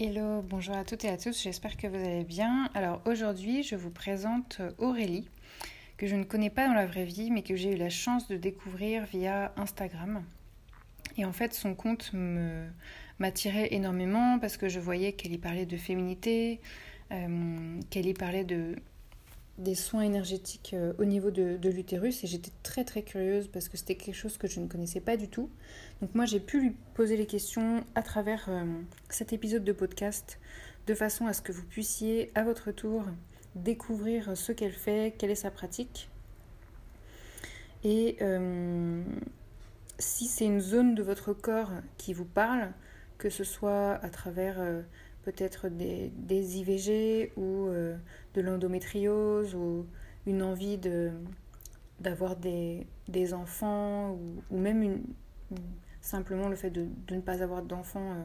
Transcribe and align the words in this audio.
Hello, 0.00 0.42
bonjour 0.42 0.76
à 0.76 0.84
toutes 0.84 1.04
et 1.04 1.08
à 1.08 1.16
tous, 1.16 1.42
j'espère 1.42 1.76
que 1.76 1.88
vous 1.88 1.96
allez 1.96 2.22
bien. 2.22 2.70
Alors 2.74 3.02
aujourd'hui, 3.04 3.64
je 3.64 3.74
vous 3.74 3.90
présente 3.90 4.60
Aurélie, 4.78 5.28
que 5.96 6.06
je 6.06 6.14
ne 6.14 6.22
connais 6.22 6.50
pas 6.50 6.68
dans 6.68 6.74
la 6.74 6.86
vraie 6.86 7.04
vie, 7.04 7.32
mais 7.32 7.42
que 7.42 7.56
j'ai 7.56 7.72
eu 7.72 7.76
la 7.76 7.90
chance 7.90 8.28
de 8.28 8.36
découvrir 8.36 9.06
via 9.06 9.52
Instagram. 9.56 10.22
Et 11.16 11.24
en 11.24 11.32
fait, 11.32 11.52
son 11.52 11.74
compte 11.74 12.12
m'attirait 13.18 13.74
énormément 13.74 14.38
parce 14.38 14.56
que 14.56 14.68
je 14.68 14.78
voyais 14.78 15.14
qu'elle 15.14 15.32
y 15.32 15.38
parlait 15.38 15.66
de 15.66 15.76
féminité, 15.76 16.60
euh, 17.10 17.80
qu'elle 17.90 18.06
y 18.06 18.14
parlait 18.14 18.44
de, 18.44 18.76
des 19.58 19.74
soins 19.74 20.02
énergétiques 20.02 20.70
euh, 20.72 20.92
au 20.98 21.04
niveau 21.04 21.30
de, 21.30 21.58
l'utérus 21.68 22.22
et 22.22 22.26
j'étais 22.26 22.52
très 22.62 22.84
très 22.84 23.02
curieuse 23.02 23.48
parce 23.48 23.68
que 23.68 23.76
c'était 23.76 23.96
quelque 23.96 24.14
chose 24.14 24.38
que 24.38 24.46
je 24.46 24.60
ne 24.60 24.68
connaissais 24.68 25.00
pas 25.00 25.16
du 25.16 25.28
tout. 25.28 25.50
Donc 26.00 26.14
moi 26.14 26.24
j'ai 26.24 26.40
pu 26.40 26.60
lui 26.60 26.76
poser 26.94 27.16
les 27.16 27.26
questions 27.26 27.84
à 27.94 28.02
travers 28.02 28.46
euh, 28.48 28.64
cet 29.10 29.32
épisode 29.32 29.64
de 29.64 29.72
podcast 29.72 30.38
de 30.86 30.94
façon 30.94 31.26
à 31.26 31.32
ce 31.32 31.42
que 31.42 31.52
vous 31.52 31.64
puissiez 31.64 32.30
à 32.34 32.44
votre 32.44 32.70
tour 32.70 33.04
découvrir 33.56 34.36
ce 34.36 34.52
qu'elle 34.52 34.72
fait, 34.72 35.14
quelle 35.18 35.30
est 35.30 35.34
sa 35.34 35.50
pratique. 35.50 36.08
Et 37.82 38.16
euh, 38.22 39.02
si 39.98 40.26
c'est 40.26 40.44
une 40.44 40.60
zone 40.60 40.94
de 40.94 41.02
votre 41.02 41.32
corps 41.32 41.72
qui 41.96 42.14
vous 42.14 42.24
parle, 42.24 42.70
que 43.18 43.28
ce 43.28 43.42
soit 43.42 43.94
à 43.94 44.08
travers 44.08 44.58
peut-être 45.28 45.68
des, 45.68 46.10
des, 46.16 46.56
IVG 46.56 47.32
ou 47.36 47.66
euh, 47.68 47.94
de 48.32 48.40
l'endométriose 48.40 49.54
ou 49.54 49.86
une 50.26 50.42
envie 50.42 50.78
de, 50.78 51.10
d'avoir 52.00 52.34
des, 52.34 52.86
des 53.08 53.34
enfants 53.34 54.18
ou, 54.50 54.56
même 54.56 55.02
simplement 56.00 56.48
le 56.48 56.56
fait 56.56 56.70
de, 56.70 56.86
de 57.06 57.14
ne 57.14 57.20
pas 57.20 57.42
avoir 57.42 57.62
d'enfants 57.62 58.12
euh, 58.12 58.22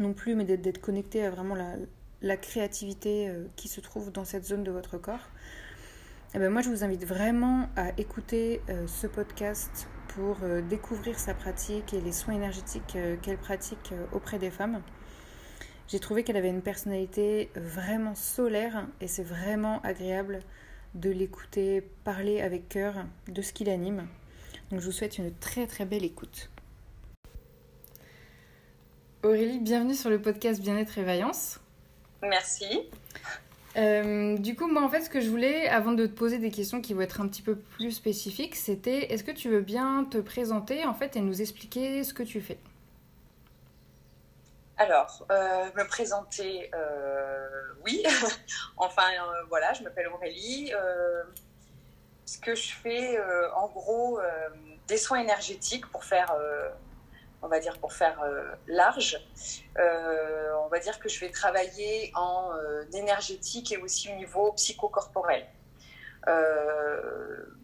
non 0.00 0.12
plus, 0.12 0.34
mais 0.34 0.44
d'être, 0.44 0.62
d'être 0.62 0.80
connecté 0.80 1.24
à 1.24 1.30
vraiment 1.30 1.54
la, 1.54 1.76
la 2.20 2.36
créativité 2.36 3.28
euh, 3.28 3.44
qui 3.54 3.68
se 3.68 3.80
trouve 3.80 4.10
dans 4.10 4.24
cette 4.24 4.44
zone 4.44 4.64
de 4.64 4.72
votre 4.72 4.98
corps. 4.98 5.28
Et 6.34 6.36
eh 6.36 6.38
ben 6.40 6.50
moi, 6.50 6.62
je 6.62 6.70
vous 6.70 6.82
invite 6.82 7.06
vraiment 7.06 7.68
à 7.76 7.90
écouter 7.98 8.62
ce 8.86 9.06
podcast 9.06 9.86
pour 10.08 10.38
découvrir 10.66 11.18
sa 11.18 11.34
pratique 11.34 11.92
et 11.92 12.00
les 12.00 12.12
soins 12.12 12.32
énergétiques 12.32 12.96
qu'elle 13.20 13.36
pratique 13.36 13.92
auprès 14.14 14.38
des 14.38 14.50
femmes. 14.50 14.80
J'ai 15.92 16.00
trouvé 16.00 16.24
qu'elle 16.24 16.38
avait 16.38 16.48
une 16.48 16.62
personnalité 16.62 17.50
vraiment 17.54 18.14
solaire 18.14 18.86
et 19.02 19.08
c'est 19.08 19.22
vraiment 19.22 19.82
agréable 19.82 20.40
de 20.94 21.10
l'écouter 21.10 21.82
parler 22.02 22.40
avec 22.40 22.70
cœur 22.70 22.94
de 23.28 23.42
ce 23.42 23.52
qui 23.52 23.64
l'anime. 23.64 24.06
Donc 24.70 24.80
je 24.80 24.86
vous 24.86 24.92
souhaite 24.92 25.18
une 25.18 25.34
très 25.34 25.66
très 25.66 25.84
belle 25.84 26.02
écoute. 26.02 26.48
Aurélie, 29.22 29.58
bienvenue 29.58 29.94
sur 29.94 30.08
le 30.08 30.18
podcast 30.18 30.62
Bien-être 30.62 30.96
et 30.96 31.02
Vaillance. 31.02 31.60
Merci. 32.22 32.88
Euh, 33.76 34.38
du 34.38 34.56
coup, 34.56 34.68
moi 34.68 34.82
en 34.82 34.88
fait, 34.88 35.02
ce 35.02 35.10
que 35.10 35.20
je 35.20 35.28
voulais, 35.28 35.68
avant 35.68 35.92
de 35.92 36.06
te 36.06 36.12
poser 36.12 36.38
des 36.38 36.50
questions 36.50 36.80
qui 36.80 36.94
vont 36.94 37.02
être 37.02 37.20
un 37.20 37.28
petit 37.28 37.42
peu 37.42 37.54
plus 37.54 37.92
spécifiques, 37.92 38.56
c'était 38.56 39.12
est-ce 39.12 39.24
que 39.24 39.30
tu 39.30 39.50
veux 39.50 39.60
bien 39.60 40.04
te 40.10 40.16
présenter 40.16 40.86
en 40.86 40.94
fait 40.94 41.16
et 41.16 41.20
nous 41.20 41.42
expliquer 41.42 42.02
ce 42.02 42.14
que 42.14 42.22
tu 42.22 42.40
fais? 42.40 42.56
Alors, 44.82 45.24
euh, 45.30 45.66
me 45.76 45.86
présenter, 45.86 46.68
euh, 46.74 47.48
oui. 47.84 48.04
enfin, 48.76 49.12
euh, 49.12 49.44
voilà, 49.48 49.72
je 49.74 49.84
m'appelle 49.84 50.08
Aurélie. 50.08 50.72
ce 52.26 52.38
que 52.38 52.56
je 52.56 52.72
fais, 52.72 53.20
en 53.54 53.68
gros, 53.68 54.20
des 54.88 54.96
soins 54.96 55.20
énergétiques 55.20 55.86
pour 55.92 56.04
faire, 56.04 56.34
on 57.42 57.48
va 57.48 57.60
dire, 57.60 57.78
pour 57.78 57.92
faire 57.92 58.18
large. 58.66 59.20
on 59.76 60.68
va 60.68 60.78
dire 60.80 60.98
que 60.98 61.08
je 61.08 61.20
vais 61.20 61.30
travailler 61.30 62.10
en 62.16 62.50
énergétique 62.92 63.70
et 63.70 63.76
aussi 63.76 64.10
au 64.12 64.16
niveau 64.16 64.52
psychocorporel. 64.52 65.46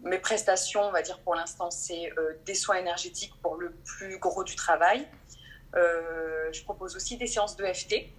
mes 0.02 0.18
prestations, 0.18 0.82
on 0.82 0.92
va 0.92 1.02
dire 1.02 1.18
pour 1.20 1.34
l'instant, 1.34 1.70
c'est 1.70 2.12
des 2.44 2.54
soins 2.54 2.76
énergétiques 2.76 3.34
pour 3.42 3.56
le 3.56 3.72
plus 3.84 4.18
gros 4.18 4.44
du 4.44 4.54
travail. 4.54 5.08
Euh, 5.76 6.52
je 6.52 6.62
propose 6.62 6.96
aussi 6.96 7.16
des 7.16 7.26
séances 7.26 7.56
de 7.56 7.64
FT. 7.64 8.10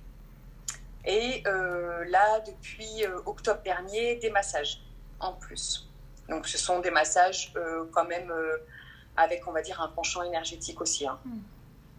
Et 1.06 1.44
euh, 1.48 2.06
là, 2.10 2.40
depuis 2.42 3.06
euh, 3.06 3.20
octobre 3.26 3.62
dernier, 3.64 4.16
des 4.16 4.30
massages 4.30 4.82
en 5.20 5.34
plus. 5.34 5.90
Donc, 6.30 6.48
ce 6.48 6.58
sont 6.58 6.80
des 6.80 6.92
massages 6.92 7.54
quand 7.92 8.06
même 8.06 8.32
avec, 9.18 9.48
on 9.48 9.52
va 9.52 9.62
dire, 9.62 9.82
un 9.82 9.88
penchant 9.88 10.22
énergétique 10.22 10.80
aussi. 10.80 11.08
Hein. 11.08 11.20
Hmm. 11.26 11.40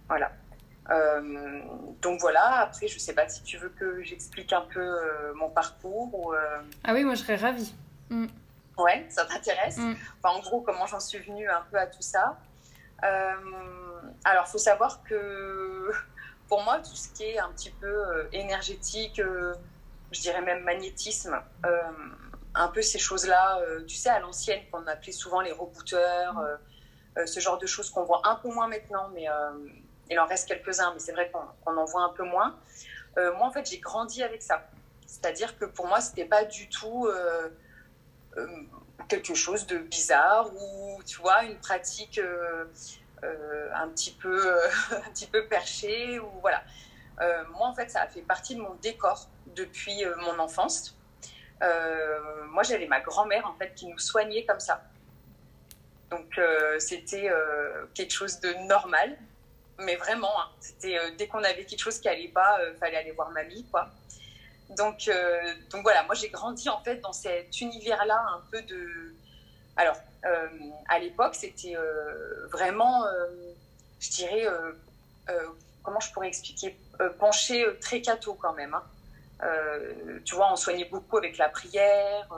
Voilà. 0.09 0.33
donc 2.01 2.21
voilà, 2.21 2.61
après, 2.61 2.89
je 2.89 2.95
ne 2.95 3.01
sais 3.01 3.13
pas 3.13 3.29
si 3.29 3.43
tu 3.43 3.59
veux 3.59 3.69
que 3.69 4.03
j'explique 4.03 4.53
un 4.53 4.63
peu 4.63 5.33
mon 5.35 5.51
parcours. 5.51 6.15
Ou, 6.15 6.33
Ah 6.85 6.95
oui, 6.95 7.05
moi 7.05 7.15
je 7.17 7.23
serais 7.23 7.37
ravie. 7.37 7.75
Hmm. 8.09 8.27
Ouais, 8.79 9.05
ça 9.09 9.25
t'intéresse? 9.25 9.79
Hmm. 9.79 9.95
enfin, 10.23 10.37
En 10.37 10.41
gros, 10.41 10.61
comment 10.61 10.87
j'en 10.87 11.01
suis 11.01 11.19
venue 11.19 11.49
un 11.49 11.63
peu 11.71 11.79
à 11.79 11.87
tout 11.87 12.03
ça? 12.03 12.39
Alors, 13.03 14.45
il 14.47 14.51
faut 14.51 14.59
savoir 14.59 15.03
que 15.05 15.91
pour 16.49 16.63
moi, 16.63 16.79
tout 16.79 16.97
ce 16.97 17.09
qui 17.09 17.25
est 17.25 17.39
un 17.39 17.51
petit 17.51 17.71
peu 17.71 17.87
euh, 17.87 18.29
énergétique, 18.33 19.21
euh, 19.21 19.55
je 20.13 20.21
dirais 20.21 20.43
même 20.43 20.65
magnétisme, 20.65 21.41
euh, 21.65 21.83
un 22.55 22.69
peu 22.69 22.83
ces 22.83 22.99
choses-là, 22.99 23.63
tu 23.87 23.95
sais, 23.95 24.09
à 24.09 24.19
l'ancienne, 24.19 24.61
qu'on 24.73 24.85
appelait 24.89 25.13
souvent 25.13 25.41
les 25.41 25.53
rebooters, 25.53 26.35
ce 27.25 27.39
genre 27.39 27.59
de 27.59 27.67
choses 27.67 27.91
qu'on 27.91 28.03
voit 28.03 28.23
un 28.25 28.35
peu 28.35 28.49
moins 28.49 28.67
maintenant, 28.67 29.09
mais 29.15 29.27
il 30.11 30.19
en 30.19 30.27
reste 30.27 30.49
quelques-uns, 30.49 30.93
mais 30.93 30.99
c'est 30.99 31.13
vrai 31.13 31.31
qu'on 31.31 31.77
en 31.77 31.85
voit 31.85 32.03
un 32.03 32.09
peu 32.09 32.25
moins. 32.25 32.59
moi, 33.17 33.47
en 33.47 33.53
fait, 33.53 33.71
j'ai 33.71 33.79
grandi 33.79 34.25
avec 34.25 34.43
ça. 34.43 34.69
C'est-à-dire 35.07 35.57
que 35.59 35.65
pour 35.65 35.87
moi, 35.87 36.01
c'était 36.01 36.25
pas 36.25 36.45
du 36.45 36.69
tout 36.69 37.09
quelque 39.09 39.35
chose 39.35 39.67
de 39.67 39.79
bizarre 39.79 40.51
ou, 40.55 41.03
tu 41.05 41.21
vois, 41.21 41.45
une 41.45 41.59
pratique 41.59 42.21
euh, 43.23 43.69
un, 43.75 43.89
petit 43.89 44.13
peu, 44.13 44.51
euh, 44.51 44.69
un 44.93 45.11
petit 45.11 45.27
peu 45.27 45.47
perché. 45.47 46.19
Ou, 46.19 46.31
voilà. 46.41 46.63
Euh, 47.21 47.45
moi, 47.53 47.69
en 47.69 47.75
fait, 47.75 47.91
ça 47.91 48.03
a 48.03 48.07
fait 48.09 48.23
partie 48.23 48.55
de 48.55 48.61
mon 48.61 48.75
décor 48.77 49.29
depuis 49.55 50.05
mon 50.23 50.39
enfance. 50.39 50.97
moi, 52.49 52.63
j'avais 52.63 52.87
ma 52.87 53.01
grand-mère 53.01 53.47
en 53.47 53.55
fait 53.55 53.75
qui 53.75 53.87
nous 53.87 53.99
soignait 53.99 54.45
comme 54.45 54.61
ça. 54.61 54.83
Donc, 56.11 56.41
c'était 56.79 57.31
quelque 57.95 58.13
chose 58.13 58.41
de 58.41 58.53
normal 58.67 59.17
mais 59.83 59.97
vraiment, 59.97 60.39
hein. 60.39 60.49
c'était 60.61 60.99
dès 61.17 61.27
qu'on 61.27 61.43
avait 61.43 61.65
quelque 61.65 61.81
chose 61.81 61.99
qui 62.01 62.09
allait 62.09 62.29
pas, 62.29 62.59
fallait 62.79 62.99
aller 62.99 63.13
voir 63.13 63.31
mamie, 63.31 63.65
quoi. 63.71 63.91
Donc, 64.77 65.11
donc 65.71 65.83
voilà, 65.83 66.05
moi 66.05 66.15
j'ai 66.15 66.29
grandi 66.29 66.69
en 66.69 66.81
fait 66.81 66.97
dans 66.97 67.13
cet 67.13 67.61
univers-là, 67.61 68.25
un 68.35 68.43
peu 68.51 68.63
de. 68.63 69.15
Alors, 69.77 69.97
euh, 70.27 70.49
à 70.89 70.99
l'époque, 70.99 71.35
c'était 71.35 71.77
euh, 71.77 72.47
vraiment, 72.49 73.07
euh, 73.07 73.27
je 73.99 74.11
dirais, 74.11 74.47
comment 75.83 76.01
je 76.01 76.13
pourrais 76.13 76.29
expliquer, 76.29 76.77
penché 77.19 77.65
très 77.81 78.03
quand 78.03 78.53
même. 78.55 78.75
Hein. 78.75 79.49
tu 80.25 80.35
vois, 80.35 80.53
on 80.53 80.57
soignait 80.57 80.87
beaucoup 80.87 81.17
avec 81.19 81.39
la 81.39 81.49
prière. 81.49 82.29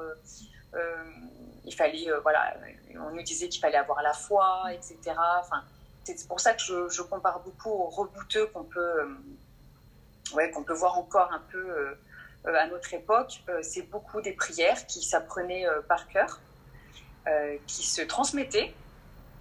il 1.65 1.75
fallait, 1.75 2.07
voilà, 2.23 2.55
on 2.97 3.11
nous 3.11 3.23
disait 3.23 3.49
qu'il 3.49 3.61
fallait 3.61 3.79
avoir 3.79 4.03
la 4.03 4.13
foi, 4.13 4.65
etc. 4.73 4.99
Enfin, 5.41 5.65
c'est 6.05 6.29
pour 6.29 6.41
ça 6.41 6.53
que 6.55 6.61
je, 6.61 7.03
compare 7.03 7.41
beaucoup 7.41 7.71
aux 7.71 7.89
rebouteux 7.89 8.47
qu'on 8.47 8.65
peut, 8.65 9.17
ouais, 10.35 10.51
qu'on 10.51 10.65
peut 10.65 10.75
voir 10.75 10.99
encore 10.99 11.33
un 11.33 11.43
peu 11.51 11.97
à 12.45 12.67
notre 12.67 12.93
époque. 12.95 13.43
c'est 13.63 13.83
beaucoup 13.83 14.21
des 14.21 14.33
prières 14.33 14.87
qui 14.87 15.03
s'apprenaient 15.03 15.67
par 15.89 16.09
cœur. 16.09 16.41
Euh, 17.29 17.57
qui 17.69 17.87
se 17.87 18.03
transmettaient. 18.03 18.75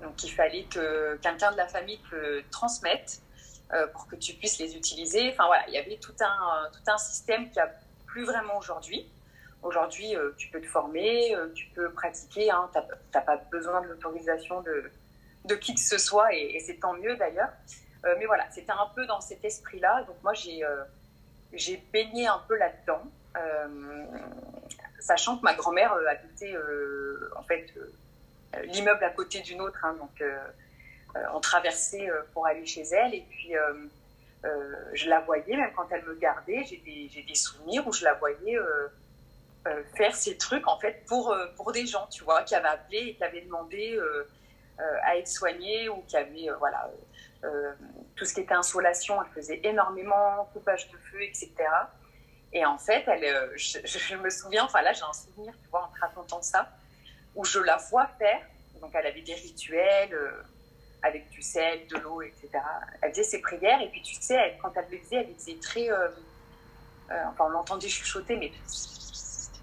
Donc 0.02 0.24
il 0.24 0.30
fallait 0.30 0.66
que 0.66 1.16
quelqu'un 1.16 1.52
de 1.52 1.58
la 1.58 1.68
famille 1.68 2.00
te 2.12 2.42
transmette 2.52 3.24
euh, 3.74 3.88
pour 3.88 4.06
que 4.06 4.16
tu 4.16 4.36
puisses 4.36 4.60
les 4.60 4.76
utiliser. 4.76 5.32
Enfin 5.32 5.48
voilà, 5.48 5.68
il 5.68 5.74
y 5.74 5.80
avait 5.80 5.98
tout 5.98 6.14
un, 6.20 6.70
tout 6.72 6.92
un 6.92 7.00
système 7.00 7.50
qui 7.50 7.60
a 7.60 7.72
plus 8.06 8.24
vraiment 8.24 8.60
aujourd'hui. 8.60 9.10
Aujourd'hui, 9.64 10.16
euh, 10.16 10.30
tu 10.38 10.50
peux 10.50 10.62
te 10.62 10.68
former, 10.68 11.36
tu 11.56 11.66
peux 11.74 11.92
pratiquer, 11.92 12.52
hein, 12.52 12.70
tu 12.72 12.80
n'as 13.16 13.22
pas 13.22 13.38
besoin 13.38 13.82
de 13.82 13.88
l'autorisation 13.88 14.62
de, 14.62 14.92
de 15.46 15.56
qui 15.56 15.74
que 15.74 15.82
ce 15.82 15.98
soit, 15.98 16.36
et, 16.36 16.60
c'est 16.60 16.80
tant 16.80 16.94
mieux 16.94 17.16
d'ailleurs. 17.16 17.50
mais 18.04 18.28
voilà, 18.28 18.46
c'était 18.52 18.74
un 18.74 18.92
peu 18.96 19.08
dans 19.08 19.22
cet 19.22 19.44
esprit-là. 19.44 20.04
Donc 20.04 20.18
moi, 20.22 20.36
j'ai 20.36 20.64
j'ai 21.54 21.78
baigné 21.92 22.28
un 22.28 22.42
peu 22.48 22.58
là-dedans 22.58 23.04
sachant 25.02 25.38
que 25.38 25.44
ma 25.44 25.54
grand-mère 25.54 25.94
euh, 25.94 26.08
habitait 26.08 26.54
euh, 26.56 27.30
en 27.36 27.44
fait 27.44 27.66
euh, 27.76 28.62
l'immeuble 28.64 29.04
à 29.04 29.10
côté 29.10 29.42
d'une 29.42 29.62
autre, 29.62 29.80
hein, 29.84 29.96
donc 30.00 30.24
on 31.34 31.40
traversait 31.40 32.10
pour 32.34 32.46
aller 32.46 32.66
chez 32.66 32.84
elle. 32.84 33.14
Et 33.14 33.26
puis 33.30 33.54
je 34.94 35.10
la 35.10 35.22
voyais 35.22 35.56
même 35.56 35.72
quand 35.76 35.88
elle 35.92 36.04
me 36.04 36.16
gardait, 36.16 36.64
j'ai 36.66 36.78
des, 36.78 37.36
souvenirs 37.36 37.88
où 37.88 37.94
je 37.94 38.04
la 38.04 38.14
voyais 38.16 38.58
faire 39.96 40.14
ces 40.16 40.36
trucs 40.38 40.68
en 40.68 40.78
fait 40.80 41.06
pour 41.08 41.34
pour 41.56 41.72
des 41.72 41.86
gens, 41.86 42.08
tu 42.08 42.26
vois, 42.26 42.44
qui 42.44 42.56
avaient 42.56 42.68
appelé 42.68 42.98
et 42.98 43.16
qui 43.16 43.24
avaient 43.24 43.42
demandé 43.42 43.98
à 44.78 45.16
être 45.16 45.30
soignés 45.30 45.88
ou 45.88 46.04
qui 46.08 46.18
avaient 46.18 46.50
voilà 46.60 46.92
tout 48.18 48.26
ce 48.26 48.34
qui 48.34 48.42
était 48.42 48.54
insolation, 48.54 49.22
elle 49.24 49.32
faisait 49.34 49.62
énormément, 49.64 50.50
coupage 50.52 50.90
de 50.90 50.98
etc. 51.24 51.52
Et 52.54 52.66
en 52.66 52.78
fait, 52.78 53.04
elle, 53.08 53.24
euh, 53.24 53.48
je, 53.56 54.16
me 54.18 54.30
souviens, 54.30 54.66
enfin 54.66 54.82
là 54.82 54.92
j'ai 54.94 55.04
un 55.04 55.14
souvenir, 55.14 55.54
tu 55.62 55.70
vois, 55.70 55.86
en 55.86 55.88
te 55.88 56.00
racontant 56.00 56.42
ça, 56.42 56.70
où 57.36 57.46
je 57.46 57.60
la 57.60 57.78
vois 57.78 58.08
faire. 58.20 58.42
Donc 58.82 58.92
elle 58.94 59.08
avait 59.08 59.22
des 59.22 59.36
rituels 59.36 60.14
euh, 60.14 60.44
avec 61.02 61.30
du 61.30 61.42
sel, 61.42 61.88
de 61.88 61.98
l'eau, 61.98 62.22
etc. 62.22 62.50
Elle 63.02 63.12
faisait 63.12 63.24
ses 63.24 63.42
prières 63.42 63.82
et 63.82 63.90
puis 63.90 64.02
tu 64.02 64.16
sais, 64.16 64.58
quand 64.62 64.72
elle 64.76 64.88
les 64.92 65.00
faisait, 65.00 65.18
elle 65.18 65.28
les 65.28 65.36
faisait 65.36 65.60
très... 65.62 65.90
Euh, 65.90 66.10
enfin 67.28 67.46
on 67.46 67.50
l'entendait 67.50 67.90
chuchoter, 67.90 68.36
mais 68.36 68.52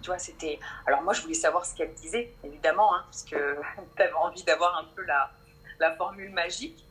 tu 0.00 0.06
vois, 0.06 0.19
c'était... 0.19 0.58
Alors 0.87 1.02
moi 1.02 1.12
je 1.12 1.22
voulais 1.22 1.34
savoir 1.34 1.66
ce 1.66 1.75
qu'elle 1.75 1.93
disait, 1.94 2.32
évidemment, 2.43 2.94
hein, 2.94 3.04
parce 3.04 3.25
que 3.25 3.56
tu 3.96 4.02
avais 4.02 4.12
envie 4.14 4.44
d'avoir 4.44 4.78
un 4.78 4.84
peu 4.96 5.04
la 5.04 5.96
formule 5.96 6.31
magique. 6.31 6.88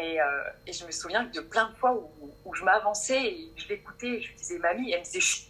Et, 0.00 0.20
euh, 0.20 0.24
et, 0.66 0.72
je 0.72 0.86
me 0.86 0.90
souviens 0.90 1.24
de 1.24 1.40
plein 1.40 1.68
de 1.68 1.74
fois 1.76 1.92
où, 2.44 2.54
je 2.54 2.64
m'avançais 2.64 3.22
et 3.22 3.52
je 3.56 3.68
l'écoutais 3.68 4.20
je 4.20 4.34
disais 4.34 4.58
mamie, 4.58 4.90
elle 4.90 5.00
me 5.00 5.04
disait 5.04 5.20
chut, 5.20 5.48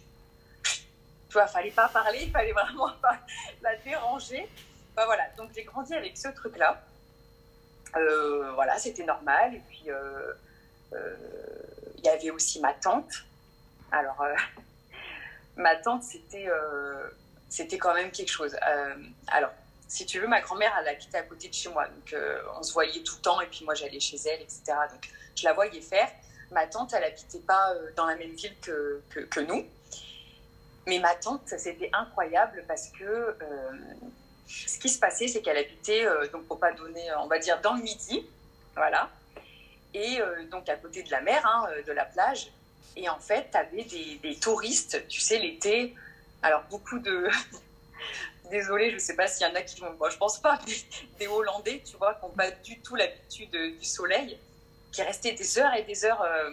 chut. 0.63 0.85
Tu 1.29 1.33
vois, 1.33 1.47
fallait 1.47 1.71
pas 1.71 1.87
parler, 1.87 2.19
il 2.23 2.31
fallait 2.33 2.51
vraiment 2.51 2.91
pas 3.01 3.17
la 3.61 3.75
déranger. 3.77 4.47
Enfin, 4.91 5.05
voilà, 5.05 5.23
donc 5.37 5.51
j'ai 5.55 5.63
grandi 5.63 5.93
avec 5.93 6.17
ce 6.17 6.27
truc-là. 6.27 6.83
Euh, 7.95 8.51
voilà, 8.53 8.77
c'était 8.77 9.05
normal. 9.05 9.55
Et 9.55 9.61
puis, 9.69 9.85
euh, 9.87 10.33
il 11.97 12.03
y 12.03 12.09
avait 12.09 12.29
aussi 12.29 12.59
ma 12.59 12.73
tante. 12.73 13.11
Alors, 13.91 14.23
ma 15.55 15.75
tante, 15.77 16.03
c'était 16.03 16.49
c'était 17.49 17.77
quand 17.77 17.93
même 17.93 18.11
quelque 18.11 18.31
chose. 18.31 18.55
alors, 19.27 19.51
si 19.91 20.05
tu 20.05 20.21
veux, 20.21 20.27
ma 20.27 20.39
grand-mère, 20.39 20.71
elle 20.79 20.87
habitait 20.87 21.17
à 21.17 21.23
côté 21.23 21.49
de 21.49 21.53
chez 21.53 21.67
moi. 21.67 21.85
Donc, 21.85 22.13
euh, 22.13 22.41
on 22.57 22.63
se 22.63 22.71
voyait 22.71 23.03
tout 23.03 23.15
le 23.17 23.21
temps. 23.23 23.41
Et 23.41 23.47
puis, 23.47 23.65
moi, 23.65 23.75
j'allais 23.75 23.99
chez 23.99 24.15
elle, 24.25 24.41
etc. 24.41 24.61
Donc, 24.89 25.09
je 25.35 25.43
la 25.43 25.51
voyais 25.51 25.81
faire. 25.81 26.09
Ma 26.49 26.65
tante, 26.65 26.93
elle 26.93 27.03
habitait 27.03 27.41
pas 27.41 27.73
euh, 27.73 27.91
dans 27.97 28.05
la 28.05 28.15
même 28.15 28.31
ville 28.31 28.55
que, 28.61 29.01
que, 29.09 29.39
nous. 29.41 29.65
Mais 30.87 30.99
ma 30.99 31.13
tante, 31.15 31.41
c'était 31.57 31.89
incroyable 31.91 32.63
parce 32.69 32.87
que 32.87 33.03
euh, 33.03 33.35
ce 34.47 34.79
qui 34.79 34.87
se 34.87 34.97
passait, 34.97 35.27
c'est 35.27 35.41
qu'elle 35.41 35.57
habitait, 35.57 36.05
donc 36.31 36.45
pour 36.45 36.57
pas 36.57 36.71
donner, 36.71 37.09
on 37.19 37.27
va 37.27 37.39
dire, 37.39 37.59
dans 37.59 37.73
le 37.73 37.83
midi. 37.83 38.25
Voilà. 38.75 39.09
Et 39.93 40.19
donc, 40.49 40.69
à 40.69 40.77
côté 40.77 41.03
de 41.03 41.11
la 41.11 41.19
mer, 41.19 41.45
hein, 41.45 41.67
de 41.85 41.91
la 41.91 42.05
plage. 42.05 42.49
Et 42.95 43.09
en 43.09 43.19
fait, 43.19 43.49
tu 43.51 43.57
avais 43.57 43.83
des, 43.83 44.19
des 44.23 44.39
touristes, 44.39 45.05
tu 45.09 45.19
sais, 45.19 45.37
l'été. 45.37 45.93
Alors, 46.41 46.63
beaucoup 46.69 46.99
de. 46.99 47.27
désolée, 48.51 48.89
je 48.89 48.95
ne 48.95 48.99
sais 48.99 49.15
pas 49.15 49.27
s'il 49.27 49.47
y 49.47 49.49
en 49.49 49.55
a 49.55 49.61
qui 49.61 49.79
vont. 49.79 49.93
Moi, 49.93 50.09
je 50.11 50.17
pense 50.17 50.39
pas. 50.39 50.59
Des, 51.17 51.27
Hollandais, 51.27 51.81
tu 51.83 51.97
vois, 51.97 52.13
qui 52.15 52.25
n'ont 52.25 52.31
pas 52.31 52.51
du 52.51 52.79
tout 52.81 52.95
l'habitude 52.95 53.49
du 53.51 53.85
soleil, 53.85 54.37
qui 54.91 55.01
restaient 55.01 55.33
des 55.33 55.57
heures 55.57 55.73
et 55.73 55.83
des 55.83 56.05
heures 56.05 56.21
euh, 56.21 56.51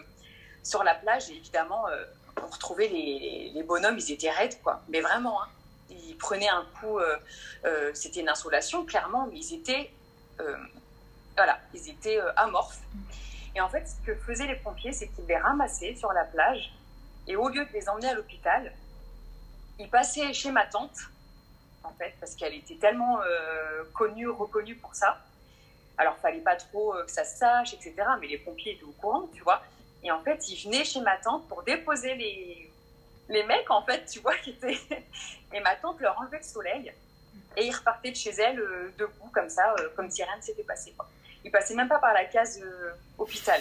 sur 0.62 0.82
la 0.84 0.94
plage. 0.94 1.28
Et 1.28 1.36
évidemment, 1.36 1.86
euh, 1.88 2.04
on 2.42 2.46
retrouvait 2.46 2.88
les, 2.88 3.62
bonhommes, 3.64 3.98
ils 3.98 4.12
étaient 4.12 4.30
raides, 4.30 4.60
quoi. 4.62 4.80
Mais 4.88 5.00
vraiment, 5.00 5.42
hein. 5.42 5.48
ils 5.90 6.16
prenaient 6.16 6.48
un 6.48 6.66
coup. 6.80 6.98
Euh, 6.98 7.90
c'était 7.92 8.20
une 8.20 8.28
insolation, 8.28 8.86
clairement, 8.86 9.26
mais 9.26 9.38
ils 9.38 9.54
étaient. 9.54 9.90
voilà, 11.36 11.58
ils 11.74 11.90
étaient 11.90 12.20
amorphes. 12.36 12.80
Et 13.54 13.60
en 13.60 13.68
fait, 13.68 13.86
ce 13.86 14.06
que 14.06 14.14
faisaient 14.14 14.46
les 14.46 14.56
pompiers, 14.56 14.92
c'est 14.92 15.08
qu'ils 15.08 15.26
les 15.26 15.36
ramassaient 15.36 15.96
sur 15.96 16.12
la 16.12 16.24
plage. 16.24 16.72
Et 17.26 17.36
au 17.36 17.48
lieu 17.48 17.64
de 17.66 17.72
les 17.72 17.88
emmener 17.88 18.08
à 18.08 18.14
l'hôpital, 18.14 18.72
ils 19.78 19.90
passaient 19.90 20.32
chez 20.32 20.50
ma 20.50 20.64
tante 20.66 20.96
en 21.88 21.94
fait, 21.98 22.14
parce 22.20 22.34
qu'elle 22.34 22.54
était 22.54 22.76
tellement 22.76 23.20
euh, 23.20 23.84
connue, 23.94 24.28
reconnue 24.28 24.76
pour 24.76 24.94
ça. 24.94 25.18
Alors, 25.96 26.16
fallait 26.18 26.40
pas 26.40 26.56
trop 26.56 26.94
euh, 26.94 27.04
que 27.04 27.10
ça 27.10 27.24
se 27.24 27.38
sache, 27.38 27.74
etc. 27.74 27.94
Mais 28.20 28.28
les 28.28 28.38
pompiers 28.38 28.72
étaient 28.72 28.84
au 28.84 28.94
courant, 29.00 29.28
tu 29.34 29.42
vois. 29.42 29.62
Et 30.02 30.12
en 30.12 30.22
fait, 30.22 30.48
ils 30.48 30.64
venaient 30.64 30.84
chez 30.84 31.00
ma 31.00 31.16
tante 31.16 31.48
pour 31.48 31.62
déposer 31.64 32.14
les, 32.14 32.70
les 33.28 33.42
mecs, 33.44 33.70
en 33.70 33.82
fait, 33.82 34.04
tu 34.06 34.20
vois, 34.20 34.36
qui 34.36 34.50
étaient. 34.50 34.78
Et 35.52 35.60
ma 35.60 35.74
tante 35.76 36.00
leur 36.00 36.18
enlevait 36.20 36.38
le 36.38 36.44
soleil. 36.44 36.92
Et 37.56 37.66
ils 37.66 37.74
repartaient 37.74 38.10
de 38.10 38.16
chez 38.16 38.30
elle 38.30 38.60
euh, 38.60 38.92
debout, 38.98 39.30
comme 39.32 39.48
ça, 39.48 39.74
comme 39.96 40.10
si 40.10 40.22
rien 40.22 40.36
ne 40.36 40.42
s'était 40.42 40.62
passé. 40.62 40.92
Quoi. 40.96 41.08
Ils 41.44 41.50
passaient 41.50 41.74
même 41.74 41.88
pas 41.88 41.98
par 41.98 42.12
la 42.12 42.24
case 42.26 42.60
hôpital. 43.16 43.60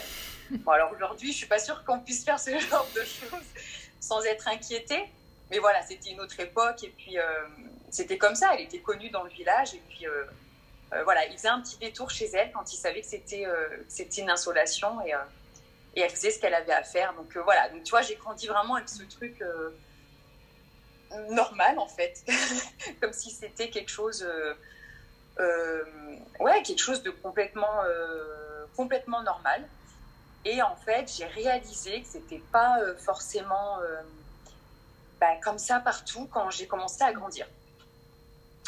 Bon, 0.49 0.71
alors 0.71 0.91
aujourd'hui, 0.91 1.31
je 1.31 1.37
suis 1.37 1.47
pas 1.47 1.59
sûre 1.59 1.83
qu'on 1.85 1.99
puisse 1.99 2.23
faire 2.23 2.39
ce 2.39 2.57
genre 2.59 2.87
de 2.95 3.01
choses 3.01 3.47
sans 3.99 4.23
être 4.25 4.47
inquiété. 4.47 5.05
Mais 5.49 5.59
voilà, 5.59 5.81
c'était 5.83 6.11
une 6.11 6.19
autre 6.19 6.39
époque. 6.39 6.83
Et 6.83 6.89
puis, 6.89 7.17
c'était 7.89 8.17
comme 8.17 8.35
ça. 8.35 8.51
Elle 8.53 8.61
était 8.61 8.79
connue 8.79 9.09
dans 9.09 9.23
le 9.23 9.29
village. 9.29 9.73
Et 9.73 9.81
puis, 9.89 10.07
euh, 10.07 10.23
euh, 10.93 11.03
voilà, 11.03 11.25
il 11.25 11.37
faisait 11.37 11.47
un 11.47 11.61
petit 11.61 11.77
détour 11.77 12.09
chez 12.09 12.29
elle 12.33 12.51
quand 12.51 12.71
il 12.73 12.77
savait 12.77 13.01
que 13.01 13.07
c'était 13.07 13.45
euh, 13.45 13.67
c'était 13.87 14.21
une 14.21 14.29
insolation. 14.29 15.01
Et, 15.05 15.13
et, 15.95 16.01
elle 16.01 16.09
faisait 16.09 16.31
ce 16.31 16.39
qu'elle 16.39 16.53
avait 16.53 16.73
à 16.73 16.83
faire. 16.83 17.13
Donc, 17.13 17.35
voilà. 17.37 17.69
Donc, 17.69 17.83
tu 17.83 17.91
vois, 17.91 18.01
j'ai 18.01 18.15
grandi 18.15 18.47
vraiment 18.47 18.75
avec 18.75 18.89
ce 18.89 19.03
truc 19.03 19.43
normal, 21.29 21.79
en 21.79 21.87
fait. 21.87 22.23
comme 23.01 23.13
si 23.13 23.31
c'était 23.31 23.69
quelque 23.69 23.91
chose. 23.91 24.27
ouais, 25.39 26.63
quelque 26.63 26.81
chose 26.81 27.03
de 27.03 27.11
complètement, 27.11 27.83
complètement 28.75 29.23
normal. 29.23 29.67
Et 30.45 30.61
en 30.61 30.75
fait, 30.75 31.11
j'ai 31.17 31.25
réalisé 31.25 32.01
que 32.01 32.07
c'était 32.07 32.41
pas 32.51 32.79
forcément 32.97 33.79
bah, 35.19 35.35
comme 35.43 35.57
ça 35.57 35.79
partout 35.79 36.29
quand 36.31 36.51
j'ai 36.51 36.67
commencé 36.67 37.01
à 37.01 37.11
grandir 37.11 37.47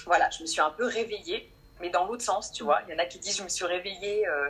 voilà, 0.06 0.30
je 0.30 0.42
me 0.42 0.48
suis 0.48 0.62
un 0.62 0.72
peu 0.72 0.86
réveillée, 0.86 1.52
mais 1.80 1.90
dans 1.90 2.06
l'autre 2.06 2.24
sens, 2.24 2.52
tu 2.52 2.64
vois. 2.64 2.82
Il 2.88 2.92
y 2.92 2.96
en 2.96 3.00
a 3.00 3.06
qui 3.06 3.20
disent 3.20 3.38
je 3.38 3.44
me 3.44 3.50
suis 3.50 3.66
réveillée, 3.66 4.28
euh, 4.28 4.50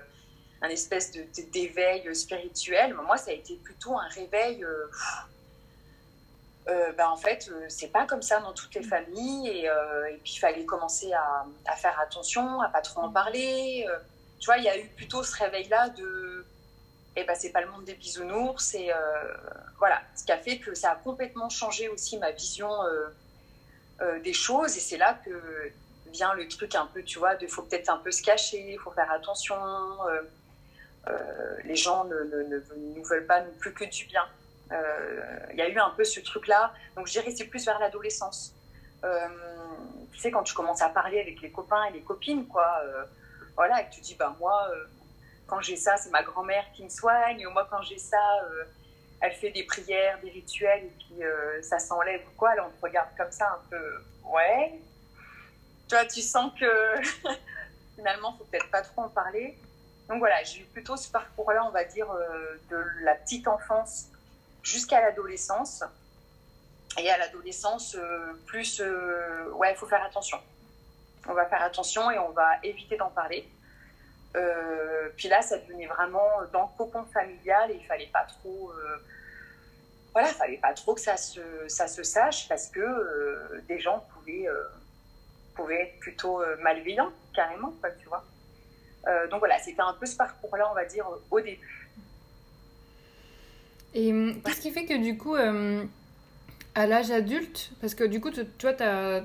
un 0.62 0.70
espèce 0.70 1.12
de, 1.12 1.24
d'éveil 1.52 2.14
spirituel. 2.16 2.94
moi, 2.94 3.18
ça 3.18 3.32
a 3.32 3.34
été 3.34 3.56
plutôt 3.56 3.98
un 3.98 4.08
réveil. 4.08 4.66
Ben, 6.98 7.08
en 7.08 7.18
fait, 7.18 7.50
c'est 7.68 7.88
pas 7.88 8.06
comme 8.06 8.22
ça 8.22 8.42
dans 8.42 8.54
toutes 8.54 8.76
les 8.76 8.84
familles. 8.84 9.48
Et, 9.48 9.70
puis, 10.24 10.34
il 10.36 10.40
fallait 10.40 10.66
commencer 10.66 11.12
à, 11.14 11.46
à, 11.66 11.76
faire 11.76 12.00
attention, 12.00 12.62
à 12.62 12.70
pas 12.70 12.82
trop 12.82 13.02
en 13.02 13.12
parler. 13.12 13.88
tu 14.40 14.46
vois, 14.46 14.58
il 14.58 14.66
y 14.66 14.70
a 14.70 14.78
eu 14.78 14.86
plutôt 14.90 15.24
ce 15.24 15.36
réveil-là 15.36 15.90
de. 15.90 16.46
Eh 17.16 17.24
ben, 17.24 17.36
c'est 17.36 17.52
pas 17.52 17.62
le 17.62 17.72
monde 17.72 17.86
des 17.86 17.96
bisounours. 17.96 18.76
Et 18.76 18.92
voilà, 19.80 20.02
ce 20.16 20.24
qui 20.26 20.32
a 20.32 20.38
fait 20.38 20.60
que 20.60 20.76
ça 20.76 20.92
a 20.92 20.96
complètement 20.96 21.50
changé 21.50 21.90
aussi 21.90 22.18
ma 22.20 22.32
vision 22.32 22.70
euh, 24.02 24.20
des 24.20 24.34
choses. 24.34 24.78
Et 24.78 24.80
c'est 24.80 24.98
là 24.98 25.20
que 25.26 25.32
vient 26.12 26.34
le 26.34 26.48
truc 26.48 26.74
un 26.76 26.86
peu, 26.88 27.04
tu 27.04 27.20
vois, 27.20 27.36
de 27.36 27.46
faut 27.48 27.64
peut-être 27.64 27.90
un 27.90 27.98
peu 27.98 28.12
se 28.12 28.24
cacher, 28.24 28.72
il 28.72 28.80
faut 28.80 28.92
faire 28.92 29.12
attention. 29.12 29.56
Euh, 30.08 30.22
euh, 31.08 31.58
les 31.66 31.76
gens 31.76 32.06
ne, 32.06 32.16
ne, 32.16 32.62
nous 32.96 33.04
veulent 33.04 33.26
pas 33.26 33.42
non 33.42 33.52
plus 33.60 33.74
que 33.74 33.84
du 33.86 34.06
bien. 34.06 34.26
Il 35.52 35.58
y 35.58 35.62
a 35.62 35.68
eu 35.68 35.78
un 35.80 35.90
peu 35.90 36.04
ce 36.04 36.20
truc-là. 36.20 36.74
Donc 36.96 37.08
je 37.08 37.14
dirais 37.14 37.32
c'est 37.32 37.48
plus 37.48 37.66
vers 37.66 37.80
l'adolescence. 37.80 38.54
tu 40.12 40.20
sais, 40.20 40.32
quand 40.32 40.44
tu 40.44 40.54
commences 40.54 40.82
à 40.82 40.90
parler 40.90 41.20
avec 41.20 41.42
les 41.42 41.52
copains 41.52 41.86
et 41.86 41.92
les 41.92 42.02
copines, 42.02 42.48
quoi, 42.48 42.82
voilà, 43.56 43.82
et 43.82 43.90
que 43.90 43.96
tu 43.96 44.02
dis, 44.02 44.16
bah 44.16 44.36
moi, 44.40 44.72
quand 45.48 45.62
j'ai 45.62 45.76
ça, 45.76 45.98
c'est 45.98 46.12
ma 46.12 46.24
grand-mère 46.24 46.66
qui 46.74 46.84
me 46.84 46.90
soigne, 46.90 47.46
ou 47.48 47.52
moi, 47.52 47.68
quand 47.70 47.82
j'ai 47.82 47.98
ça, 47.98 48.24
elle 49.22 49.34
fait 49.34 49.52
des 49.52 49.64
prières, 49.64 50.20
des 50.22 50.30
rituels, 50.30 50.86
et 50.86 50.94
puis 50.98 51.24
euh, 51.24 51.62
ça 51.62 51.80
s'enlève 51.80 52.22
ou 52.22 52.38
quoi. 52.38 52.56
Là, 52.56 52.68
on 52.68 52.78
te 52.78 52.82
regarde 52.82 53.10
comme 53.18 53.32
ça 53.32 53.48
un 53.52 53.70
peu, 53.70 54.04
ouais. 54.26 54.80
Tu 55.90 55.96
tu 56.14 56.22
sens 56.22 56.52
que 56.60 57.02
finalement, 57.96 58.36
faut 58.38 58.46
peut-être 58.46 58.70
pas 58.70 58.82
trop 58.82 59.02
en 59.02 59.10
parler. 59.10 59.58
Donc 60.08 60.20
voilà, 60.20 60.44
j'ai 60.44 60.62
eu 60.62 60.66
plutôt 60.66 60.96
ce 60.98 61.10
parcours-là, 61.10 61.66
on 61.66 61.72
va 61.72 61.84
dire, 61.84 62.10
euh, 62.12 62.58
de 62.70 62.84
la 63.02 63.16
petite 63.16 63.48
enfance 63.48 64.06
jusqu'à 64.64 65.02
l'adolescence. 65.02 65.84
Et 66.98 67.10
à 67.10 67.18
l'adolescence, 67.18 67.96
euh, 67.96 68.34
plus, 68.46 68.82
ouais, 69.54 69.72
il 69.72 69.76
faut 69.76 69.88
faire 69.88 70.04
attention. 70.04 70.40
On 71.28 71.34
va 71.34 71.46
faire 71.46 71.62
attention 71.62 72.10
et 72.10 72.18
on 72.18 72.30
va 72.30 72.58
éviter 72.64 72.98
d'en 72.98 73.10
parler. 73.10 73.48
Euh, 74.36 75.10
puis 75.18 75.28
là, 75.28 75.42
ça 75.42 75.58
devenait 75.58 75.88
vraiment 75.88 76.30
dans 76.54 76.62
le 76.62 76.78
cocon 76.78 77.04
familial 77.06 77.72
et 77.72 77.76
il 77.76 77.86
fallait 77.86 78.10
pas 78.14 78.26
trop. 78.28 78.72
Euh, 78.72 78.98
voilà, 80.14 80.30
il 80.30 80.36
fallait 80.36 80.58
pas 80.58 80.74
trop 80.74 80.94
que 80.94 81.02
ça 81.02 81.18
se, 81.18 81.40
ça 81.68 81.88
se 81.88 82.04
sache 82.04 82.48
parce 82.48 82.68
que 82.68 82.80
euh, 82.80 83.62
des 83.68 83.80
gens 83.80 84.06
pouvaient, 84.14 84.48
pouvaient 85.56 85.84
être 85.84 86.00
plutôt 86.00 86.42
malveillants, 86.62 87.12
carrément, 87.34 87.74
tu 88.00 88.08
vois. 88.08 88.24
donc 89.30 89.40
voilà, 89.40 89.60
c'était 89.60 89.82
un 89.82 89.94
peu 89.94 90.06
ce 90.06 90.16
parcours-là, 90.16 90.70
on 90.72 90.76
va 90.76 90.86
dire, 90.86 91.08
au 91.32 91.40
début. 91.40 91.90
Et 93.94 94.12
hum, 94.12 94.42
qu'est-ce 94.44 94.62
qui 94.62 94.72
fait 94.72 94.86
que 94.86 94.98
du 94.98 95.18
coup, 95.18 95.36
à 95.36 96.88
l'âge 96.88 97.12
adulte, 97.12 97.72
parce 97.82 97.96
que 97.96 98.04
du 98.04 98.22
coup, 98.22 98.32
tu, 98.32 98.46
vois, 98.62 98.74
tu 98.74 98.84
as 98.84 99.24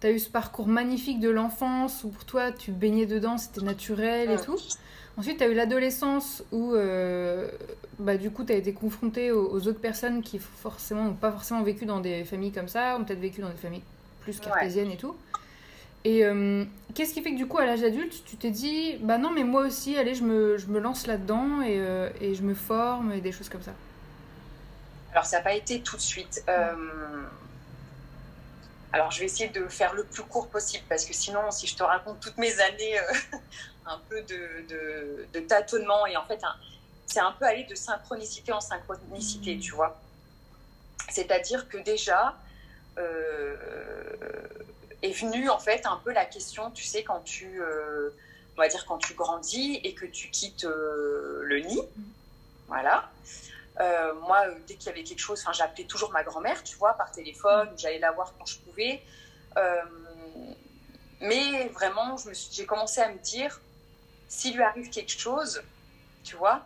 tu 0.00 0.06
as 0.06 0.10
eu 0.10 0.18
ce 0.18 0.30
parcours 0.30 0.66
magnifique 0.66 1.20
de 1.20 1.30
l'enfance 1.30 2.04
où 2.04 2.08
pour 2.08 2.24
toi 2.24 2.52
tu 2.52 2.70
baignais 2.70 3.06
dedans, 3.06 3.38
c'était 3.38 3.60
naturel 3.60 4.30
et 4.30 4.36
tout. 4.36 4.56
Ensuite, 5.16 5.38
tu 5.38 5.44
as 5.44 5.48
eu 5.48 5.54
l'adolescence 5.54 6.42
où 6.52 6.72
euh, 6.72 7.50
bah, 7.98 8.16
du 8.16 8.30
coup 8.30 8.44
tu 8.44 8.52
as 8.52 8.56
été 8.56 8.72
confronté 8.72 9.30
aux, 9.32 9.66
autres 9.66 9.80
personnes 9.80 10.22
qui 10.22 10.38
forcément 10.38 11.04
n'ont 11.04 11.14
pas 11.14 11.30
forcément 11.30 11.62
vécu 11.62 11.84
dans 11.84 12.00
des 12.00 12.24
familles 12.24 12.52
comme 12.52 12.68
ça, 12.68 12.96
ont 12.96 13.04
peut-être 13.04 13.20
vécu 13.20 13.40
dans 13.40 13.50
des 13.50 13.56
familles 13.56 13.82
plus 14.20 14.40
cartésiennes 14.40 14.90
et 14.90 14.96
tout. 14.96 15.14
Et 16.04 16.24
euh, 16.24 16.64
qu'est-ce 16.94 17.12
qui 17.12 17.20
fait 17.20 17.32
que 17.32 17.36
du 17.36 17.46
coup, 17.46 17.58
à 17.58 17.66
l'âge 17.66 17.82
adulte, 17.82 18.24
tu 18.24 18.36
t'es 18.36 18.50
dit, 18.50 18.96
bah 19.02 19.18
non, 19.18 19.30
mais 19.30 19.44
moi 19.44 19.66
aussi, 19.66 19.98
allez, 19.98 20.14
je 20.14 20.24
me, 20.24 20.56
je 20.56 20.66
me 20.68 20.80
lance 20.80 21.06
là-dedans 21.06 21.60
et, 21.60 21.78
euh, 21.78 22.08
et, 22.22 22.34
je 22.34 22.42
me 22.42 22.54
forme 22.54 23.12
et 23.12 23.20
des 23.20 23.32
choses 23.32 23.50
comme 23.50 23.60
ça? 23.60 23.74
Alors, 25.12 25.26
ça 25.26 25.38
n'a 25.38 25.42
pas 25.42 25.54
été 25.54 25.80
tout 25.80 25.96
de 25.96 26.00
suite. 26.00 26.42
Alors, 28.92 29.10
je 29.10 29.20
vais 29.20 29.26
essayer 29.26 29.48
de 29.48 29.68
faire 29.68 29.94
le 29.94 30.04
plus 30.04 30.24
court 30.24 30.48
possible 30.48 30.84
parce 30.88 31.04
que 31.04 31.12
sinon, 31.12 31.50
si 31.50 31.66
je 31.66 31.76
te 31.76 31.82
raconte 31.82 32.20
toutes 32.20 32.38
mes 32.38 32.58
années 32.60 32.98
euh, 32.98 33.38
un 33.86 34.00
peu 34.08 34.20
de, 34.22 34.66
de, 34.68 35.26
de, 35.32 35.40
tâtonnement 35.40 36.06
et 36.06 36.16
en 36.16 36.24
fait, 36.24 36.40
c'est 37.06 37.20
un 37.20 37.32
peu 37.32 37.44
aller 37.44 37.64
de 37.64 37.74
synchronicité 37.74 38.52
en 38.52 38.60
synchronicité, 38.60 39.56
mmh. 39.56 39.60
tu 39.60 39.72
vois. 39.72 40.00
C'est-à-dire 41.08 41.68
que 41.68 41.78
déjà, 41.78 42.36
euh, 42.98 43.56
est 45.02 45.12
venue 45.12 45.48
en 45.48 45.58
fait 45.58 45.86
un 45.86 45.96
peu 45.96 46.12
la 46.12 46.24
question, 46.24 46.70
tu 46.72 46.84
sais, 46.84 47.04
quand 47.04 47.20
tu, 47.20 47.62
euh, 47.62 48.10
on 48.56 48.60
va 48.60 48.68
dire 48.68 48.84
quand 48.86 48.98
tu 48.98 49.14
grandis 49.14 49.80
et 49.84 49.94
que 49.94 50.06
tu 50.06 50.30
quittes 50.30 50.64
le 50.64 51.60
nid, 51.60 51.80
voilà. 52.66 53.08
Euh, 53.80 54.14
moi, 54.14 54.44
dès 54.66 54.74
qu'il 54.74 54.86
y 54.86 54.90
avait 54.90 55.04
quelque 55.04 55.20
chose, 55.20 55.44
j'appelais 55.52 55.84
toujours 55.84 56.10
ma 56.12 56.22
grand-mère, 56.22 56.62
tu 56.62 56.76
vois, 56.76 56.94
par 56.94 57.10
téléphone, 57.12 57.70
j'allais 57.76 57.98
la 57.98 58.12
voir 58.12 58.34
quand 58.38 58.46
je 58.46 58.58
pouvais. 58.58 59.02
mais 61.20 61.68
vraiment, 61.68 62.16
j'ai 62.50 62.66
commencé 62.66 63.00
à 63.00 63.10
me 63.10 63.18
dire, 63.18 63.60
s'il 64.28 64.56
lui 64.56 64.62
arrive 64.62 64.90
quelque 64.90 65.18
chose, 65.18 65.62
tu 66.24 66.36
vois, 66.36 66.62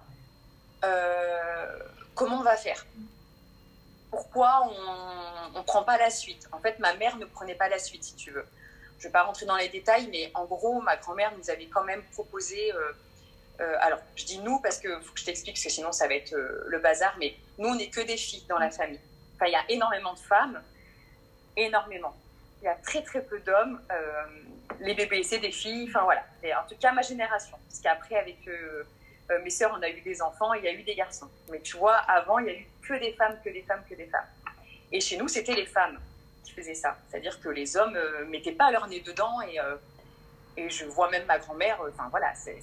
comment 2.14 2.40
on 2.40 2.42
va 2.42 2.56
faire? 2.56 2.84
Pourquoi 4.10 4.68
on 4.68 5.58
ne 5.58 5.62
prend 5.62 5.82
pas 5.82 5.98
la 5.98 6.10
suite? 6.10 6.48
En 6.52 6.58
fait, 6.58 6.78
ma 6.78 6.94
mère 6.94 7.16
ne 7.16 7.24
prenait 7.26 7.56
pas 7.56 7.68
la 7.68 7.78
suite, 7.78 8.04
si 8.04 8.14
tu 8.14 8.30
veux. 8.30 8.46
Je 8.98 9.04
ne 9.04 9.08
vais 9.08 9.12
pas 9.12 9.22
rentrer 9.22 9.46
dans 9.46 9.56
les 9.56 9.68
détails, 9.68 10.08
mais 10.10 10.30
en 10.34 10.44
gros, 10.44 10.80
ma 10.80 10.96
grand-mère 10.96 11.32
nous 11.36 11.50
avait 11.50 11.66
quand 11.66 11.84
même 11.84 12.02
proposé. 12.12 12.72
Euh, 13.60 13.64
euh, 13.64 13.76
alors, 13.80 14.00
je 14.16 14.24
dis 14.24 14.38
nous 14.38 14.60
parce 14.60 14.80
faut 14.80 15.12
que 15.12 15.20
je 15.20 15.24
t'explique, 15.24 15.54
parce 15.54 15.64
que 15.64 15.70
sinon 15.70 15.92
ça 15.92 16.08
va 16.08 16.14
être 16.14 16.34
euh, 16.34 16.64
le 16.66 16.78
bazar, 16.78 17.14
mais 17.18 17.36
nous, 17.58 17.68
on 17.68 17.74
n'est 17.74 17.90
que 17.90 18.00
des 18.00 18.16
filles 18.16 18.44
dans 18.48 18.58
la 18.58 18.70
famille. 18.70 19.00
Enfin, 19.36 19.46
il 19.46 19.52
y 19.52 19.56
a 19.56 19.64
énormément 19.68 20.14
de 20.14 20.18
femmes, 20.18 20.62
énormément. 21.56 22.14
Il 22.62 22.66
y 22.66 22.68
a 22.68 22.74
très 22.74 23.02
très 23.02 23.22
peu 23.22 23.38
d'hommes. 23.40 23.80
les 24.80 24.94
bébés, 24.94 25.22
c'est 25.22 25.38
des 25.38 25.52
filles. 25.52 25.86
Enfin, 25.88 26.02
voilà. 26.04 26.24
Et 26.42 26.54
en 26.54 26.64
tout 26.66 26.76
cas, 26.80 26.92
ma 26.92 27.02
génération. 27.02 27.56
Parce 27.68 27.80
qu'après, 27.80 28.16
avec 28.16 28.38
euh, 29.30 29.38
mes 29.42 29.50
sœurs, 29.50 29.74
on 29.78 29.82
a 29.82 29.88
eu 29.88 30.00
des 30.00 30.20
enfants, 30.20 30.52
il 30.54 30.64
y 30.64 30.68
a 30.68 30.72
eu 30.72 30.82
des 30.82 30.94
garçons. 30.94 31.28
Mais 31.50 31.60
tu 31.60 31.76
vois, 31.76 31.96
avant, 31.96 32.38
il 32.38 32.46
y 32.46 32.50
a 32.50 32.52
eu 32.52 32.66
que 32.82 32.94
des 32.94 33.12
femmes, 33.12 33.36
que 33.44 33.50
des 33.50 33.62
femmes, 33.62 33.82
que 33.88 33.94
des 33.94 34.06
femmes. 34.06 34.26
Et 34.92 35.00
chez 35.00 35.16
nous, 35.16 35.28
c'était 35.28 35.54
les 35.54 35.66
femmes 35.66 35.98
qui 36.44 36.52
faisaient 36.52 36.74
ça. 36.74 36.96
C'est-à-dire 37.08 37.40
que 37.40 37.48
les 37.48 37.76
hommes 37.76 37.92
ne 37.92 37.98
euh, 37.98 38.26
mettaient 38.26 38.52
pas 38.52 38.70
leur 38.70 38.86
nez 38.86 39.00
dedans 39.00 39.40
et, 39.42 39.58
euh, 39.58 39.76
et 40.56 40.70
je 40.70 40.84
vois 40.84 41.10
même 41.10 41.26
ma 41.26 41.38
grand-mère, 41.38 41.80
enfin 41.88 42.08
voilà, 42.10 42.32
c'est, 42.34 42.62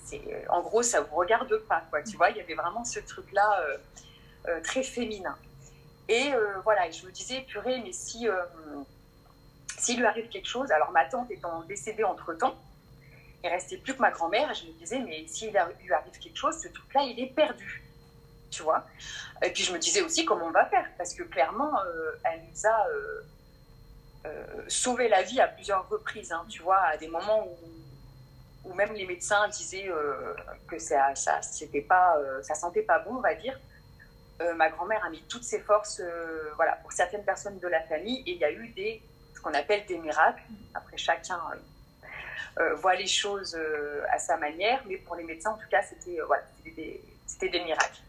en 0.50 0.62
gros, 0.62 0.83
ça 0.83 1.01
vous 1.01 1.15
regarde 1.15 1.55
pas, 1.67 1.83
quoi. 1.89 2.01
Tu 2.03 2.17
vois, 2.17 2.29
il 2.29 2.38
y 2.38 2.41
avait 2.41 2.53
vraiment 2.53 2.83
ce 2.86 3.00
truc-là 3.00 3.65
très 4.63 4.83
féminin. 4.83 5.38
Et 6.07 6.31
voilà, 6.63 6.89
je 6.89 7.05
me 7.05 7.12
disais, 7.12 7.41
purée, 7.41 7.81
mais 7.83 7.91
si, 7.91 8.27
s'il 9.77 10.00
lui 10.00 10.05
arrive 10.05 10.29
quelque 10.29 10.48
chose, 10.48 10.71
alors 10.71 10.91
ma 10.91 11.05
tante 11.05 11.29
étant 11.31 11.63
décédée 11.63 12.03
entre-temps, 12.03 12.55
il 13.43 13.50
restait 13.50 13.77
plus 13.77 13.95
que 13.95 14.01
ma 14.01 14.12
grand-mère 14.12 14.53
je 14.53 14.67
me 14.67 14.71
disais, 14.74 15.00
mais 15.00 15.25
s'il 15.27 15.50
lui 15.50 15.57
arrive 15.57 16.19
quelque 16.19 16.38
chose, 16.38 16.55
ce 16.62 16.67
truc-là, 16.67 17.03
il 17.03 17.19
est 17.19 17.33
perdu. 17.33 17.83
Tu 18.51 18.63
vois 18.63 18.86
Et 19.43 19.50
puis 19.50 19.63
je 19.63 19.71
me 19.71 19.79
disais 19.79 20.01
aussi 20.01 20.25
comment 20.25 20.48
on 20.48 20.51
va 20.51 20.65
faire? 20.65 20.86
Parce 20.98 21.13
que 21.13 21.24
clairement, 21.24 21.71
euh, 21.79 22.12
elle 22.25 22.41
nous 22.51 22.67
a 22.67 22.88
euh, 22.89 22.91
euh, 22.91 23.24
sauvé 24.67 25.07
la 25.07 25.23
vie 25.23 25.39
à 25.39 25.47
plusieurs 25.47 25.87
reprises. 25.89 26.31
Hein, 26.31 26.45
tu 26.49 26.61
vois, 26.61 26.79
à 26.79 26.97
des 26.97 27.07
moments 27.07 27.47
où, 28.65 28.73
même 28.73 28.93
les 28.93 29.05
médecins 29.05 29.47
disaient 29.49 29.89
que 30.67 30.77
ça, 30.79 31.13
ça, 31.15 31.41
c'était 31.41 31.81
pas, 31.81 32.15
ça 32.43 32.55
sentait 32.55 32.83
pas 32.83 32.99
bon, 32.99 33.15
on 33.15 33.21
va 33.21 33.33
dire. 33.33 33.59
ma 34.55 34.69
grand-mère 34.69 35.03
a 35.03 35.09
mis 35.09 35.21
toutes 35.23 35.43
ses 35.43 35.59
forces 35.59 36.01
voilà, 36.55 36.73
pour 36.83 36.91
certaines 36.91 37.25
personnes 37.25 37.59
de 37.59 37.67
la 37.67 37.81
famille 37.81 38.23
et 38.27 38.31
il 38.33 38.37
y 38.37 38.45
a 38.45 38.51
eu 38.51 38.69
des, 38.69 39.01
ce 39.35 39.41
qu'on 39.41 39.53
appelle 39.53 39.85
des 39.87 39.97
miracles. 39.97 40.43
Après, 40.73 40.97
chacun 40.97 41.39
euh, 42.59 42.75
voit 42.75 42.95
les 42.95 43.07
choses 43.07 43.55
euh, 43.57 44.03
à 44.11 44.19
sa 44.19 44.35
manière, 44.35 44.81
mais 44.85 44.97
pour 44.97 45.15
les 45.15 45.23
médecins, 45.23 45.51
en 45.51 45.57
tout 45.57 45.69
cas, 45.69 45.81
c'était 45.81 46.19
euh, 46.19 46.25
des, 46.75 47.01
des, 47.39 47.63
miracles. 47.63 48.01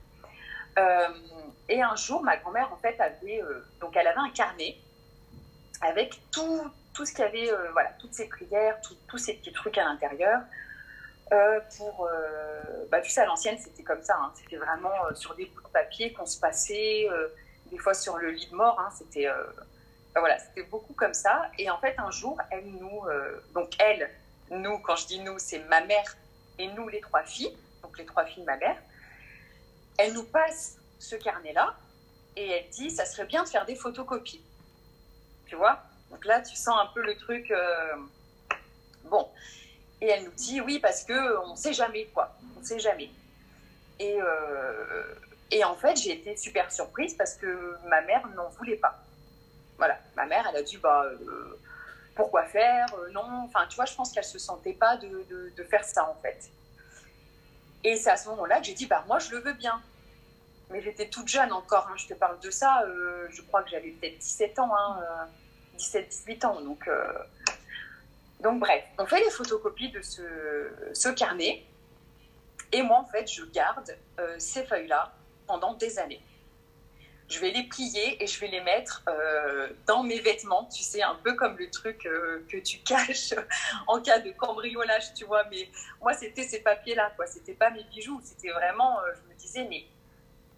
et 1.69 1.81
un 1.81 1.95
jour, 1.95 2.23
ma 2.23 2.37
grand-mère, 2.37 2.73
en 2.73 2.77
fait, 2.77 3.01
avait, 3.01 3.41
donc 3.81 3.97
elle 3.97 4.07
avait 4.07 4.19
un 4.19 4.31
carnet 4.31 4.77
avec 5.83 6.19
tout, 6.31 6.71
tout 6.95 7.05
ce 7.05 7.13
qu'il 7.13 7.25
avait, 7.25 7.51
voilà, 7.73 7.91
toutes 7.99 8.15
ces 8.15 8.29
prières, 8.29 8.79
tous 9.09 9.19
ces 9.19 9.35
petits 9.35 9.53
trucs 9.53 9.77
à 9.79 9.85
l'intérieur. 9.85 10.41
pour, 11.77 12.09
bah, 12.91 13.01
tu 13.01 13.11
sais, 13.11 13.21
à 13.21 13.27
l'ancienne, 13.27 13.59
c'était 13.59 13.83
comme 13.83 14.03
ça. 14.03 14.17
Hein. 14.19 14.33
c'était 14.35 14.57
vraiment 14.57 14.93
sur 15.15 15.35
des 15.35 15.47
bouts 15.47 15.63
de 15.63 15.69
papier 15.69 16.13
qu'on 16.13 16.27
se 16.27 16.39
passait, 16.39 17.09
des 17.71 17.79
fois 17.79 17.95
sur 17.95 18.19
le 18.19 18.31
lit 18.31 18.49
de 18.51 18.55
mort. 18.55 18.79
Hein. 18.81 18.91
c'était, 18.97 19.29
voilà, 20.15 20.39
c'était 20.39 20.63
beaucoup 20.65 20.95
comme 20.95 21.15
ça. 21.15 21.51
Et 21.59 21.69
en 21.71 21.79
fait, 21.79 21.95
un 21.99 22.11
jour, 22.11 22.39
elle 22.51 22.67
nous, 22.67 23.03
donc 23.55 23.71
elle, 23.81 24.09
nous, 24.51 24.79
quand 24.79 24.97
je 24.97 25.07
dis 25.07 25.21
nous, 25.21 25.39
c'est 25.39 25.61
ma 25.61 25.81
mère 25.81 26.17
et 26.59 26.69
nous, 26.69 26.89
les 26.89 27.01
trois 27.01 27.23
filles, 27.25 27.57
donc 27.83 27.99
les 27.99 28.05
trois 28.05 28.25
filles 28.25 28.43
de 28.43 28.47
ma 28.47 28.57
mère. 28.57 28.77
Elle 29.99 30.13
nous 30.13 30.25
passe 30.25 30.77
ce 30.99 31.17
carnet-là 31.17 31.75
et 32.37 32.49
elle 32.49 32.69
dit 32.71 32.91
ça 32.91 33.05
serait 33.05 33.27
bien 33.27 33.43
de 33.45 33.49
faire 33.49 33.67
des 33.67 33.75
photocopies. 33.75 34.43
Tu 35.53 35.57
vois 35.57 35.83
Donc 36.11 36.25
là, 36.25 36.41
tu 36.41 36.57
sens 36.57 36.75
un 36.81 36.87
peu 36.95 37.03
le 37.03 37.15
truc. 37.15 37.51
Euh, 37.51 37.95
bon. 39.05 39.29
Et 40.01 40.09
elle 40.09 40.25
nous 40.25 40.31
dit 40.31 40.63
oui, 40.63 40.79
parce 40.79 41.05
qu'on 41.05 41.51
ne 41.51 41.57
sait 41.57 41.75
jamais, 41.75 42.07
quoi. 42.07 42.35
On 42.57 42.61
ne 42.61 42.65
sait 42.65 42.79
jamais. 42.79 43.11
Et, 43.99 44.19
euh, 44.19 45.15
et 45.51 45.63
en 45.63 45.75
fait, 45.75 45.95
j'ai 45.97 46.13
été 46.13 46.39
super 46.39 46.73
surprise 46.73 47.13
parce 47.13 47.35
que 47.35 47.77
ma 47.87 48.01
mère 48.01 48.27
n'en 48.29 48.49
voulait 48.49 48.79
pas. 48.79 48.99
Voilà. 49.77 49.99
Ma 50.17 50.25
mère, 50.25 50.47
elle 50.49 50.57
a 50.57 50.63
dit 50.63 50.79
bah. 50.79 51.05
Euh, 51.05 51.61
pourquoi 52.15 52.45
faire 52.45 52.87
Non, 53.13 53.45
enfin, 53.45 53.67
tu 53.69 53.77
vois, 53.77 53.85
je 53.85 53.95
pense 53.95 54.11
qu'elle 54.11 54.25
se 54.25 54.39
sentait 54.39 54.73
pas 54.73 54.97
de, 54.97 55.27
de, 55.55 55.65
faire 55.65 55.85
ça 55.85 56.09
en 56.09 56.15
fait. 56.15 56.51
Et 57.85 57.97
c'est 57.97 58.11
à 58.11 58.17
ce 58.17 58.29
moment-là 58.31 58.59
que 58.61 58.65
j'ai 58.65 58.75
dit, 58.75 58.87
bah 58.87 59.05
moi, 59.07 59.19
je 59.19 59.31
le 59.31 59.39
veux 59.39 59.55
bien. 59.55 59.83
Mais 60.71 60.83
j'étais 60.83 61.09
toute 61.09 61.29
jeune 61.29 61.53
encore, 61.53 61.89
hein, 61.91 61.97
je 61.97 62.07
te 62.07 62.15
parle 62.15 62.39
de 62.41 62.51
ça, 62.51 62.85
je 63.31 63.43
crois 63.43 63.63
que 63.63 63.71
j'avais 63.71 63.91
peut-être 63.91 64.19
17 64.19 64.59
ans, 64.59 64.75
hein, 64.77 65.29
17-18 65.79 66.45
euh, 66.45 66.49
ans. 66.49 66.61
Donc, 66.61 66.89
donc, 68.41 68.61
bref, 68.61 68.85
on 68.99 69.07
fait 69.07 69.21
les 69.21 69.31
photocopies 69.31 69.91
de 69.91 70.03
ce, 70.03 70.23
ce, 70.93 71.09
carnet. 71.09 71.65
Et 72.73 72.83
moi, 72.83 72.99
en 72.99 73.05
fait, 73.05 73.31
je 73.31 73.45
garde 73.45 73.97
ces 74.39 74.65
feuilles-là 74.65 75.13
pendant 75.47 75.75
des 75.75 75.99
années 75.99 76.23
je 77.33 77.39
vais 77.39 77.51
les 77.51 77.63
plier 77.65 78.23
et 78.23 78.27
je 78.27 78.39
vais 78.41 78.49
les 78.49 78.61
mettre 78.61 79.03
euh, 79.09 79.69
dans 79.87 80.03
mes 80.03 80.21
vêtements, 80.21 80.67
tu 80.67 80.83
sais, 80.83 81.03
un 81.03 81.15
peu 81.15 81.35
comme 81.35 81.57
le 81.57 81.71
truc 81.71 82.05
euh, 82.05 82.45
que 82.49 82.59
tu 82.59 82.79
caches 82.85 83.35
en 83.87 84.01
cas 84.01 84.19
de 84.19 84.31
cambriolage, 84.33 85.15
tu 85.15 85.25
vois. 85.25 85.45
Mais 85.51 85.69
moi, 86.01 86.13
c'était 86.13 86.43
ces 86.43 86.61
papiers-là, 86.61 87.13
quoi. 87.17 87.27
C'était 87.27 87.55
pas 87.55 87.71
mes 87.71 87.85
bijoux, 87.85 88.21
c'était 88.23 88.51
vraiment, 88.51 89.01
euh, 89.01 89.13
je 89.15 89.33
me 89.33 89.39
disais, 89.39 89.67
mais 89.69 89.85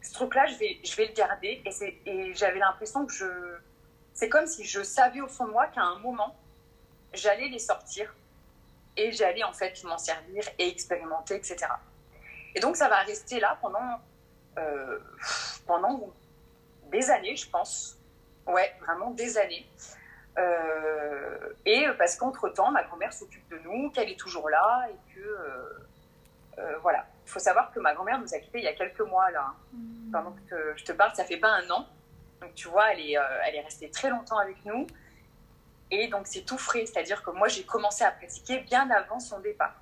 ce 0.03 0.13
truc-là, 0.15 0.47
je 0.47 0.57
vais, 0.57 0.79
je 0.83 0.97
vais 0.97 1.07
le 1.07 1.13
garder. 1.13 1.63
Et, 1.65 2.01
et 2.07 2.35
j'avais 2.35 2.59
l'impression 2.59 3.07
que 3.07 3.13
je. 3.13 3.27
C'est 4.15 4.29
comme 4.29 4.47
si 4.47 4.65
je 4.65 4.83
savais 4.83 5.21
au 5.21 5.29
fond 5.29 5.47
de 5.47 5.53
moi 5.53 5.67
qu'à 5.67 5.83
un 5.83 5.99
moment, 5.99 6.35
j'allais 7.13 7.49
les 7.49 7.59
sortir 7.59 8.15
et 8.97 9.13
j'allais 9.13 9.45
en 9.45 9.53
fait 9.53 9.83
m'en 9.85 9.99
servir 9.99 10.45
et 10.59 10.69
expérimenter, 10.69 11.35
etc. 11.35 11.67
Et 12.55 12.61
donc, 12.61 12.77
ça 12.77 12.89
va 12.89 12.99
rester 13.01 13.41
là 13.41 13.59
pendant. 13.61 14.01
pendant 15.67 16.13
des 16.91 17.11
années, 17.11 17.37
je 17.37 17.51
pense. 17.51 17.99
Ouais, 18.47 18.75
vraiment 18.81 19.11
des 19.11 19.37
années. 19.39 19.67
Euh, 20.39 21.53
et 21.65 21.87
parce 21.99 22.17
qu'entre-temps, 22.17 22.71
ma 22.71 22.83
grand-mère 22.85 23.13
s'occupe 23.13 23.49
de 23.49 23.59
nous, 23.59 23.91
qu'elle 23.91 24.11
est 24.11 24.19
toujours 24.19 24.49
là 24.49 24.87
et 24.91 25.15
que. 25.15 25.21
Euh, 25.21 25.87
euh, 26.59 26.79
voilà. 26.83 27.07
Il 27.27 27.31
faut 27.31 27.41
savoir 27.41 27.73
que 27.73 27.81
ma 27.81 27.95
grand-mère 27.95 28.21
nous 28.21 28.33
a 28.35 28.39
quittés 28.39 28.59
il 28.59 28.65
y 28.65 28.69
a 28.69 28.75
quelques 28.75 29.01
mois, 29.01 29.31
là. 29.31 29.47
Hein. 29.49 29.55
Mmh. 29.73 30.13
Pendant 30.13 30.37
que 30.49 30.75
je 30.77 30.85
te 30.85 30.93
parle, 30.93 31.15
ça 31.15 31.25
fait 31.25 31.39
pas 31.39 31.49
un 31.49 31.69
an. 31.71 31.89
Donc, 32.45 32.55
tu 32.55 32.69
vois, 32.69 32.93
elle 32.93 33.01
est, 33.01 33.17
elle 33.47 33.55
est 33.55 33.61
restée 33.63 33.91
très 33.91 34.11
longtemps 34.11 34.39
avec 34.39 34.65
nous. 34.65 34.87
Et 35.91 36.09
donc, 36.09 36.27
c'est 36.27 36.43
tout 36.43 36.59
frais. 36.59 36.87
C'est-à-dire 36.87 37.23
que 37.23 37.31
moi, 37.31 37.49
j'ai 37.49 37.65
commencé 37.65 38.05
à 38.05 38.11
pratiquer 38.11 38.61
bien 38.61 38.91
avant 38.91 39.21
son 39.21 39.41
départ. 39.41 39.75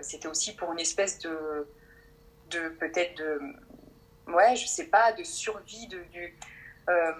C'était 0.00 0.28
aussi 0.28 0.54
pour 0.54 0.72
une 0.72 0.80
espèce 0.80 1.18
de. 1.18 1.66
de 2.50 2.68
peut-être 2.70 3.16
de 3.18 3.40
ouais, 4.28 4.56
je 4.56 4.66
sais 4.66 4.86
pas, 4.86 5.12
de 5.12 5.24
survie, 5.24 5.86
de, 5.88 6.02
euh, 6.88 7.12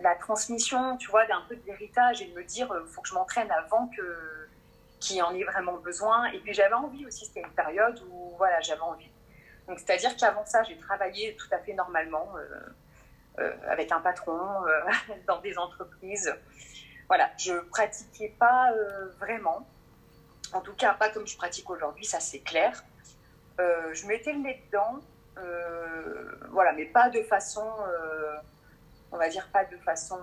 la 0.00 0.14
transmission, 0.16 0.96
tu 0.96 1.08
vois, 1.10 1.26
d'un 1.26 1.42
peu 1.48 1.56
de 1.56 1.62
l'héritage 1.66 2.22
et 2.22 2.26
de 2.26 2.34
me 2.34 2.44
dire, 2.44 2.68
il 2.70 2.76
euh, 2.76 2.86
faut 2.86 3.00
que 3.00 3.08
je 3.08 3.14
m'entraîne 3.14 3.50
avant 3.50 3.88
que 3.88 4.48
qu'il 5.00 5.22
en 5.22 5.34
ait 5.34 5.44
vraiment 5.44 5.74
besoin. 5.74 6.26
Et 6.26 6.38
puis 6.38 6.54
j'avais 6.54 6.74
envie 6.74 7.04
aussi, 7.06 7.26
c'était 7.26 7.42
une 7.42 7.54
période 7.54 8.00
où 8.10 8.34
voilà, 8.36 8.60
j'avais 8.60 8.80
envie. 8.80 9.10
Donc 9.68 9.78
c'est-à-dire 9.78 10.16
qu'avant 10.16 10.44
ça, 10.46 10.62
j'ai 10.62 10.78
travaillé 10.78 11.36
tout 11.36 11.48
à 11.52 11.58
fait 11.58 11.74
normalement 11.74 12.28
euh, 12.36 12.60
avec 13.68 13.90
un 13.92 14.00
patron 14.00 14.38
dans 15.26 15.40
des 15.40 15.58
entreprises. 15.58 16.34
voilà, 17.08 17.30
je 17.38 17.54
pratiquais 17.70 18.34
pas 18.38 18.72
vraiment. 19.18 19.66
En 20.52 20.60
tout 20.60 20.74
cas, 20.74 20.94
pas 20.94 21.10
comme 21.10 21.26
je 21.26 21.36
pratique 21.36 21.68
aujourd'hui, 21.68 22.04
ça 22.04 22.20
c'est 22.20 22.40
clair. 22.40 22.84
je 23.58 24.06
mettais 24.06 24.32
le 24.32 24.38
nez 24.38 24.62
dedans, 24.66 25.00
voilà, 26.50 26.72
mais 26.72 26.84
pas 26.84 27.10
de 27.10 27.22
façon, 27.22 27.66
on 29.10 29.16
va 29.18 29.28
dire 29.28 29.48
pas 29.52 29.64
de 29.64 29.76
façon 29.78 30.18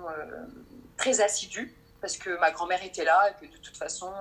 très 0.96 1.20
assidue, 1.20 1.76
parce 2.00 2.18
que 2.18 2.40
ma 2.40 2.52
grand-mère 2.52 2.84
était 2.84 3.04
là 3.04 3.30
et 3.30 3.46
que 3.46 3.52
de 3.52 3.58
toute 3.58 3.76
façon, 3.76 4.14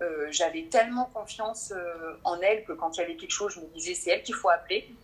euh, 0.00 0.28
j'avais 0.30 0.64
tellement 0.64 1.06
confiance 1.06 1.72
euh, 1.74 2.16
en 2.22 2.40
elle 2.40 2.64
que 2.64 2.72
quand 2.72 2.96
il 2.96 3.00
y 3.00 3.04
avait 3.04 3.16
quelque 3.16 3.32
chose, 3.32 3.54
je 3.54 3.60
me 3.60 3.66
disais 3.66 3.94
c'est 3.94 4.10
elle 4.10 4.22
qu'il 4.22 4.34
faut 4.34 4.48
appeler. 4.48 4.94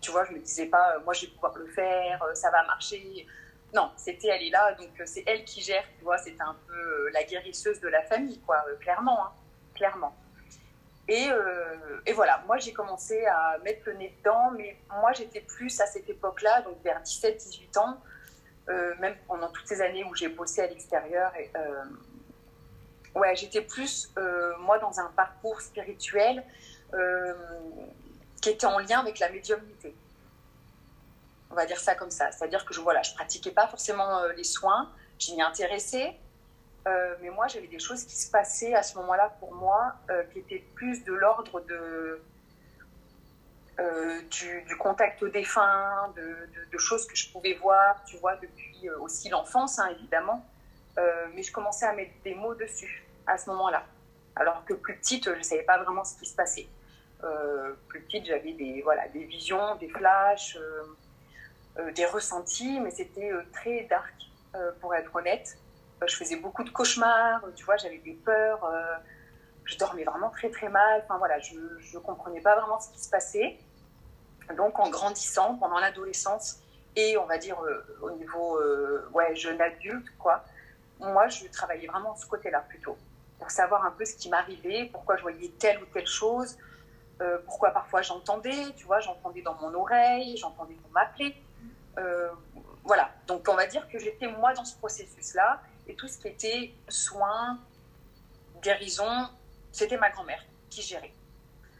Tu 0.00 0.10
vois, 0.10 0.24
je 0.24 0.32
me 0.32 0.38
disais 0.38 0.66
pas 0.66 0.94
euh, 0.94 1.00
moi 1.04 1.14
je 1.14 1.26
vais 1.26 1.32
pouvoir 1.32 1.56
le 1.56 1.66
faire, 1.66 2.24
ça 2.34 2.50
va 2.50 2.64
marcher. 2.64 3.26
Non, 3.74 3.90
c'était 3.96 4.28
elle 4.28 4.42
est 4.42 4.50
là, 4.50 4.72
donc 4.74 4.90
c'est 5.04 5.24
elle 5.26 5.44
qui 5.44 5.60
gère. 5.60 5.84
Tu 5.98 6.04
vois, 6.04 6.18
c'était 6.18 6.42
un 6.42 6.56
peu 6.66 7.10
la 7.10 7.24
guérisseuse 7.24 7.80
de 7.80 7.88
la 7.88 8.02
famille, 8.02 8.40
quoi, 8.40 8.64
clairement, 8.80 9.26
hein, 9.26 9.32
clairement. 9.74 10.16
Et, 11.08 11.28
et, 12.06 12.12
voilà, 12.12 12.42
moi 12.46 12.58
j'ai 12.58 12.72
commencé 12.72 13.24
à 13.26 13.58
mettre 13.64 13.82
le 13.86 13.94
nez 13.94 14.16
dedans, 14.18 14.50
mais 14.50 14.76
moi 15.00 15.12
j'étais 15.12 15.40
plus 15.40 15.80
à 15.80 15.86
cette 15.86 16.08
époque-là, 16.08 16.62
donc 16.62 16.82
vers 16.82 17.00
17-18 17.02 17.78
ans, 17.78 18.00
même 18.98 19.16
pendant 19.28 19.48
toutes 19.50 19.68
ces 19.68 19.80
années 19.82 20.04
où 20.04 20.14
j'ai 20.14 20.28
bossé 20.28 20.62
à 20.62 20.66
l'extérieur, 20.66 21.32
ouais, 23.16 23.34
j'étais 23.34 23.62
plus, 23.62 24.12
euh, 24.18 24.52
moi, 24.60 24.78
dans 24.78 25.00
un 25.00 25.10
parcours 25.16 25.60
spirituel 25.60 26.44
euh, 26.94 27.34
qui 28.46 28.52
était 28.52 28.66
en 28.66 28.78
lien 28.78 29.00
avec 29.00 29.18
la 29.18 29.28
médiumnité. 29.28 29.92
On 31.50 31.54
va 31.56 31.66
dire 31.66 31.80
ça 31.80 31.96
comme 31.96 32.12
ça. 32.12 32.30
C'est-à-dire 32.30 32.64
que 32.64 32.72
je 32.72 32.80
voilà, 32.80 33.02
je 33.02 33.12
pratiquais 33.12 33.50
pas 33.50 33.66
forcément 33.66 34.18
euh, 34.18 34.32
les 34.34 34.44
soins, 34.44 34.92
j'y 35.18 35.34
m'y 35.34 35.42
intéressais, 35.42 36.16
mais 37.20 37.30
moi, 37.30 37.48
j'avais 37.48 37.66
des 37.66 37.80
choses 37.80 38.04
qui 38.04 38.14
se 38.14 38.30
passaient 38.30 38.72
à 38.72 38.84
ce 38.84 38.96
moment-là 38.98 39.34
pour 39.40 39.52
moi 39.52 39.96
qui 40.32 40.38
étaient 40.38 40.64
plus 40.76 41.02
de 41.02 41.12
l'ordre 41.12 41.58
de, 41.62 42.22
du, 44.30 44.76
contact 44.78 45.20
au 45.20 45.28
défunt, 45.28 46.14
de, 46.14 46.78
choses 46.78 47.04
que 47.08 47.16
je 47.16 47.32
pouvais 47.32 47.54
voir, 47.54 48.04
tu 48.04 48.16
vois, 48.18 48.36
depuis 48.36 48.88
aussi 49.00 49.28
l'enfance, 49.30 49.80
hein, 49.80 49.88
évidemment. 49.98 50.46
mais 51.34 51.42
je 51.42 51.50
commençais 51.50 51.86
à 51.86 51.92
mettre 51.92 52.12
des 52.22 52.36
mots 52.36 52.54
dessus 52.54 53.04
à 53.26 53.36
ce 53.36 53.50
moment-là. 53.50 53.82
Alors 54.36 54.64
que 54.64 54.74
plus 54.74 54.94
petite, 54.94 55.24
je 55.24 55.30
ne 55.30 55.42
savais 55.42 55.64
pas 55.64 55.82
vraiment 55.82 56.04
ce 56.04 56.16
qui 56.16 56.26
se 56.26 56.36
passait. 56.36 56.68
Euh, 57.26 57.74
plus 57.88 58.02
petite, 58.02 58.26
j'avais 58.26 58.52
des, 58.52 58.82
voilà, 58.82 59.08
des 59.08 59.24
visions, 59.24 59.76
des 59.76 59.88
flashs, 59.88 60.56
euh, 60.56 60.84
euh, 61.78 61.92
des 61.92 62.06
ressentis, 62.06 62.80
mais 62.80 62.90
c'était 62.90 63.30
très 63.52 63.82
dark, 63.84 64.14
pour 64.80 64.94
être 64.94 65.14
honnête. 65.14 65.58
je 66.06 66.16
faisais 66.16 66.36
beaucoup 66.36 66.64
de 66.64 66.70
cauchemars, 66.70 67.42
tu 67.54 67.64
vois, 67.66 67.76
j'avais 67.76 67.98
des 67.98 68.14
peurs, 68.14 68.66
je 69.64 69.76
dormais 69.76 70.04
vraiment 70.04 70.30
très 70.30 70.48
très 70.48 70.70
mal. 70.70 71.02
Enfin 71.04 71.18
voilà, 71.18 71.38
je 71.40 71.56
ne 71.56 71.98
comprenais 71.98 72.40
pas 72.40 72.56
vraiment 72.58 72.80
ce 72.80 72.90
qui 72.90 72.98
se 72.98 73.10
passait. 73.10 73.58
Donc 74.56 74.78
en 74.78 74.88
grandissant, 74.88 75.56
pendant 75.56 75.78
l'adolescence, 75.78 76.60
et 76.94 77.18
on 77.18 77.26
va 77.26 77.36
dire 77.36 77.58
au 78.00 78.10
niveau 78.12 78.58
jeune 79.34 79.60
adulte, 79.60 80.08
quoi, 80.18 80.42
moi 81.00 81.28
je 81.28 81.46
travaillais 81.48 81.86
vraiment 81.86 82.16
ce 82.16 82.24
côté-là 82.26 82.64
plutôt 82.66 82.96
pour 83.38 83.50
savoir 83.50 83.84
un 83.84 83.90
peu 83.90 84.04
ce 84.04 84.16
qui 84.16 84.28
m'arrivait, 84.28 84.88
pourquoi 84.92 85.16
je 85.16 85.22
voyais 85.22 85.52
telle 85.58 85.82
ou 85.82 85.86
telle 85.92 86.06
chose, 86.06 86.56
euh, 87.22 87.38
pourquoi 87.46 87.70
parfois 87.70 88.02
j'entendais, 88.02 88.72
tu 88.76 88.84
vois, 88.84 89.00
j'entendais 89.00 89.40
dans 89.40 89.54
mon 89.54 89.72
oreille, 89.74 90.36
j'entendais 90.36 90.74
qu'on 90.74 90.90
m'appelait. 90.90 91.34
Euh, 91.98 92.28
voilà, 92.84 93.10
donc 93.26 93.48
on 93.48 93.54
va 93.54 93.66
dire 93.66 93.88
que 93.88 93.98
j'étais 93.98 94.26
moi 94.26 94.52
dans 94.52 94.64
ce 94.64 94.76
processus-là, 94.76 95.62
et 95.88 95.94
tout 95.94 96.08
ce 96.08 96.18
qui 96.18 96.28
était 96.28 96.74
soins, 96.88 97.58
guérison, 98.62 99.28
c'était 99.72 99.96
ma 99.96 100.10
grand-mère 100.10 100.44
qui 100.68 100.82
gérait. 100.82 101.12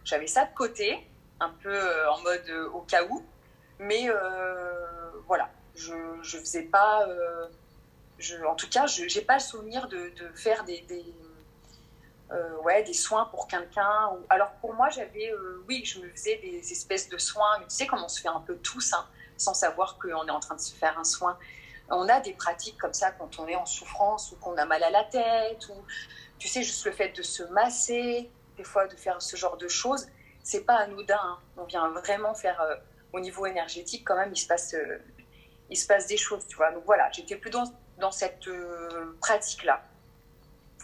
J'avais 0.04 0.26
ça 0.26 0.46
de 0.46 0.54
côté, 0.54 1.06
un 1.40 1.50
peu 1.50 1.74
euh, 1.74 2.10
en 2.10 2.20
mode 2.22 2.50
au 2.72 2.80
cas 2.80 3.04
où, 3.04 3.22
mais 3.78 4.08
voilà, 5.26 5.50
je 5.74 5.92
ne 5.94 6.22
faisais 6.22 6.62
pas... 6.62 7.06
En 8.48 8.54
tout 8.54 8.70
cas, 8.70 8.86
je 8.86 9.02
n'ai 9.02 9.24
pas 9.24 9.34
le 9.34 9.40
souvenir 9.40 9.88
de, 9.88 10.10
faire 10.34 10.64
des 10.64 10.82
euh, 12.32 12.56
ouais, 12.62 12.82
des 12.82 12.92
soins 12.92 13.26
pour 13.26 13.46
quelqu'un. 13.46 14.10
Alors 14.28 14.50
pour 14.60 14.74
moi, 14.74 14.88
j'avais, 14.88 15.30
euh, 15.30 15.64
oui, 15.68 15.84
je 15.84 16.00
me 16.00 16.10
faisais 16.10 16.38
des 16.38 16.72
espèces 16.72 17.08
de 17.08 17.18
soins, 17.18 17.58
mais 17.58 17.66
tu 17.66 17.76
sais 17.76 17.86
comment 17.86 18.06
on 18.06 18.08
se 18.08 18.20
fait 18.20 18.28
un 18.28 18.40
peu 18.40 18.56
tous, 18.56 18.92
hein, 18.92 19.06
sans 19.36 19.54
savoir 19.54 19.96
qu'on 19.98 20.26
est 20.26 20.30
en 20.30 20.40
train 20.40 20.56
de 20.56 20.60
se 20.60 20.74
faire 20.74 20.98
un 20.98 21.04
soin. 21.04 21.38
On 21.88 22.08
a 22.08 22.18
des 22.20 22.32
pratiques 22.32 22.78
comme 22.78 22.92
ça 22.92 23.12
quand 23.12 23.38
on 23.38 23.46
est 23.46 23.54
en 23.54 23.66
souffrance 23.66 24.32
ou 24.32 24.36
qu'on 24.36 24.56
a 24.56 24.64
mal 24.64 24.82
à 24.82 24.90
la 24.90 25.04
tête, 25.04 25.68
ou 25.68 25.74
tu 26.38 26.48
sais, 26.48 26.62
juste 26.62 26.84
le 26.84 26.92
fait 26.92 27.10
de 27.10 27.22
se 27.22 27.44
masser, 27.44 28.28
des 28.56 28.64
fois 28.64 28.88
de 28.88 28.96
faire 28.96 29.22
ce 29.22 29.36
genre 29.36 29.56
de 29.56 29.68
choses, 29.68 30.08
c'est 30.42 30.64
pas 30.64 30.76
anodin. 30.76 31.20
Hein. 31.22 31.38
On 31.56 31.64
vient 31.64 31.88
vraiment 31.90 32.34
faire, 32.34 32.60
euh, 32.60 32.74
au 33.12 33.20
niveau 33.20 33.46
énergétique, 33.46 34.04
quand 34.04 34.16
même, 34.16 34.32
il 34.32 34.36
se 34.36 34.48
passe, 34.48 34.74
il 35.70 35.76
se 35.76 35.86
passe 35.86 36.08
des 36.08 36.16
choses, 36.16 36.44
tu 36.48 36.56
vois. 36.56 36.72
Donc 36.72 36.82
voilà, 36.86 37.08
j'étais 37.12 37.36
plus 37.36 37.50
dans, 37.50 37.72
dans 37.98 38.10
cette 38.10 38.48
pratique-là. 39.20 39.80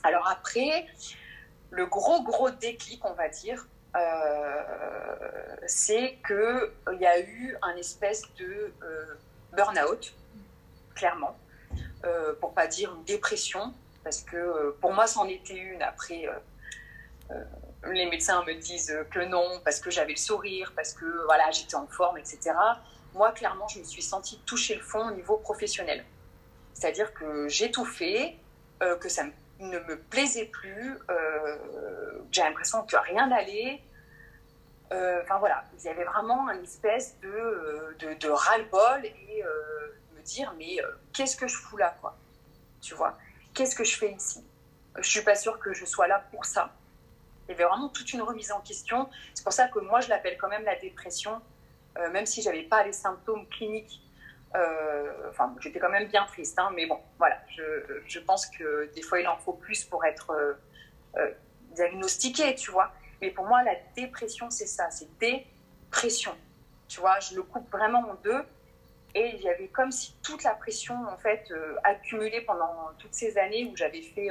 Alors 0.04 0.26
après, 0.28 0.86
le 1.72 1.86
gros, 1.86 2.22
gros 2.22 2.50
déclic, 2.50 3.02
on 3.04 3.14
va 3.14 3.28
dire, 3.28 3.66
euh, 3.96 4.62
c'est 5.66 6.18
qu'il 6.26 7.00
y 7.00 7.06
a 7.06 7.18
eu 7.18 7.56
un 7.62 7.74
espèce 7.76 8.22
de 8.38 8.72
euh, 8.82 9.14
burn-out, 9.56 10.14
clairement, 10.94 11.36
euh, 12.04 12.34
pour 12.40 12.52
pas 12.52 12.66
dire 12.66 12.94
une 12.94 13.04
dépression, 13.04 13.72
parce 14.04 14.20
que 14.20 14.36
euh, 14.36 14.76
pour 14.82 14.92
moi, 14.92 15.06
c'en 15.06 15.26
était 15.26 15.56
une. 15.56 15.82
Après, 15.82 16.28
les 17.90 18.06
médecins 18.10 18.44
me 18.44 18.52
disent 18.54 18.94
que 19.10 19.20
non, 19.20 19.60
parce 19.64 19.80
que 19.80 19.90
j'avais 19.90 20.12
le 20.12 20.18
sourire, 20.18 20.74
parce 20.76 20.92
que 20.92 21.24
voilà, 21.24 21.50
j'étais 21.50 21.76
en 21.76 21.86
forme, 21.86 22.18
etc. 22.18 22.52
Moi, 23.14 23.32
clairement, 23.32 23.66
je 23.68 23.78
me 23.78 23.84
suis 23.84 24.02
sentie 24.02 24.38
toucher 24.44 24.74
le 24.74 24.82
fond 24.82 25.08
au 25.08 25.12
niveau 25.12 25.38
professionnel. 25.38 26.04
C'est-à-dire 26.74 27.14
que 27.14 27.48
j'ai 27.48 27.70
tout 27.70 27.86
fait, 27.86 28.36
que 29.00 29.08
ça 29.08 29.22
me 29.22 29.30
ne 29.62 29.78
me 29.80 29.98
plaisait 29.98 30.46
plus. 30.46 30.98
Euh, 31.10 32.18
j'ai 32.30 32.42
l'impression 32.42 32.84
que 32.84 32.96
rien 32.96 33.26
n'allait. 33.28 33.82
Euh, 34.92 35.22
enfin 35.22 35.38
voilà, 35.38 35.64
il 35.78 35.84
y 35.84 35.88
avait 35.88 36.04
vraiment 36.04 36.50
une 36.50 36.64
espèce 36.64 37.18
de, 37.20 37.28
euh, 37.28 38.14
de, 38.14 38.28
ras-le-bol 38.28 39.06
et 39.06 39.44
me 40.14 40.20
dire 40.22 40.54
mais 40.58 40.76
qu'est-ce 41.14 41.36
que 41.36 41.48
je 41.48 41.56
fous 41.56 41.78
là 41.78 41.96
quoi? 42.00 42.16
Tu 42.80 42.94
vois? 42.94 43.16
Qu'est-ce 43.54 43.74
que 43.74 43.84
je 43.84 43.96
fais 43.96 44.12
ici? 44.12 44.44
Je 44.98 45.08
suis 45.08 45.22
pas 45.22 45.34
sûre 45.34 45.58
que 45.58 45.72
je 45.72 45.86
sois 45.86 46.08
là 46.08 46.22
pour 46.30 46.44
ça. 46.44 46.74
Il 47.48 47.52
y 47.52 47.54
avait 47.54 47.64
vraiment 47.64 47.88
toute 47.88 48.12
une 48.12 48.22
remise 48.22 48.52
en 48.52 48.60
question. 48.60 49.08
C'est 49.34 49.42
pour 49.42 49.52
ça 49.52 49.68
que 49.68 49.78
moi 49.78 50.00
je 50.00 50.10
l'appelle 50.10 50.36
quand 50.38 50.48
même 50.48 50.64
la 50.64 50.76
dépression, 50.76 51.40
même 52.12 52.26
si 52.26 52.42
j'avais 52.42 52.64
pas 52.64 52.84
les 52.84 52.92
symptômes 52.92 53.48
cliniques 53.48 54.02
euh, 54.54 55.12
j'étais 55.60 55.78
quand 55.78 55.88
même 55.88 56.08
bien 56.08 56.24
triste, 56.26 56.58
hein, 56.58 56.70
mais 56.74 56.86
bon, 56.86 56.98
voilà. 57.18 57.38
Je, 58.06 58.18
pense 58.20 58.46
que 58.46 58.90
des 58.94 59.02
fois, 59.02 59.20
il 59.20 59.28
en 59.28 59.36
faut 59.38 59.54
plus 59.54 59.84
pour 59.84 60.04
être 60.04 60.30
euh, 60.30 60.52
euh, 61.16 61.30
diagnostiqué, 61.70 62.54
tu 62.54 62.70
vois. 62.70 62.92
Mais 63.20 63.30
pour 63.30 63.46
moi, 63.46 63.62
la 63.62 63.74
dépression, 63.96 64.50
c'est 64.50 64.66
ça, 64.66 64.90
c'est 64.90 65.08
dépression. 65.18 66.36
Tu 66.88 67.00
vois, 67.00 67.18
je 67.20 67.34
le 67.34 67.42
coupe 67.42 67.70
vraiment 67.70 68.00
en 68.00 68.14
deux. 68.22 68.42
Et 69.14 69.36
il 69.36 69.42
y 69.42 69.48
avait 69.48 69.68
comme 69.68 69.92
si 69.92 70.14
toute 70.22 70.42
la 70.42 70.54
pression, 70.54 70.96
en 71.06 71.18
fait, 71.18 71.52
accumulée 71.84 72.40
pendant 72.40 72.90
toutes 72.98 73.14
ces 73.14 73.36
années 73.36 73.68
où 73.70 73.76
j'avais 73.76 74.00
fait, 74.00 74.30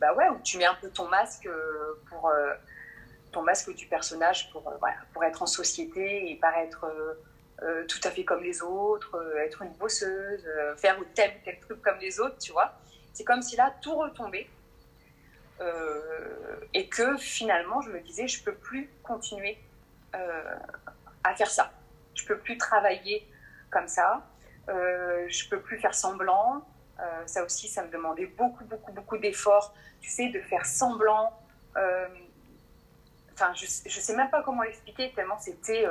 bah 0.00 0.14
ouais, 0.14 0.28
où 0.28 0.38
tu 0.44 0.58
mets 0.58 0.64
un 0.64 0.76
peu 0.76 0.88
ton 0.90 1.08
masque 1.08 1.48
pour 2.08 2.32
ton 3.32 3.42
masque 3.42 3.74
du 3.74 3.86
personnage 3.86 4.50
pour, 4.52 4.62
voilà, 4.78 4.96
pour 5.12 5.24
être 5.24 5.42
en 5.42 5.46
société 5.46 6.30
et 6.30 6.36
paraître 6.36 6.86
euh, 7.62 7.84
tout 7.86 7.98
à 8.04 8.10
fait 8.10 8.24
comme 8.24 8.42
les 8.42 8.62
autres, 8.62 9.16
euh, 9.16 9.38
être 9.38 9.62
une 9.62 9.72
bosseuse, 9.72 10.46
euh, 10.46 10.76
faire 10.76 10.96
tel 11.14 11.30
ou 11.30 11.44
tel 11.44 11.58
truc 11.58 11.82
comme 11.82 11.98
les 11.98 12.20
autres, 12.20 12.38
tu 12.38 12.52
vois. 12.52 12.72
C'est 13.12 13.24
comme 13.24 13.42
si 13.42 13.56
là, 13.56 13.74
tout 13.82 13.96
retombait. 13.96 14.48
et 16.72 16.88
que 16.88 17.16
finalement, 17.16 17.80
je 17.80 17.90
me 17.90 18.00
disais, 18.00 18.28
je 18.28 18.44
peux 18.44 18.54
plus 18.54 18.88
continuer 19.02 19.58
à 21.24 21.34
faire 21.34 21.50
ça. 21.50 21.72
Je 22.14 22.24
peux 22.24 22.38
plus 22.38 22.56
travailler 22.56 23.26
comme 23.70 23.88
ça. 23.88 24.22
je 24.68 25.48
peux 25.48 25.60
plus 25.60 25.78
faire 25.80 25.94
semblant. 25.94 26.64
ça 27.26 27.42
aussi, 27.42 27.66
ça 27.66 27.82
me 27.82 27.90
demandait 27.90 28.26
beaucoup, 28.26 28.64
beaucoup, 28.66 28.92
beaucoup 28.92 29.18
d'efforts. 29.18 29.74
Tu 30.00 30.10
sais, 30.10 30.28
de 30.28 30.40
faire 30.42 30.64
semblant. 30.64 31.36
Enfin, 33.32 33.52
je, 33.54 33.66
je 33.66 34.00
sais 34.00 34.14
même 34.14 34.30
pas 34.30 34.44
comment 34.44 34.62
l'expliquer 34.62 35.12
tellement 35.12 35.38
c'était 35.38 35.84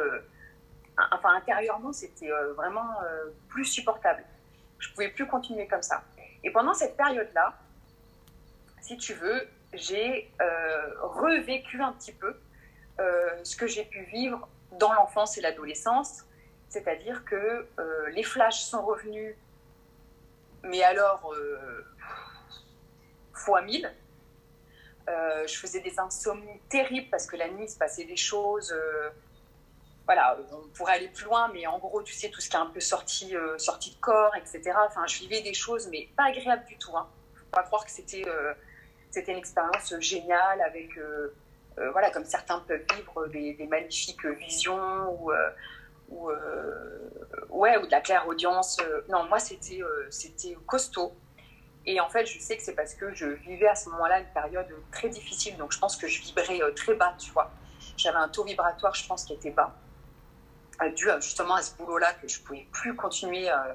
enfin 1.11 1.35
intérieurement, 1.35 1.93
c'était 1.93 2.31
euh, 2.31 2.53
vraiment 2.53 3.01
euh, 3.03 3.31
plus 3.49 3.65
supportable. 3.65 4.23
Je 4.79 4.91
pouvais 4.91 5.09
plus 5.09 5.27
continuer 5.27 5.67
comme 5.67 5.81
ça. 5.81 6.03
Et 6.43 6.51
pendant 6.51 6.73
cette 6.73 6.97
période-là, 6.97 7.57
si 8.81 8.97
tu 8.97 9.13
veux, 9.13 9.47
j'ai 9.73 10.31
euh, 10.41 10.93
revécu 11.01 11.81
un 11.81 11.93
petit 11.93 12.13
peu 12.13 12.35
ce 13.43 13.55
que 13.55 13.67
j'ai 13.67 13.85
pu 13.85 14.05
vivre 14.05 14.49
dans 14.71 14.91
l'enfance 14.91 15.37
et 15.37 15.41
l'adolescence, 15.41 16.23
c'est-à-dire 16.67 17.23
que 17.25 17.67
les 18.11 18.23
flashs 18.23 18.61
sont 18.61 18.83
revenus, 18.83 19.35
mais 20.63 20.81
alors, 20.81 21.31
fois 23.33 23.61
mille. 23.61 23.93
je 25.07 25.59
faisais 25.59 25.79
des 25.81 25.99
insomnies 25.99 26.59
terribles 26.69 27.07
parce 27.11 27.27
que 27.27 27.35
la 27.35 27.49
nuit, 27.49 27.69
se 27.69 27.77
passait 27.77 28.05
des 28.05 28.17
choses 28.17 28.73
voilà, 30.07 30.37
on 30.53 30.69
pourrait 30.69 30.93
aller 30.93 31.09
plus 31.09 31.25
loin, 31.25 31.51
mais 31.53 31.67
en 31.67 31.77
gros, 31.79 32.01
tu 32.01 32.13
sais, 32.13 32.29
tout 32.29 32.39
ce 32.39 32.49
qui 32.49 32.55
est 32.55 32.59
un 32.59 32.67
peu 32.67 32.79
sorti, 32.79 33.35
euh, 33.35 33.57
de 33.57 33.99
corps, 33.99 34.33
etc. 34.37 34.71
Enfin, 34.87 35.05
je 35.05 35.19
vivais 35.19 35.41
des 35.41 35.53
choses, 35.53 35.89
mais 35.91 36.07
pas 36.15 36.27
agréables 36.27 36.65
du 36.65 36.77
tout. 36.77 36.95
Hein. 36.95 37.09
Faut 37.35 37.45
pas 37.51 37.63
croire 37.63 37.83
que 37.83 37.91
c'était 37.91 38.23
euh, 38.25 38.53
c'était 39.11 39.33
une 39.33 39.37
expérience 39.37 39.93
géniale 39.99 40.61
avec, 40.61 40.97
euh, 40.97 41.35
voilà, 41.91 42.09
comme 42.09 42.23
certains 42.23 42.59
peuvent 42.61 42.85
vivre 42.95 43.27
des, 43.27 43.67
magnifiques 43.69 44.25
visions 44.25 45.11
ou, 45.21 45.31
ou 46.09 46.31
ouais, 47.49 47.77
ou 47.77 47.85
de 47.85 47.91
la 47.91 47.99
claire 47.99 48.27
audience. 48.27 48.77
non, 49.09 49.25
moi, 49.25 49.39
c'était 49.39 49.81
c'était 50.09 50.57
costaud. 50.65 51.13
Et 51.85 51.99
en 51.99 52.09
fait, 52.09 52.25
je 52.25 52.39
sais 52.39 52.55
que 52.55 52.63
c'est 52.63 52.75
parce 52.75 52.95
que 52.95 53.13
je 53.13 53.25
vivais 53.25 53.67
à 53.67 53.75
ce 53.75 53.89
moment-là 53.89 54.19
une 54.19 54.33
période 54.33 54.67
très 54.91 55.09
difficile, 55.09 55.57
donc 55.57 55.73
je 55.73 55.79
pense 55.79 55.97
que 55.97 56.07
je 56.07 56.21
vibrais 56.21 56.59
très 56.75 56.95
bas, 56.95 57.13
tu 57.19 57.31
vois. 57.31 57.51
J'avais 57.97 58.17
un 58.17 58.29
taux 58.29 58.43
vibratoire, 58.45 58.95
je 58.95 59.05
pense, 59.05 59.25
qui 59.25 59.33
était 59.33 59.51
bas 59.51 59.75
dû 60.89 61.07
justement 61.19 61.55
à 61.55 61.61
ce 61.61 61.75
boulot-là 61.75 62.13
que 62.13 62.27
je 62.27 62.41
pouvais 62.41 62.67
plus 62.71 62.95
continuer, 62.95 63.49
euh, 63.49 63.73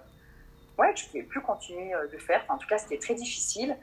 ouais, 0.79 0.95
je 0.97 1.07
pouvais 1.07 1.23
plus 1.23 1.41
continuer 1.41 1.95
euh, 1.95 2.07
de 2.09 2.19
faire. 2.19 2.45
en 2.49 2.59
tout 2.59 2.69
cas, 2.69 2.79
c'était 2.79 2.99
très 2.99 3.15
difficile. 3.15 3.77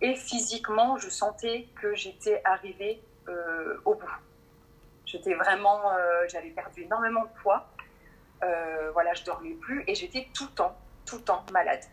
Et 0.00 0.14
physiquement, 0.14 0.96
je 0.96 1.08
sentais 1.08 1.68
que 1.80 1.94
j'étais 1.94 2.40
arrivée 2.44 3.00
euh, 3.28 3.80
au 3.84 3.94
bout. 3.94 4.10
J'étais 5.06 5.34
vraiment, 5.34 5.82
j'avais 6.28 6.48
perdu 6.50 6.84
énormément 6.84 7.24
de 7.24 7.40
poids. 7.42 7.68
voilà, 8.40 9.12
je 9.12 9.24
dormais 9.24 9.52
plus 9.52 9.84
et 9.86 9.94
j'étais 9.94 10.26
tout 10.32 10.44
le 10.44 10.52
temps, 10.52 10.76
tout 11.04 11.18
le 11.18 11.22
temps 11.22 11.44
malade. 11.52 11.84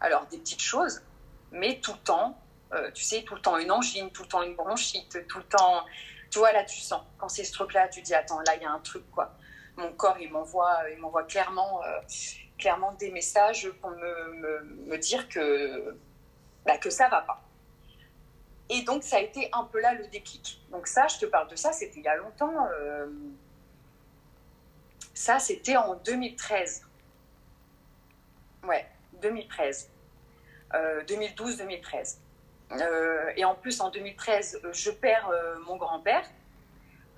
Alors 0.00 0.26
des 0.26 0.38
petites 0.38 0.62
choses, 0.62 1.02
mais 1.50 1.80
tout 1.80 1.92
le 1.92 1.98
temps, 1.98 2.38
tu 2.94 3.04
sais, 3.04 3.24
tout 3.24 3.34
le 3.34 3.42
temps 3.42 3.58
une 3.58 3.70
angine, 3.70 4.10
tout 4.10 4.22
le 4.22 4.28
temps 4.28 4.42
une 4.42 4.54
bronchite, 4.54 5.26
tout 5.28 5.38
le 5.38 5.44
temps 5.44 5.84
tu 6.32 6.38
vois, 6.38 6.52
là, 6.52 6.64
tu 6.64 6.80
sens. 6.80 7.02
Quand 7.18 7.28
c'est 7.28 7.44
ce 7.44 7.52
truc-là, 7.52 7.88
tu 7.88 8.00
dis, 8.00 8.14
attends, 8.14 8.40
là, 8.40 8.56
il 8.56 8.62
y 8.62 8.64
a 8.64 8.72
un 8.72 8.78
truc, 8.80 9.08
quoi. 9.10 9.34
Mon 9.76 9.92
corps, 9.92 10.16
il 10.18 10.30
m'envoie, 10.30 10.78
il 10.90 10.98
m'envoie 10.98 11.24
clairement, 11.24 11.84
euh, 11.84 12.00
clairement 12.58 12.92
des 12.94 13.10
messages 13.10 13.70
pour 13.80 13.90
me, 13.90 14.64
me, 14.86 14.98
dire 14.98 15.28
que, 15.28 15.94
bah, 16.64 16.78
que 16.78 16.88
ça 16.88 17.08
va 17.08 17.20
pas. 17.20 17.42
Et 18.70 18.80
donc, 18.82 19.02
ça 19.04 19.16
a 19.16 19.20
été 19.20 19.50
un 19.52 19.64
peu 19.64 19.78
là 19.80 19.92
le 19.92 20.06
déclic. 20.06 20.62
Donc, 20.70 20.86
ça, 20.86 21.06
je 21.06 21.18
te 21.18 21.26
parle 21.26 21.48
de 21.48 21.56
ça, 21.56 21.70
c'était 21.72 21.98
il 21.98 22.04
y 22.04 22.08
a 22.08 22.16
longtemps. 22.16 22.66
Euh, 22.72 23.06
ça, 25.12 25.38
c'était 25.38 25.76
en 25.76 25.96
2013. 25.96 26.86
Ouais, 28.64 28.86
2013. 29.20 29.90
2012-2013. 30.72 32.21
Euh, 32.80 33.32
et 33.36 33.44
en 33.44 33.54
plus, 33.54 33.80
en 33.80 33.90
2013, 33.90 34.60
je 34.72 34.90
perds 34.90 35.28
euh, 35.30 35.58
mon 35.66 35.76
grand-père, 35.76 36.24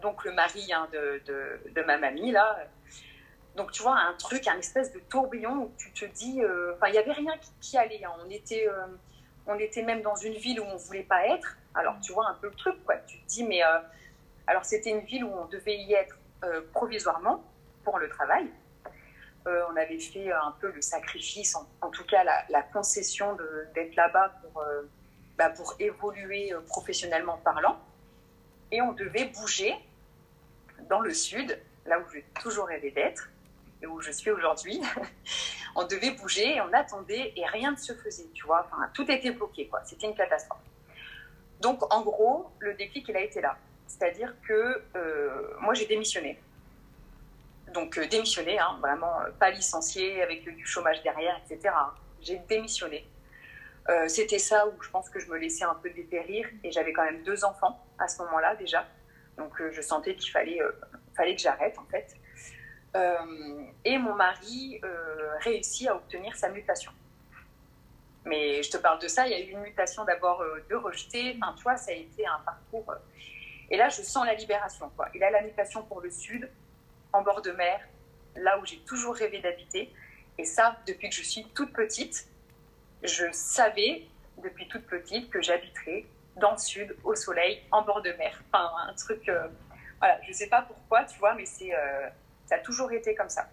donc 0.03 0.25
le 0.25 0.33
mari 0.33 0.73
hein, 0.73 0.89
de, 0.93 1.23
de, 1.73 1.83
ma 1.83 1.99
mamie, 1.99 2.33
là. 2.33 2.59
Donc, 3.57 3.71
tu 3.71 3.83
vois, 3.83 3.97
un 3.97 4.15
truc, 4.15 4.49
un 4.49 4.59
espèce 4.59 4.93
de 4.93 4.99
tourbillon 4.99 5.65
où 5.65 5.73
tu 5.79 5.93
te 5.93 6.05
dis. 6.07 6.43
Euh, 6.43 6.75
enfin, 6.75 6.89
il 6.89 6.93
n'y 6.93 6.99
avait 6.99 7.13
rien 7.13 7.35
qui, 7.61 7.79
allait. 7.79 8.05
Hein. 8.05 8.11
On, 8.25 8.31
était, 8.31 8.69
on 9.47 9.59
était 9.59 9.83
même 9.83 10.03
dans 10.03 10.17
une 10.17 10.35
ville 10.35 10.61
où 10.61 10.65
on 10.65 10.75
ne 10.75 10.79
voulait 10.79 11.05
pas 11.05 11.27
être. 11.29 11.57
Alors, 11.75 11.95
tu 12.01 12.13
vois 12.13 12.29
un 12.29 12.35
peu 12.35 12.49
le 12.49 12.55
truc, 12.55 12.85
quoi. 12.85 12.97
Tu 13.07 13.21
te 13.21 13.27
dis, 13.27 13.45
mais. 13.45 13.63
alors, 14.47 14.65
c'était 14.65 14.91
une 14.91 15.05
ville 15.05 15.25
où 15.25 15.33
on 15.33 15.47
devait 15.47 15.77
y 15.77 15.95
être 15.95 16.17
provisoirement 16.73 17.45
pour 17.85 17.99
le 17.99 18.09
travail. 18.09 18.49
on 19.47 19.77
avait 19.77 20.01
fait 20.01 20.33
un 20.33 20.55
peu 20.61 20.73
le 20.73 20.83
sacrifice, 20.83 21.55
en, 21.81 21.91
tout 21.91 22.05
cas 22.05 22.25
la 22.25 22.63
concession 22.63 23.37
d'être 23.75 23.95
là-bas 23.95 24.33
pour 24.43 24.65
bah, 25.39 25.51
pour 25.51 25.75
évoluer 25.79 26.53
euh, 26.53 26.61
professionnellement 26.61 27.39
parlant. 27.39 27.79
Et 28.71 28.81
on 28.81 28.93
devait 28.93 29.27
bouger 29.27 29.75
dans 30.89 31.01
le 31.01 31.13
sud, 31.13 31.59
là 31.87 31.99
où 31.99 32.05
j'ai 32.13 32.25
toujours 32.41 32.67
rêvé 32.67 32.91
d'être 32.91 33.31
et 33.83 33.87
où 33.87 34.01
je 34.01 34.11
suis 34.11 34.31
aujourd'hui. 34.31 34.81
on 35.77 35.87
devait 35.87 36.13
bouger 36.13 36.57
et 36.57 36.61
on 36.61 36.73
attendait 36.73 37.33
et 37.37 37.47
rien 37.47 37.73
ne 37.73 37.77
se 37.77 37.93
faisait, 37.95 38.29
tu 38.33 38.47
vois. 38.47 38.69
Tout 38.95 39.11
était 39.11 39.31
bloqué, 39.31 39.67
quoi. 39.67 39.81
C'était 39.85 40.07
une 40.07 40.15
catastrophe. 40.15 40.61
Donc, 41.61 41.83
en 41.93 42.03
gros, 42.03 42.51
le 42.59 42.75
déclic, 42.75 43.09
il 43.09 43.17
a 43.17 43.21
été 43.21 43.41
là. 43.41 43.57
C'est-à-dire 43.87 44.35
que 44.47 44.83
euh, 44.97 45.55
moi, 45.61 45.75
j'ai 45.75 45.87
démissionné. 45.87 46.41
Donc, 47.73 47.99
euh, 47.99 48.07
démissionné, 48.07 48.59
hein, 48.59 48.79
vraiment 48.81 49.15
pas 49.39 49.51
licencié 49.51 50.23
avec 50.23 50.45
du 50.45 50.67
chômage 50.67 51.03
derrière, 51.03 51.41
etc. 51.45 51.75
J'ai 52.21 52.39
démissionné. 52.49 53.07
Euh, 53.91 54.09
c'était 54.09 54.39
ça 54.39 54.67
où 54.67 54.83
je 54.83 54.89
pense 54.89 55.11
que 55.11 55.21
je 55.21 55.29
me 55.31 55.37
laissais 55.37 55.65
un 55.65 55.75
peu 55.75 55.91
dépérir 55.91 56.49
et 56.63 56.73
j'avais 56.73 56.93
quand 56.93 57.05
même 57.05 57.23
deux 57.23 57.45
enfants 57.45 57.85
à 57.99 58.09
ce 58.09 58.23
moment-là 58.23 58.57
déjà. 58.57 58.87
Donc 59.37 59.61
euh, 59.61 59.71
je 59.73 59.83
sentais 59.83 60.15
qu'il 60.15 60.31
fallait, 60.31 60.63
euh, 60.63 60.73
fallait 61.17 61.37
que 61.37 61.43
j'arrête 61.43 61.79
en 61.79 61.87
fait. 61.87 62.15
et 63.85 63.99
mon 63.99 64.15
mari 64.15 64.81
réussit 65.41 65.89
à 65.89 65.97
obtenir 65.97 66.37
sa 66.37 66.49
mutation. 66.49 66.93
Mais 68.25 68.63
je 68.63 68.71
te 68.71 68.79
parle 68.79 69.01
de 69.01 69.09
ça, 69.09 69.27
il 69.27 69.33
y 69.33 69.35
a 69.35 69.41
eu 69.41 69.51
une 69.51 69.61
mutation 69.61 70.05
d'abord 70.05 70.43
de 70.71 70.75
rejeté. 70.77 71.37
Enfin, 71.37 71.55
tu 71.57 71.65
vois, 71.65 71.77
ça 71.77 71.91
a 71.91 71.95
été 71.95 72.25
un 72.25 72.39
parcours. 72.45 72.95
Et 73.69 73.77
là, 73.77 73.89
je 73.89 74.01
sens 74.01 74.25
la 74.25 74.35
libération. 74.35 74.91
Il 75.13 75.25
a 75.25 75.31
la 75.31 75.43
mutation 75.43 75.83
pour 75.83 76.01
le 76.01 76.11
sud, 76.11 76.49
en 77.13 77.23
bord 77.23 77.43
de 77.43 77.51
mer, 77.51 77.81
là 78.37 78.59
où 78.61 78.65
j'ai 78.65 78.79
toujours 78.85 79.17
rêvé 79.17 79.41
d'habiter. 79.41 79.93
Et 80.39 80.45
ça, 80.45 80.77
depuis 80.87 81.11
que 81.11 81.17
je 81.17 81.23
suis 81.23 81.45
toute 81.53 81.73
petite, 81.73 82.29
je 83.05 83.27
savais 83.33 84.07
depuis 84.43 84.67
toute 84.69 84.87
petite 84.87 85.31
que 85.31 85.41
j'habiterais 85.43 86.07
dans 86.37 86.53
le 86.53 86.59
sud, 86.59 86.97
au 87.05 87.15
soleil, 87.15 87.63
en 87.71 87.83
bord 87.83 88.03
de 88.03 88.11
mer. 88.13 88.43
Enfin, 88.53 88.71
un 88.89 88.95
truc. 88.95 89.29
Euh, 89.29 89.47
voilà, 90.01 90.21
je 90.27 90.33
sais 90.33 90.49
pas 90.49 90.63
pourquoi, 90.63 91.05
tu 91.05 91.19
vois, 91.19 91.35
mais 91.35 91.47
c'est, 91.47 91.75
euh, 91.75 92.09
ça 92.47 92.57
a 92.57 92.59
toujours 92.59 92.91
été 92.93 93.15
comme 93.15 93.29
ça. 93.29 93.49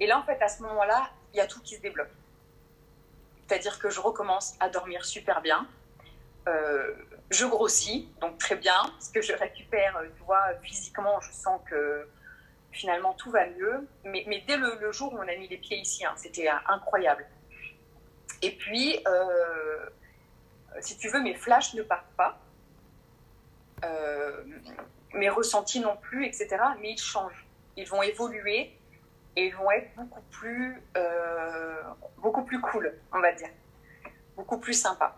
Et 0.00 0.06
là, 0.06 0.18
en 0.18 0.22
fait, 0.24 0.40
à 0.42 0.48
ce 0.48 0.62
moment-là, 0.62 1.10
il 1.32 1.36
y 1.36 1.40
a 1.40 1.46
tout 1.46 1.60
qui 1.60 1.76
se 1.76 1.80
débloque. 1.80 2.10
C'est-à-dire 3.46 3.78
que 3.78 3.88
je 3.88 4.00
recommence 4.00 4.54
à 4.60 4.68
dormir 4.68 5.04
super 5.04 5.40
bien. 5.40 5.66
Euh, 6.48 6.94
je 7.30 7.46
grossis, 7.46 8.08
donc 8.20 8.38
très 8.38 8.56
bien, 8.56 8.76
parce 8.92 9.10
que 9.10 9.22
je 9.22 9.32
récupère, 9.32 10.02
tu 10.16 10.22
vois, 10.24 10.54
physiquement, 10.62 11.20
je 11.20 11.32
sens 11.32 11.60
que 11.68 12.08
finalement 12.72 13.14
tout 13.14 13.30
va 13.30 13.46
mieux. 13.46 13.86
Mais, 14.04 14.24
mais 14.26 14.44
dès 14.46 14.56
le, 14.56 14.92
jour 14.92 15.12
où 15.12 15.18
on 15.18 15.28
a 15.28 15.36
mis 15.36 15.48
les 15.48 15.58
pieds 15.58 15.78
ici, 15.78 16.04
hein, 16.04 16.14
c'était 16.16 16.48
incroyable. 16.66 17.26
Et 18.42 18.52
puis, 18.52 18.98
euh, 19.06 19.86
si 20.80 20.96
tu 20.96 21.08
veux, 21.08 21.20
mes 21.20 21.34
flashs 21.34 21.74
ne 21.74 21.82
partent 21.82 22.14
pas, 22.16 22.38
euh, 23.84 24.44
mes 25.14 25.28
ressentis 25.28 25.80
non 25.80 25.96
plus, 25.96 26.26
etc. 26.26 26.56
Mais 26.80 26.92
ils 26.92 26.98
changent, 26.98 27.46
ils 27.76 27.88
vont 27.88 28.02
évoluer 28.02 28.76
et 29.36 29.46
ils 29.46 29.54
vont 29.54 29.70
être 29.70 29.94
beaucoup 29.96 30.22
plus, 30.30 30.82
euh, 30.96 31.82
beaucoup 32.18 32.44
plus 32.44 32.60
cool, 32.60 32.92
on 33.12 33.20
va 33.20 33.32
dire, 33.32 33.50
beaucoup 34.36 34.58
plus 34.58 34.74
sympa. 34.74 35.16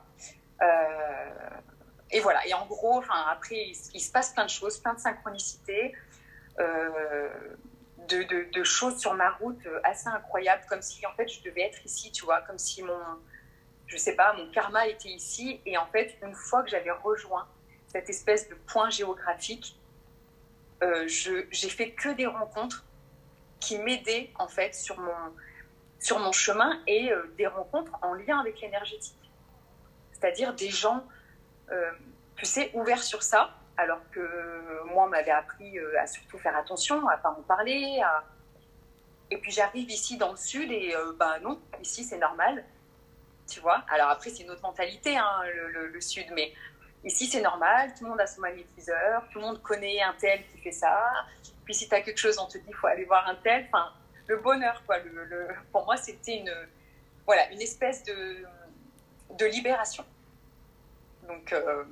et 2.10 2.20
voilà. 2.20 2.46
Et 2.46 2.54
en 2.54 2.66
gros, 2.66 3.02
après, 3.28 3.72
il, 3.94 4.00
se 4.00 4.10
passe 4.10 4.32
plein 4.32 4.44
de 4.44 4.50
choses, 4.50 4.78
plein 4.78 4.94
de 4.94 4.98
synchronicités 4.98 5.94
de, 8.14 8.64
choses 8.64 8.98
sur 8.98 9.14
ma 9.14 9.30
route 9.32 9.64
euh, 9.66 9.80
assez 9.84 10.08
incroyables, 10.08 10.64
comme 10.68 10.82
si 10.82 11.04
en 11.06 11.12
fait 11.12 11.28
je 11.28 11.42
devais 11.42 11.62
être 11.62 11.84
ici, 11.84 12.12
tu 12.12 12.24
vois, 12.24 12.40
comme 12.42 12.58
si 12.58 12.82
mon, 12.82 12.98
je 13.86 13.96
sais 13.96 14.16
pas, 14.16 14.32
mon 14.34 14.50
karma 14.50 14.86
était 14.86 15.10
ici. 15.10 15.60
Et 15.66 15.76
en 15.76 15.86
fait, 15.86 16.16
une 16.22 16.34
fois 16.34 16.62
que 16.62 16.70
j'avais 16.70 16.90
rejoint 16.90 17.48
cette 17.88 18.08
espèce 18.08 18.48
de 18.48 18.54
point 18.54 18.90
géographique, 18.90 19.76
euh, 20.82 21.06
j'ai 21.06 21.68
fait 21.68 21.90
que 21.90 22.08
des 22.10 22.26
rencontres 22.26 22.84
qui 23.58 23.78
m'aidaient 23.78 24.30
en 24.38 24.48
fait 24.48 24.74
sur 24.74 24.98
mon, 24.98 25.12
sur 25.98 26.18
mon 26.18 26.32
chemin 26.32 26.80
et 26.86 27.12
euh, 27.12 27.32
des 27.36 27.46
rencontres 27.46 27.92
en 28.02 28.14
lien 28.14 28.38
avec 28.40 28.60
l'énergétique. 28.60 29.16
C'est-à-dire 30.12 30.54
des 30.54 30.68
gens, 30.68 31.06
tu 32.36 32.44
sais, 32.44 32.70
ouverts 32.74 33.02
sur 33.02 33.22
ça, 33.22 33.54
alors 33.76 34.00
que 34.10 34.84
moi, 34.92 35.04
on 35.04 35.08
m'avait 35.08 35.30
appris 35.30 35.78
euh, 35.78 36.00
à 36.00 36.06
surtout 36.06 36.38
faire 36.38 36.56
attention, 36.56 37.06
à 37.08 37.16
pas 37.16 37.30
en 37.30 37.42
parler. 37.42 38.00
Et 39.30 39.38
puis 39.38 39.52
j'arrive 39.52 39.88
ici 39.88 40.16
dans 40.16 40.32
le 40.32 40.36
sud 40.36 40.72
et 40.72 40.92
bah 41.16 41.38
non, 41.40 41.60
ici 41.80 42.02
c'est 42.02 42.18
normal, 42.18 42.64
tu 43.48 43.60
vois. 43.60 43.84
Alors 43.88 44.08
après, 44.08 44.30
c'est 44.30 44.42
une 44.42 44.50
autre 44.50 44.62
mentalité, 44.62 45.16
hein, 45.16 45.42
le, 45.72 46.00
sud, 46.00 46.26
mais 46.34 46.52
ici 47.04 47.28
c'est 47.28 47.40
normal, 47.40 47.94
tout 47.96 48.02
le 48.02 48.10
monde 48.10 48.20
a 48.20 48.26
son 48.26 48.40
magnétiseur, 48.40 49.22
tout 49.30 49.38
le 49.38 49.44
monde 49.44 49.62
connaît 49.62 50.02
un 50.02 50.14
tel 50.14 50.44
qui 50.48 50.58
fait 50.58 50.72
ça. 50.72 51.12
Puis 51.64 51.74
si 51.74 51.88
tu 51.88 51.94
as 51.94 52.00
quelque 52.00 52.18
chose, 52.18 52.40
on 52.40 52.46
te 52.46 52.58
dit, 52.58 52.64
il 52.66 52.74
faut 52.74 52.88
aller 52.88 53.04
voir 53.04 53.28
un 53.28 53.36
tel. 53.36 53.68
Enfin, 53.72 53.92
le 54.26 54.38
bonheur, 54.38 54.82
quoi. 54.84 54.96
Pour 55.70 55.84
moi, 55.84 55.96
c'était 55.96 56.38
une, 56.38 56.52
voilà, 57.24 57.48
une 57.52 57.60
espèce 57.60 58.02
de, 58.02 58.44
de 59.38 59.46
libération. 59.46 60.04
Donc, 61.28 61.52
euh, 61.52 61.84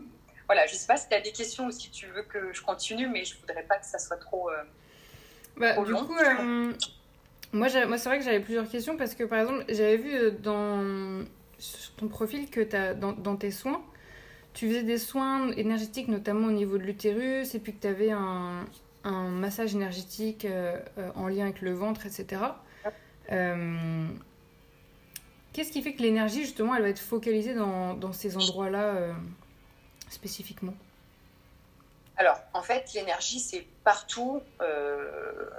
voilà, 0.49 0.67
je 0.67 0.75
sais 0.75 0.87
pas 0.87 0.97
si 0.97 1.09
tu 1.09 1.15
as 1.15 1.21
des 1.21 1.33
questions 1.33 1.67
ou 1.67 1.71
si 1.71 1.91
tu 1.91 2.07
veux 2.07 2.23
que 2.23 2.53
je 2.53 2.63
continue, 2.63 3.09
mais 3.09 3.25
je 3.25 3.39
voudrais 3.39 3.63
pas 3.63 3.77
que 3.79 3.87
ça 3.87 3.99
soit 3.99 4.17
trop, 4.17 4.51
euh, 4.51 4.63
bah, 5.57 5.83
du 5.83 5.93
Coup, 5.93 6.17
euh, 6.17 6.73
moi, 7.53 7.69
moi 7.87 7.99
c'est 7.99 8.09
vrai 8.09 8.19
que 8.19 8.25
j'avais 8.25 8.41
plusieurs 8.41 8.69
questions 8.69 8.97
parce 8.97 9.15
que 9.15 9.25
par 9.25 9.41
exemple, 9.41 9.65
j'avais 9.69 9.97
vu 9.97 10.33
dans 10.33 11.25
ton 11.97 12.09
profil 12.09 12.49
que 12.51 12.75
as, 12.75 12.95
dans, 12.95 13.13
dans, 13.13 13.37
tes 13.37 13.51
soins, 13.51 13.83
tu 14.55 14.69
faisais 14.69 14.83
des 14.83 14.99
soins 14.99 15.51
énergétiques, 15.53 16.09
notamment 16.09 16.49
au 16.49 16.53
niveau 16.53 16.79
de 16.79 16.85
l'utérus, 16.85 17.55
et 17.55 17.59
puis 17.59 17.75
que 17.75 17.83
tu 17.83 17.89
avais 17.89 18.11
un, 18.11 18.65
un, 19.05 19.29
massage 19.29 19.75
énergétique 19.75 20.47
en 21.15 21.29
lien 21.29 21.45
avec 21.45 21.61
le 21.61 21.73
ventre, 21.73 22.07
etc. 22.07 22.41
Qu'est-ce 25.59 25.73
qui 25.73 25.83
fait 25.83 25.93
que 25.93 26.03
l'énergie, 26.03 26.43
justement, 26.43 26.77
elle 26.77 26.83
va 26.83 26.89
être 26.89 27.01
focalisée 27.01 27.53
dans, 27.53 27.95
dans 27.95 28.13
ces 28.13 28.37
endroits-là 28.37 28.95
euh, 28.95 29.13
spécifiquement 30.11 30.75
Alors, 32.17 32.41
en 32.55 32.63
fait, 32.63 32.93
l'énergie, 32.95 33.41
c'est 33.41 33.67
partout, 33.85 34.43
euh, 34.61 35.51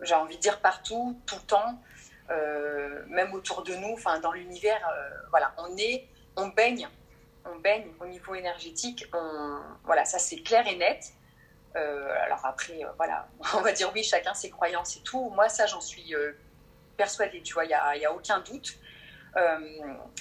j'ai 0.00 0.14
envie 0.14 0.36
de 0.36 0.40
dire 0.40 0.60
partout, 0.60 1.18
tout 1.26 1.36
le 1.36 1.42
temps, 1.42 1.82
euh, 2.30 3.04
même 3.08 3.32
autour 3.34 3.62
de 3.62 3.74
nous, 3.74 3.92
enfin, 3.94 4.18
dans 4.20 4.32
l'univers, 4.32 4.80
voilà, 5.30 5.54
on 5.58 5.76
est, 5.76 6.08
on 6.36 6.48
baigne, 6.48 6.88
on 7.44 7.58
baigne 7.58 7.86
au 8.00 8.06
niveau 8.06 8.34
énergétique, 8.34 9.06
voilà, 9.84 10.04
ça 10.04 10.18
c'est 10.18 10.42
clair 10.42 10.66
et 10.66 10.76
net. 10.76 11.12
alors 11.74 12.44
après, 12.44 12.80
voilà, 12.96 13.28
on 13.54 13.60
va 13.60 13.72
dire 13.72 13.90
oui, 13.94 14.02
chacun 14.02 14.34
ses 14.34 14.50
croyances 14.50 14.96
et 14.96 15.00
tout. 15.00 15.30
Moi, 15.30 15.48
ça, 15.48 15.66
j'en 15.66 15.80
suis 15.80 16.14
persuadée, 16.96 17.42
tu 17.42 17.54
vois, 17.54 17.64
il 17.64 17.68
n'y 17.68 17.74
a, 17.74 17.96
y 17.96 18.04
a, 18.04 18.12
aucun 18.12 18.40
doute. 18.40 18.78
Euh, 19.36 19.58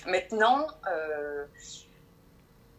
maintenant, 0.07 0.67
euh, 0.87 1.45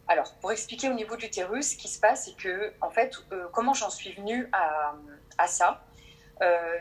alors 0.07 0.33
pour 0.35 0.51
expliquer 0.51 0.89
au 0.89 0.93
niveau 0.93 1.15
de 1.15 1.21
l'utérus, 1.21 1.71
ce 1.71 1.77
qui 1.77 1.87
se 1.87 1.99
passe, 1.99 2.25
c'est 2.25 2.37
que, 2.37 2.73
en 2.81 2.89
fait, 2.89 3.15
euh, 3.31 3.47
comment 3.51 3.73
j'en 3.73 3.89
suis 3.89 4.13
venue 4.13 4.49
à, 4.51 5.47
ça, 5.47 5.83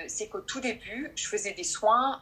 c'est 0.08 0.28
qu'au 0.28 0.40
tout 0.40 0.60
début, 0.60 1.12
je 1.14 1.28
faisais 1.28 1.52
des 1.52 1.64
soins, 1.64 2.20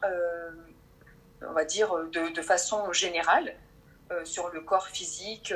on 1.41 1.53
va 1.53 1.65
dire, 1.65 1.95
de, 2.11 2.33
de 2.33 2.43
façon 2.43 2.93
générale, 2.93 3.55
sur 4.25 4.51
le 4.51 4.61
corps 4.61 4.89
physique 4.89 5.55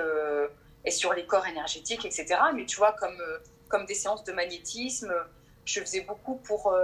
et 0.84 0.90
sur 0.90 1.12
les 1.12 1.26
corps 1.26 1.46
énergétiques, 1.46 2.04
etc. 2.04 2.40
Mais 2.54 2.64
tu 2.64 2.76
vois, 2.76 2.92
comme, 2.92 3.20
comme 3.68 3.84
des 3.84 3.94
séances 3.94 4.24
de 4.24 4.32
magnétisme, 4.32 5.12
je 5.64 5.80
faisais 5.80 6.02
beaucoup 6.02 6.36
pour 6.36 6.74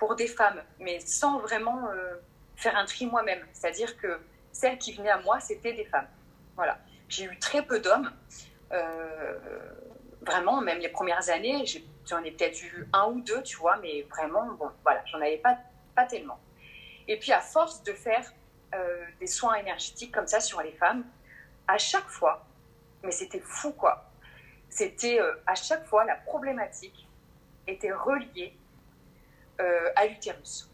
pour 0.00 0.16
des 0.16 0.26
femmes, 0.26 0.62
mais 0.78 0.98
sans 1.00 1.38
vraiment 1.40 1.90
euh, 1.90 2.14
faire 2.56 2.74
un 2.74 2.86
tri 2.86 3.04
moi-même. 3.04 3.46
C'est-à-dire 3.52 3.98
que 3.98 4.18
celles 4.50 4.78
qui 4.78 4.94
venaient 4.94 5.10
à 5.10 5.20
moi, 5.20 5.38
c'était 5.40 5.74
des 5.74 5.84
femmes. 5.84 6.08
Voilà. 6.56 6.78
J'ai 7.10 7.24
eu 7.24 7.38
très 7.38 7.62
peu 7.62 7.80
d'hommes. 7.80 8.10
Euh, 8.72 9.38
vraiment, 10.22 10.60
même 10.62 10.78
les 10.78 10.88
premières 10.88 11.28
années, 11.28 11.64
j'en 12.06 12.22
ai, 12.22 12.30
peut-être 12.30 12.62
eu 12.62 12.88
un 12.92 13.06
ou 13.08 13.20
deux, 13.20 13.42
tu 13.42 13.56
vois, 13.56 13.76
mais 13.78 14.02
vraiment, 14.02 14.46
bon, 14.52 14.70
voilà, 14.82 15.02
j'en 15.06 15.18
avais 15.18 15.38
pas, 15.38 15.58
pas 15.94 16.06
tellement. 16.06 16.40
Et 17.08 17.18
puis, 17.18 17.32
à 17.32 17.40
force 17.40 17.82
de 17.82 17.92
faire 17.92 18.32
euh, 18.74 19.04
des 19.18 19.26
soins 19.26 19.56
énergétiques 19.56 20.12
comme 20.14 20.28
ça 20.28 20.40
sur 20.40 20.62
les 20.62 20.72
femmes, 20.72 21.04
à 21.66 21.76
chaque 21.76 22.08
fois, 22.08 22.46
mais 23.02 23.10
c'était 23.10 23.40
fou, 23.40 23.72
quoi. 23.72 24.10
C'était 24.68 25.18
à 25.46 25.56
chaque 25.56 25.84
fois, 25.86 26.04
la 26.04 26.14
problématique 26.14 27.08
était 27.66 27.92
reliée 27.92 28.56
euh, 29.60 29.90
à 29.96 30.06
l'utérus. 30.06 30.69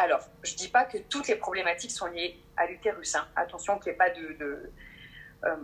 Alors, 0.00 0.22
je 0.42 0.52
ne 0.52 0.56
dis 0.56 0.68
pas 0.68 0.84
que 0.84 0.96
toutes 0.96 1.28
les 1.28 1.36
problématiques 1.36 1.90
sont 1.90 2.06
liées 2.06 2.40
à 2.56 2.66
l'utérus. 2.66 3.14
Hein. 3.14 3.28
Attention 3.36 3.78
qu'il 3.78 3.92
n'y 3.92 3.94
ait 3.94 3.98
pas 3.98 4.08
de... 4.08 4.72
Euh, 5.44 5.56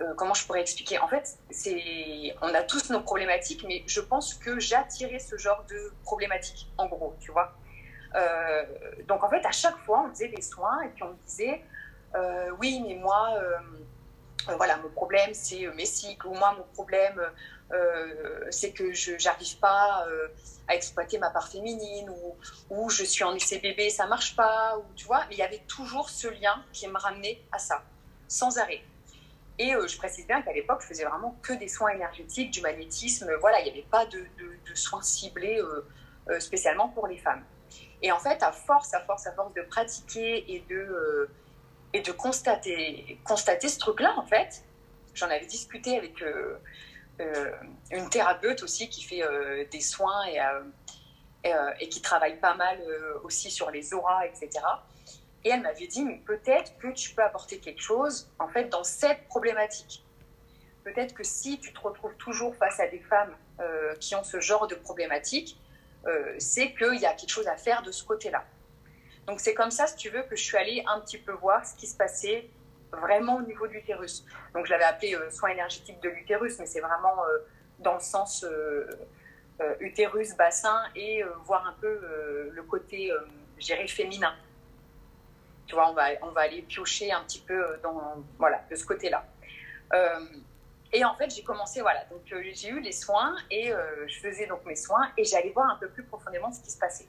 euh, 0.00 0.14
comment 0.16 0.34
je 0.34 0.44
pourrais 0.44 0.60
expliquer? 0.60 0.98
En 0.98 1.06
fait, 1.06 1.38
on 2.42 2.52
a 2.54 2.62
tous 2.62 2.90
nos 2.90 3.00
problématiques, 3.00 3.64
mais 3.66 3.84
je 3.86 4.00
pense 4.00 4.34
que 4.34 4.58
j'attirais 4.58 5.20
ce 5.20 5.36
genre 5.36 5.64
de 5.70 5.92
problématiques, 6.02 6.68
en 6.78 6.86
gros, 6.86 7.14
tu 7.20 7.30
vois. 7.30 7.54
donc, 9.06 9.22
en 9.22 9.30
fait, 9.30 9.46
à 9.46 9.52
chaque 9.52 9.78
fois, 9.78 10.06
on 10.06 10.10
faisait 10.10 10.28
des 10.28 10.42
soins 10.42 10.82
et 10.82 10.88
puis 10.88 11.04
on 11.04 11.10
me 11.10 11.26
disait, 11.26 11.62
oui, 12.58 12.82
mais 12.84 12.96
moi, 12.96 13.40
voilà, 14.56 14.78
mon 14.78 14.88
problème, 14.88 15.30
c'est 15.32 15.68
mes 15.76 15.86
cycles, 15.86 16.26
ou 16.26 16.34
moi, 16.34 16.56
mon 16.58 16.64
problème, 16.74 17.20
euh, 17.72 18.46
c'est 18.50 18.72
que 18.72 18.94
je 18.94 19.12
n'arrive 19.22 19.58
pas 19.58 20.06
euh, 20.08 20.28
à 20.68 20.74
exploiter 20.74 21.18
ma 21.18 21.30
part 21.30 21.48
féminine 21.48 22.10
ou, 22.70 22.88
je 22.88 23.04
suis 23.04 23.24
en 23.24 23.34
essai 23.34 23.58
bébé, 23.58 23.90
ça 23.90 24.06
marche 24.06 24.34
pas, 24.36 24.78
tu 24.96 25.04
vois, 25.04 25.24
mais 25.28 25.34
il 25.34 25.38
y 25.38 25.42
avait 25.42 25.62
toujours 25.68 26.08
ce 26.08 26.28
lien 26.28 26.64
qui 26.72 26.88
me 26.88 26.96
ramenait 26.96 27.42
à 27.52 27.58
ça, 27.58 27.82
sans 28.26 28.58
arrêt. 28.58 28.82
Et 29.58 29.74
euh, 29.74 29.86
je 29.86 29.98
précise 29.98 30.26
bien 30.26 30.40
qu'à 30.40 30.52
l'époque, 30.52 30.80
je 30.82 30.86
faisais 30.86 31.04
vraiment 31.04 31.36
que 31.42 31.52
des 31.52 31.68
soins 31.68 31.90
énergétiques, 31.90 32.50
du 32.50 32.62
magnétisme, 32.62 33.30
voilà, 33.40 33.60
il 33.60 33.64
n'y 33.64 33.70
avait 33.70 33.88
pas 33.90 34.06
de, 34.06 34.18
de, 34.38 34.74
soins 34.74 35.02
ciblés 35.02 35.60
spécialement 36.38 36.88
pour 36.90 37.08
les 37.08 37.18
femmes. 37.18 37.42
Et 38.00 38.12
en 38.12 38.18
fait, 38.20 38.42
à 38.42 38.52
force, 38.52 38.94
à 38.94 39.00
force, 39.00 39.26
à 39.26 39.32
force 39.32 39.52
de 39.54 39.62
pratiquer 39.62 40.54
et 40.54 40.60
de, 40.70 41.28
et 41.92 42.00
de 42.00 42.12
constater, 42.12 43.18
constater 43.24 43.68
ce 43.68 43.78
truc-là, 43.78 44.14
en 44.16 44.24
fait, 44.24 44.62
j'en 45.14 45.26
avais 45.26 45.46
discuté 45.46 45.96
avec 45.96 46.22
une 47.90 48.08
thérapeute 48.10 48.62
aussi 48.62 48.88
qui 48.88 49.02
fait 49.02 49.22
euh, 49.22 49.64
des 49.70 49.80
soins 49.80 50.24
et, 50.26 50.40
euh, 50.40 51.70
et, 51.80 51.88
qui 51.88 52.00
travaille 52.00 52.38
pas 52.38 52.54
mal 52.54 52.78
aussi 53.24 53.50
sur 53.50 53.70
les 53.70 53.92
auras, 53.94 54.26
etc. 54.26 54.50
Et 55.44 55.50
elle 55.50 55.62
m'avait 55.62 55.86
dit, 55.86 56.04
mais 56.04 56.20
peut-être 56.26 56.76
que 56.78 56.92
tu 56.92 57.14
peux 57.14 57.22
apporter 57.22 57.58
quelque 57.58 57.80
chose, 57.80 58.30
en 58.38 58.48
fait, 58.48 58.64
dans 58.64 58.84
cette 58.84 59.26
problématique. 59.28 60.04
Peut-être 60.84 61.14
que 61.14 61.24
si 61.24 61.58
tu 61.60 61.72
te 61.72 61.80
retrouves 61.80 62.16
toujours 62.16 62.54
face 62.56 62.80
à 62.80 62.88
des 62.88 63.00
femmes 63.00 63.34
qui 64.00 64.14
ont 64.14 64.24
ce 64.24 64.40
genre 64.40 64.66
de 64.66 64.74
problématique, 64.74 65.60
c'est 66.38 66.74
qu'il 66.74 66.98
y 67.00 67.06
a 67.06 67.12
quelque 67.12 67.30
chose 67.30 67.46
à 67.46 67.56
faire 67.56 67.82
de 67.82 67.92
ce 67.92 68.04
côté-là. 68.04 68.44
Donc 69.26 69.40
c'est 69.40 69.54
comme 69.54 69.70
ça, 69.70 69.86
si 69.86 69.96
tu 69.96 70.08
veux, 70.08 70.22
que 70.22 70.34
je 70.34 70.42
suis 70.42 70.56
allée 70.56 70.82
un 70.86 71.00
petit 71.00 71.18
peu 71.18 71.32
voir 71.32 71.64
ce 71.64 71.74
qui 71.74 71.86
se 71.86 71.96
passait 71.96 72.48
vraiment 72.92 73.36
au 73.36 73.42
niveau 73.42 73.66
de 73.66 73.72
l'utérus. 73.72 74.24
Donc 74.54 74.66
je 74.66 74.70
l'avais 74.72 74.84
appelé 74.84 75.14
euh, 75.14 75.30
soin 75.30 75.50
énergétique 75.50 76.00
de 76.00 76.08
l'utérus, 76.08 76.58
mais 76.58 76.66
c'est 76.66 76.80
vraiment 76.80 77.24
euh, 77.24 77.38
dans 77.78 77.94
le 77.94 78.00
sens 78.00 78.44
euh, 78.44 78.86
utérus, 79.80 80.36
bassin 80.36 80.84
et 80.94 81.22
voir 81.44 81.66
un 81.66 81.74
peu 81.80 82.00
le 82.52 82.62
côté, 82.62 83.12
géré 83.58 83.88
féminin. 83.88 84.32
Tu 85.66 85.74
vois, 85.74 85.90
on 85.90 85.94
va, 85.94 86.10
on 86.22 86.30
va 86.30 86.42
aller 86.42 86.62
piocher 86.62 87.10
un 87.10 87.22
petit 87.24 87.40
peu 87.40 87.76
dans, 87.82 88.22
voilà, 88.38 88.62
de 88.70 88.76
ce 88.76 88.86
côté-là. 88.86 89.24
et 90.92 91.04
en 91.04 91.14
fait, 91.16 91.34
j'ai 91.34 91.42
commencé, 91.42 91.80
voilà, 91.80 92.04
donc 92.04 92.20
j'ai 92.24 92.68
eu 92.68 92.78
les 92.78 92.92
soins 92.92 93.34
et 93.50 93.72
je 94.06 94.20
faisais 94.20 94.46
donc 94.46 94.64
mes 94.64 94.76
soins 94.76 95.10
et 95.16 95.24
j'allais 95.24 95.50
voir 95.50 95.70
un 95.70 95.76
peu 95.76 95.88
plus 95.88 96.04
profondément 96.04 96.52
ce 96.52 96.60
qui 96.60 96.70
se 96.70 96.78
passait. 96.78 97.08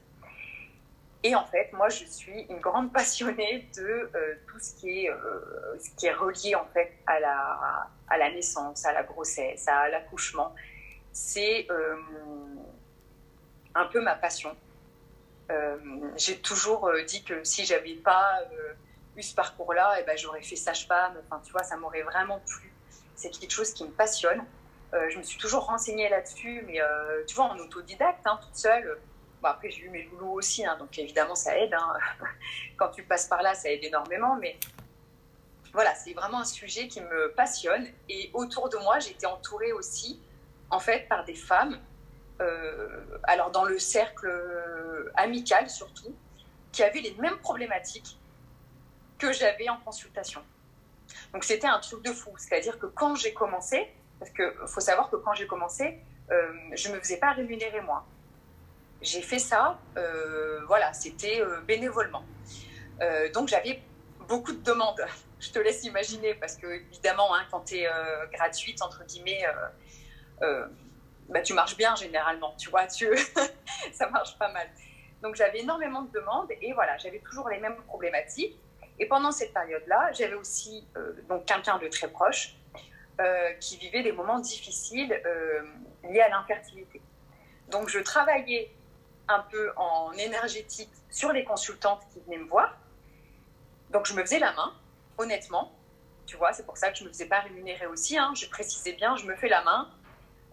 Et 1.22 1.34
en 1.34 1.44
fait, 1.44 1.70
moi, 1.72 1.88
je 1.88 2.04
suis 2.04 2.46
une 2.48 2.60
grande 2.60 2.92
passionnée 2.92 3.68
de 3.76 4.10
euh, 4.14 4.34
tout 4.48 4.58
ce 4.58 4.74
qui, 4.74 5.04
est, 5.04 5.10
euh, 5.10 5.78
ce 5.78 5.90
qui 5.96 6.06
est 6.06 6.12
relié 6.12 6.54
en 6.54 6.66
fait 6.72 6.92
à 7.06 7.20
la, 7.20 8.30
naissance, 8.30 8.84
à 8.84 8.92
la 8.92 9.02
grossesse, 9.02 9.68
à 9.68 9.88
l'accouchement. 9.88 10.54
C'est 11.12 11.66
euh, 11.70 11.96
un 13.74 13.84
peu 13.86 14.00
ma 14.00 14.14
passion. 14.14 14.56
J'ai 16.16 16.38
toujours 16.38 16.88
dit 17.08 17.24
que 17.24 17.42
si 17.42 17.64
j'avais 17.64 17.96
pas 17.96 18.40
eu 19.16 19.22
ce 19.22 19.34
parcours-là, 19.34 19.96
eh 19.98 20.04
ben, 20.04 20.16
j'aurais 20.16 20.42
fait 20.42 20.54
sage-femme. 20.54 21.14
Enfin, 21.24 21.42
tu 21.44 21.50
vois, 21.50 21.64
ça 21.64 21.76
m'aurait 21.76 22.02
vraiment 22.02 22.38
plu. 22.46 22.72
C'est 23.16 23.30
quelque 23.30 23.50
chose 23.50 23.72
qui 23.72 23.82
me 23.82 23.90
passionne. 23.90 24.44
je 24.92 25.18
me 25.18 25.24
suis 25.24 25.38
toujours 25.40 25.66
renseignée 25.66 26.08
là-dessus, 26.08 26.62
mais 26.68 26.78
tu 27.26 27.34
vois, 27.34 27.46
en 27.46 27.58
autodidacte, 27.58 28.24
hein, 28.28 28.38
toute 28.40 28.54
seule 28.54 28.96
après, 29.48 29.70
j'ai 29.70 29.82
eu 29.82 29.90
mes 29.90 30.02
loulous 30.04 30.32
aussi, 30.32 30.64
hein, 30.64 30.76
donc 30.78 30.98
évidemment, 30.98 31.34
ça 31.34 31.56
aide. 31.58 31.72
Hein. 31.74 31.94
Quand 32.76 32.88
tu 32.90 33.02
passes 33.02 33.26
par 33.26 33.42
là, 33.42 33.54
ça 33.54 33.70
aide 33.70 33.82
énormément. 33.82 34.36
Mais 34.36 34.58
voilà, 35.72 35.94
c'est 35.94 36.12
vraiment 36.12 36.40
un 36.40 36.44
sujet 36.44 36.88
qui 36.88 37.00
me 37.00 37.32
passionne. 37.32 37.86
Et 38.08 38.30
autour 38.34 38.68
de 38.68 38.76
moi, 38.78 38.98
j'étais 38.98 39.26
entourée 39.26 39.72
aussi, 39.72 40.20
en 40.70 40.80
fait, 40.80 41.08
par 41.08 41.24
des 41.24 41.34
femmes. 41.34 41.78
Euh, 42.40 43.18
alors, 43.24 43.50
dans 43.50 43.64
le 43.64 43.78
cercle 43.78 44.30
amical 45.14 45.68
surtout, 45.68 46.14
qui 46.72 46.82
avaient 46.82 47.00
les 47.00 47.14
mêmes 47.14 47.38
problématiques 47.38 48.18
que 49.18 49.32
j'avais 49.32 49.68
en 49.68 49.78
consultation. 49.78 50.42
Donc, 51.32 51.44
c'était 51.44 51.66
un 51.66 51.78
truc 51.80 52.02
de 52.04 52.12
fou. 52.12 52.30
C'est-à-dire 52.38 52.78
que 52.78 52.86
quand 52.86 53.14
j'ai 53.14 53.34
commencé, 53.34 53.92
parce 54.18 54.30
qu'il 54.32 54.52
faut 54.66 54.80
savoir 54.80 55.10
que 55.10 55.16
quand 55.16 55.34
j'ai 55.34 55.46
commencé, 55.46 55.98
euh, 56.30 56.52
je 56.72 56.88
ne 56.88 56.94
me 56.94 57.00
faisais 57.00 57.18
pas 57.18 57.32
rémunérer 57.32 57.80
moi 57.80 58.06
j'ai 59.02 59.22
fait 59.22 59.38
ça, 59.38 59.78
euh, 59.96 60.60
voilà, 60.66 60.92
c'était 60.92 61.40
euh, 61.40 61.60
bénévolement. 61.62 62.22
Euh, 63.00 63.30
donc 63.32 63.48
j'avais 63.48 63.82
beaucoup 64.28 64.52
de 64.52 64.62
demandes. 64.62 65.04
Je 65.40 65.50
te 65.50 65.58
laisse 65.58 65.84
imaginer 65.84 66.34
parce 66.34 66.56
que 66.56 66.66
évidemment, 66.66 67.34
hein, 67.34 67.46
quand 67.50 67.60
tu 67.60 67.76
es 67.76 67.88
gratuite 68.30 68.82
entre 68.82 69.02
guillemets, 69.06 69.42
bah, 71.30 71.40
tu 71.40 71.54
marches 71.54 71.78
bien 71.78 71.96
généralement, 71.96 72.54
tu 72.58 72.68
vois, 72.68 72.86
tu 72.86 73.08
ça 73.94 74.10
marche 74.10 74.36
pas 74.36 74.52
mal. 74.52 74.68
Donc 75.22 75.36
j'avais 75.36 75.60
énormément 75.60 76.02
de 76.02 76.12
demandes 76.12 76.50
et 76.60 76.74
voilà, 76.74 76.98
j'avais 76.98 77.20
toujours 77.20 77.48
les 77.48 77.58
mêmes 77.58 77.76
problématiques. 77.86 78.60
Et 78.98 79.06
pendant 79.06 79.32
cette 79.32 79.54
période-là, 79.54 80.12
j'avais 80.12 80.34
aussi 80.34 80.86
donc 81.26 81.46
quelqu'un 81.46 81.78
de 81.78 81.88
très 81.88 82.08
proche 82.08 82.54
qui 83.60 83.78
vivait 83.78 84.02
des 84.02 84.12
moments 84.12 84.40
difficiles 84.40 85.22
liés 86.04 86.20
à 86.20 86.28
l'infertilité. 86.28 87.00
Donc 87.70 87.88
je 87.88 88.00
travaillais 88.00 88.74
un 89.28 89.40
peu 89.50 89.72
en 89.76 90.12
énergétique 90.12 90.90
sur 91.10 91.32
les 91.32 91.44
consultantes 91.44 92.02
qui 92.12 92.20
venaient 92.20 92.42
me 92.42 92.48
voir. 92.48 92.76
Donc 93.90 94.06
je 94.06 94.14
me 94.14 94.22
faisais 94.22 94.38
la 94.38 94.52
main, 94.52 94.72
honnêtement. 95.18 95.72
Tu 96.26 96.36
vois, 96.36 96.52
c'est 96.52 96.64
pour 96.64 96.76
ça 96.76 96.90
que 96.90 96.98
je 96.98 97.02
ne 97.02 97.08
me 97.08 97.12
faisais 97.12 97.26
pas 97.26 97.40
rémunérer 97.40 97.86
aussi. 97.86 98.16
Hein. 98.16 98.32
Je 98.36 98.48
précisais 98.48 98.92
bien, 98.92 99.16
je 99.16 99.26
me 99.26 99.34
fais 99.36 99.48
la 99.48 99.62
main. 99.62 99.90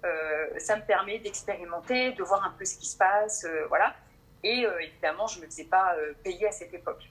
Euh, 0.06 0.60
ça 0.60 0.76
me 0.76 0.84
permet 0.84 1.20
d'expérimenter, 1.20 2.14
de 2.14 2.24
voir 2.24 2.44
un 2.46 2.52
peu 2.52 2.66
ce 2.66 2.78
qui 2.78 2.86
se 2.86 2.98
passe. 2.98 3.46
Euh, 3.46 3.66
voilà. 3.68 3.96
Et 4.44 4.66
euh, 4.66 4.80
évidemment, 4.80 5.28
je 5.28 5.40
ne 5.40 5.46
me 5.46 5.50
faisais 5.50 5.66
pas 5.66 5.96
payer 6.24 6.48
à 6.48 6.52
cette 6.52 6.74
époque. 6.74 7.04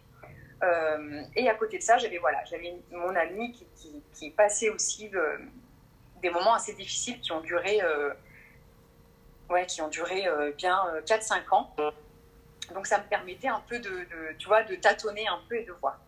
et 1.37 1.49
à 1.49 1.55
côté 1.55 1.79
de 1.79 1.83
ça, 1.83 1.99
j'avais 1.99 2.19
voilà, 2.19 2.43
mon 2.91 3.15
ami 3.15 3.53
qui, 3.53 3.67
qui, 3.77 4.03
qui 4.15 4.31
passait 4.31 4.71
aussi 4.71 5.11
des 6.23 6.31
moments 6.31 6.55
assez 6.55 6.73
difficiles 6.73 7.21
qui 7.21 7.33
ont 7.33 7.41
duré, 7.41 7.81
ouais, 9.51 9.67
qui 9.67 9.83
ont 9.83 9.89
duré 9.89 10.27
bien 10.57 10.79
4-5 11.07 11.55
ans. 11.55 11.75
Donc 12.75 12.87
ça 12.87 12.99
me 12.99 13.05
permettait 13.05 13.49
un 13.49 13.63
peu 13.69 13.79
de, 13.79 14.07
tu 14.39 14.49
vois, 14.49 14.63
de 14.63 14.75
tâtonner 14.75 15.27
un 15.29 15.41
peu 15.49 15.57
et 15.57 15.65
de 15.65 15.73
voir. 15.73 15.99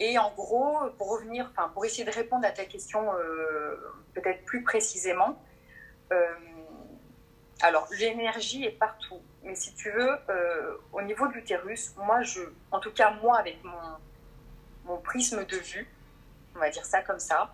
Et 0.00 0.18
en 0.18 0.30
gros, 0.30 0.78
pour 0.96 1.10
revenir, 1.10 1.52
pour 1.74 1.84
essayer 1.84 2.04
de 2.04 2.12
répondre 2.12 2.46
à 2.46 2.52
ta 2.52 2.64
question 2.64 3.12
euh, 3.14 3.76
peut-être 4.14 4.44
plus 4.44 4.62
précisément, 4.62 5.42
euh, 6.12 6.34
alors 7.60 7.88
l'énergie 7.98 8.64
est 8.64 8.78
partout, 8.78 9.20
mais 9.42 9.56
si 9.56 9.74
tu 9.74 9.90
veux, 9.90 10.16
euh, 10.28 10.76
au 10.92 11.02
niveau 11.02 11.26
de 11.26 11.32
l'utérus, 11.32 11.94
moi, 11.96 12.22
je, 12.22 12.40
en 12.70 12.78
tout 12.78 12.92
cas 12.92 13.10
moi, 13.22 13.38
avec 13.38 13.62
mon, 13.64 13.72
mon 14.84 14.98
prisme 14.98 15.44
de 15.44 15.56
vue, 15.56 15.88
on 16.54 16.60
va 16.60 16.70
dire 16.70 16.84
ça 16.84 17.02
comme 17.02 17.18
ça, 17.18 17.52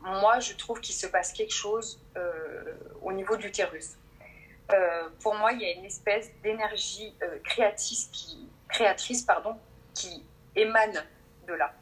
moi, 0.00 0.40
je 0.40 0.54
trouve 0.54 0.80
qu'il 0.80 0.94
se 0.94 1.06
passe 1.06 1.32
quelque 1.32 1.54
chose 1.54 2.00
au 3.02 3.12
niveau 3.12 3.36
de 3.36 3.42
l'utérus. 3.42 3.96
pour 5.20 5.34
moi, 5.34 5.52
il 5.52 5.60
y 5.60 5.66
a 5.66 5.72
une 5.72 5.84
espèce 5.84 6.30
d'énergie 6.42 7.14
créatrice 7.44 8.10
qui, 9.94 10.24
émane 10.56 11.04
de 11.46 11.54
là. 11.54 11.72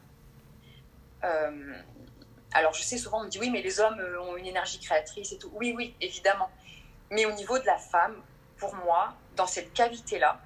Euh, 1.23 1.73
alors, 2.53 2.73
je 2.73 2.83
sais 2.83 2.97
souvent, 2.97 3.21
on 3.21 3.23
me 3.25 3.29
dit 3.29 3.39
oui, 3.39 3.49
mais 3.49 3.61
les 3.61 3.79
hommes 3.79 3.99
euh, 3.99 4.21
ont 4.21 4.37
une 4.37 4.45
énergie 4.45 4.79
créatrice 4.79 5.31
et 5.31 5.37
tout. 5.37 5.51
Oui, 5.53 5.73
oui, 5.75 5.95
évidemment. 6.01 6.49
Mais 7.11 7.25
au 7.25 7.31
niveau 7.31 7.57
de 7.57 7.65
la 7.65 7.77
femme, 7.77 8.15
pour 8.57 8.75
moi, 8.75 9.15
dans 9.35 9.47
cette 9.47 9.73
cavité-là, 9.73 10.39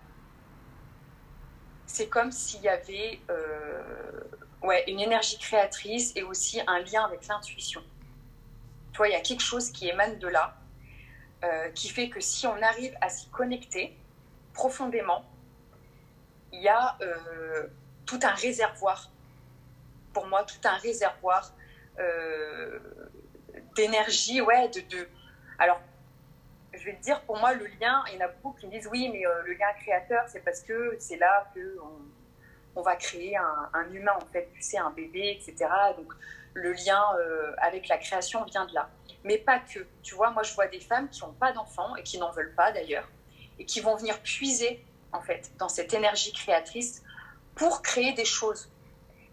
c'est 1.86 2.08
comme 2.08 2.32
s'il 2.32 2.62
y 2.62 2.70
avait 2.70 3.20
euh, 3.30 4.24
ouais, 4.64 4.84
une 4.88 5.00
énergie 5.00 5.38
créatrice 5.38 6.14
et 6.16 6.24
aussi 6.24 6.62
un 6.68 6.80
lien 6.80 7.06
avec 7.06 7.28
l'intuition. 7.28 7.82
Tu 8.92 8.98
vois, 8.98 9.10
il 9.10 9.14
y 9.14 9.16
a 9.16 9.22
quelque 9.22 9.44
chose 9.44 9.72
qui 9.72 9.88
émane 9.88 10.18
de 10.20 10.28
là, 10.28 10.56
qui 11.76 11.90
fait 11.90 12.10
que 12.10 12.20
si 12.20 12.48
on 12.48 12.62
arrive 12.64 12.98
à 13.00 13.10
s'y 13.10 13.30
connecter 13.30 13.96
profondément, 14.54 15.24
il 16.52 16.62
y 16.62 16.68
a 16.68 16.98
tout 18.08 18.20
un 18.24 18.34
réservoir, 18.34 19.12
pour 20.14 20.26
moi, 20.28 20.44
tout 20.44 20.68
un 20.68 20.78
réservoir 20.78 21.54
euh, 22.00 22.80
d'énergie, 23.76 24.42
ouais, 24.42 24.70
de, 24.70 25.08
Alors, 25.60 25.80
je 26.74 26.84
vais 26.84 26.96
te 26.96 27.02
dire, 27.02 27.22
pour 27.22 27.38
moi, 27.38 27.54
le 27.54 27.68
lien, 27.80 28.04
il 28.08 28.16
y 28.16 28.24
en 28.24 28.26
a 28.26 28.30
beaucoup 28.30 28.58
qui 28.60 28.66
me 28.68 28.72
disent, 28.72 28.88
oui, 28.92 29.10
mais 29.12 29.26
euh, 29.28 29.44
le 29.44 29.54
lien 29.54 29.72
créateur, 29.82 30.24
c'est 30.28 30.40
parce 30.40 30.62
que 30.62 30.96
c'est 31.00 31.18
là 31.18 31.52
que 31.54 31.78
va 32.82 32.96
créer 32.96 33.36
un, 33.38 33.92
humain, 33.92 34.14
en 34.16 34.26
fait, 34.28 34.50
tu 34.54 34.62
sais, 34.62 34.78
un 34.78 34.92
bébé, 34.92 35.40
etc. 35.40 35.70
Donc, 35.98 36.14
le 36.54 36.74
lien 36.74 37.04
euh, 37.20 37.54
avec 37.60 37.88
la 37.88 37.98
création 37.98 38.44
vient 38.46 38.66
de 38.66 38.74
là. 38.74 38.90
Mais 39.24 39.38
pas 39.38 39.60
que. 39.60 39.80
Tu 40.04 40.16
vois, 40.16 40.32
moi, 40.32 40.44
je 40.44 40.54
vois 40.54 40.68
des 40.68 40.80
femmes 40.80 41.10
qui 41.10 41.22
n'ont 41.22 41.34
pas 41.34 41.52
d'enfants 41.52 41.96
et 41.96 42.04
qui 42.04 42.18
n'en 42.18 42.32
veulent 42.32 42.56
pas, 42.56 42.72
d'ailleurs, 42.72 43.08
et 43.60 43.66
qui 43.66 43.80
vont 43.80 43.96
venir 43.96 44.22
puiser, 44.22 44.84
en 45.12 45.22
fait, 45.22 45.52
dans 45.58 45.70
cette 45.70 45.94
énergie 45.94 46.34
créatrice 46.34 47.04
pour 47.56 47.82
créer 47.82 48.14
des 48.14 48.26
choses. 48.26 48.70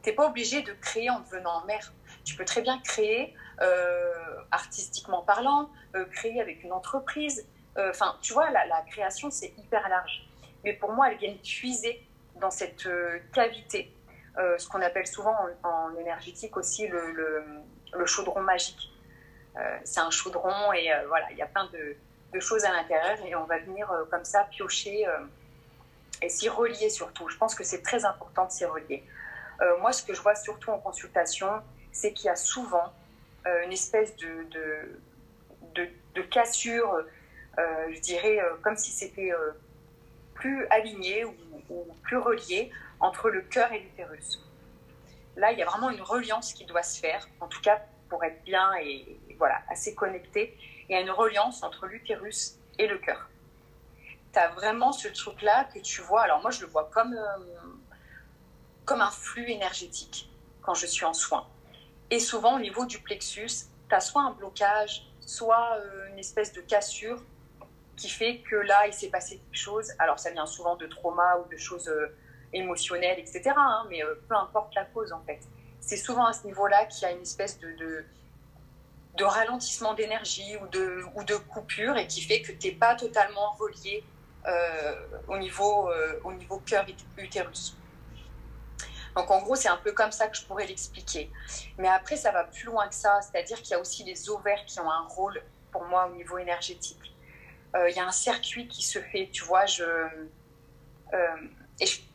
Tu 0.03 0.11
n'es 0.11 0.15
pas 0.15 0.27
obligé 0.27 0.63
de 0.63 0.73
créer 0.75 1.11
en 1.11 1.21
devenant 1.21 1.65
mère. 1.65 1.93
Tu 2.25 2.37
peux 2.37 2.45
très 2.45 2.63
bien 2.63 2.79
créer 2.81 3.35
euh, 3.61 4.13
artistiquement 4.51 5.23
parlant, 5.23 5.71
euh, 5.95 6.05
créer 6.07 6.41
avec 6.41 6.63
une 6.63 6.73
entreprise. 6.73 7.47
Enfin, 7.77 8.17
tu 8.23 8.33
vois, 8.33 8.51
la, 8.51 8.83
création, 8.89 9.33
c'est 9.33 9.53
hyper 9.59 9.89
large. 9.89 10.29
Mais 10.63 10.75
pour 10.75 10.93
moi, 10.93 11.11
elle 11.11 11.19
vient 11.19 11.35
puiser 11.43 12.07
dans 12.40 12.51
cette 12.51 12.88
cavité, 13.33 13.92
ce 14.37 14.68
qu'on 14.68 14.81
appelle 14.81 15.07
souvent 15.07 15.37
en, 15.62 15.94
énergétique 15.97 16.57
aussi 16.57 16.88
le, 16.88 17.44
chaudron 18.07 18.40
magique. 18.40 18.90
c'est 19.85 20.01
un 20.01 20.11
chaudron 20.11 20.73
et 20.73 20.90
voilà, 21.09 21.31
il 21.31 21.38
y 21.38 21.42
a 21.42 21.47
plein 21.47 21.68
de, 21.73 22.40
choses 22.40 22.64
à 22.64 22.73
l'intérieur 22.73 23.18
et 23.25 23.37
on 23.37 23.44
va 23.44 23.59
venir 23.59 23.88
comme 24.11 24.25
ça 24.25 24.44
piocher 24.51 25.07
et 26.23 26.29
s'y 26.29 26.49
relier 26.49 26.90
surtout. 26.90 27.29
Je 27.29 27.37
pense 27.37 27.55
que 27.55 27.64
c'est 27.64 27.83
très 27.83 28.05
important 28.05 28.47
de 28.47 28.51
s'y 28.51 28.64
relier. 28.64 29.05
Euh, 29.61 29.79
moi, 29.79 29.92
ce 29.92 30.03
que 30.03 30.14
je 30.14 30.20
vois 30.20 30.35
surtout 30.35 30.70
en 30.70 30.79
consultation, 30.79 31.49
c'est 31.92 32.12
qu'il 32.12 32.27
y 32.27 32.31
a 32.31 32.37
souvent 32.37 32.92
euh, 33.47 33.64
une 33.64 33.73
espèce 33.73 34.14
de, 34.16 34.88
cassure, 36.31 37.05
euh, 37.59 37.87
je 37.92 38.01
dirais, 38.01 38.40
comme 38.62 38.77
si 38.77 38.90
c'était 38.90 39.31
plus 40.45 40.67
aligné 40.67 41.25
ou, 41.25 41.35
plus 42.03 42.19
relié 42.19 42.71
entre 43.01 43.31
le 43.31 43.41
cœur 43.41 43.73
et 43.73 43.79
l'utérus. 43.79 44.41
Là, 45.37 45.53
il 45.53 45.59
y 45.59 45.63
a 45.63 45.65
vraiment 45.65 45.89
une 45.89 46.03
reliance 46.03 46.53
qui 46.53 46.67
doit 46.67 46.83
se 46.83 47.01
faire, 47.01 47.27
en 47.41 47.47
tout 47.47 47.63
cas 47.63 47.81
pour 48.11 48.23
être 48.25 48.45
bien 48.45 48.75
et 48.83 49.19
voilà, 49.39 49.63
assez 49.71 49.95
connecté. 49.95 50.55
Il 50.87 50.93
y 50.93 50.97
a 50.97 51.01
une 51.01 51.11
reliance 51.11 51.63
entre 51.63 51.87
l'utérus 51.87 52.59
et 52.79 52.87
le 52.87 52.99
cœur 52.99 53.31
tu 54.35 54.41
as 54.41 54.49
vraiment 54.49 54.91
ce 54.91 55.07
truc-là 55.07 55.69
que 55.73 55.79
tu 55.79 56.01
vois. 56.01 56.23
Alors 56.23 56.43
moi, 56.43 56.51
je 56.51 56.61
le 56.63 56.67
vois 56.67 56.91
comme, 56.93 57.15
euh, 57.15 57.39
comme 58.85 59.01
un 59.01 59.13
flux 59.13 59.49
énergétique 59.49 60.29
quand 60.61 60.75
je 60.75 60.87
suis 60.87 61.05
en 61.05 61.15
soins. 61.15 61.47
Et 62.11 62.19
souvent, 62.19 62.57
au 62.57 62.59
niveau 62.59 62.85
du 62.85 62.99
plexus, 62.99 63.69
tu 63.89 63.95
as 63.95 64.01
soit 64.01 64.23
un 64.23 64.33
blocage, 64.33 65.07
soit 65.21 65.77
euh, 65.77 66.09
une 66.11 66.19
espèce 66.19 66.53
de 66.53 66.61
cassure 66.63 67.23
qui 67.97 68.09
fait 68.09 68.39
que 68.39 68.57
là, 68.57 68.87
il 68.87 68.93
s'est 68.93 69.09
passé 69.09 69.39
quelque 69.39 69.59
chose. 69.59 69.93
Alors, 69.99 70.19
ça 70.19 70.31
vient 70.31 70.47
souvent 70.47 70.77
de 70.77 70.87
trauma 70.87 71.39
ou 71.39 71.49
de 71.51 71.57
choses 71.57 71.89
euh, 71.89 72.17
émotionnelles, 72.53 73.19
etc. 73.19 73.53
Hein, 73.57 73.87
mais 73.89 74.03
peu 74.29 74.35
importe 74.35 74.75
la 74.75 74.85
cause, 74.85 75.13
en 75.13 75.23
fait. 75.25 75.41
C'est 75.81 75.97
souvent 75.97 76.27
à 76.27 76.33
ce 76.33 76.47
niveau-là 76.47 76.87
qu'il 76.87 77.03
y 77.03 77.11
a 77.11 77.13
une 77.13 77.23
espèce 77.23 77.59
de, 77.59 78.05
de, 79.17 79.25
ralentissement 79.25 79.95
d'énergie 79.95 80.57
ou 80.63 80.67
de, 80.69 81.05
ou 81.15 81.25
de 81.25 81.35
coupure 81.35 81.97
et 81.97 82.07
qui 82.07 82.23
fait 82.23 82.41
que 82.43 82.53
tu 82.53 82.69
n'es 82.69 82.75
pas 82.75 82.95
totalement 82.95 83.53
relié 83.53 84.03
euh, 84.47 84.95
au, 85.29 85.39
niveau, 85.39 85.91
euh, 85.91 86.21
au 86.25 86.33
niveau 86.33 86.59
cœur 86.59 86.85
utérus. 87.17 87.77
Donc 89.17 89.31
en 89.31 89.41
gros, 89.41 89.55
c'est 89.55 89.69
un 89.69 89.77
peu 89.77 89.93
comme 89.93 90.13
ça 90.13 90.29
que 90.29 90.37
je 90.37 90.45
pourrais 90.45 90.67
l'expliquer. 90.67 91.31
Mais 91.79 91.89
après, 91.89 92.17
ça 92.17 92.33
va 92.33 92.45
plus 92.45 92.65
loin 92.65 92.89
que 92.89 92.95
ça, 92.95 93.21
c'est-à-dire 93.23 93.57
qu'il 93.63 93.71
y 93.71 93.75
a 93.75 93.79
aussi 93.81 94.05
les 94.05 94.29
ovaires 94.29 94.65
qui 94.67 94.81
ont 94.81 94.91
un 94.91 95.07
rôle 95.09 95.43
pour 95.71 95.85
moi 95.85 96.09
au 96.11 96.15
niveau 96.15 96.39
énergétique. 96.39 97.13
Euh, 97.75 97.91
il 97.91 97.97
y 97.97 98.01
a 98.01 98.07
un 98.07 98.13
circuit 98.13 98.69
qui 98.69 98.83
se 98.83 99.01
fait, 99.01 99.29
tu 99.33 99.45
vois, 99.45 99.67
je, 99.67 99.85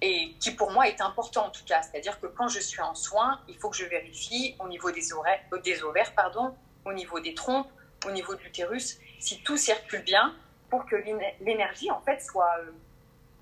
et, 0.02 0.36
qui 0.39 0.52
pour 0.52 0.72
moi 0.72 0.88
est 0.88 1.02
important 1.02 1.48
en 1.48 1.50
tout 1.50 1.65
cas. 1.65 1.82
C'est-à-dire 1.82 2.19
que 2.19 2.28
quand 2.28 2.48
je 2.48 2.60
suis 2.60 2.82
en 2.82 2.95
soins, 2.95 3.41
il 3.48 3.58
faut 3.58 3.69
que 3.69 3.78
je 3.78 3.86
vérifie 3.86 4.56
au 4.60 4.67
niveau 4.67 4.91
des, 4.91 5.13
ovaires, 5.13 5.39
des 5.63 5.84
ovaires, 5.84 6.13
pardon, 6.15 6.56
au 6.86 6.93
niveau 6.93 7.19
des 7.19 7.34
trompes, 7.34 7.69
au 8.06 8.12
niveau 8.12 8.36
de 8.36 8.41
l'utérus, 8.41 9.00
si 9.19 9.41
tout 9.43 9.58
circule 9.58 10.04
bien 10.04 10.36
pour 10.69 10.86
que 10.86 10.95
l'énergie 11.41 11.91
en 11.91 12.02
fait 12.02 12.22
soit, 12.22 12.56
euh, 12.60 12.72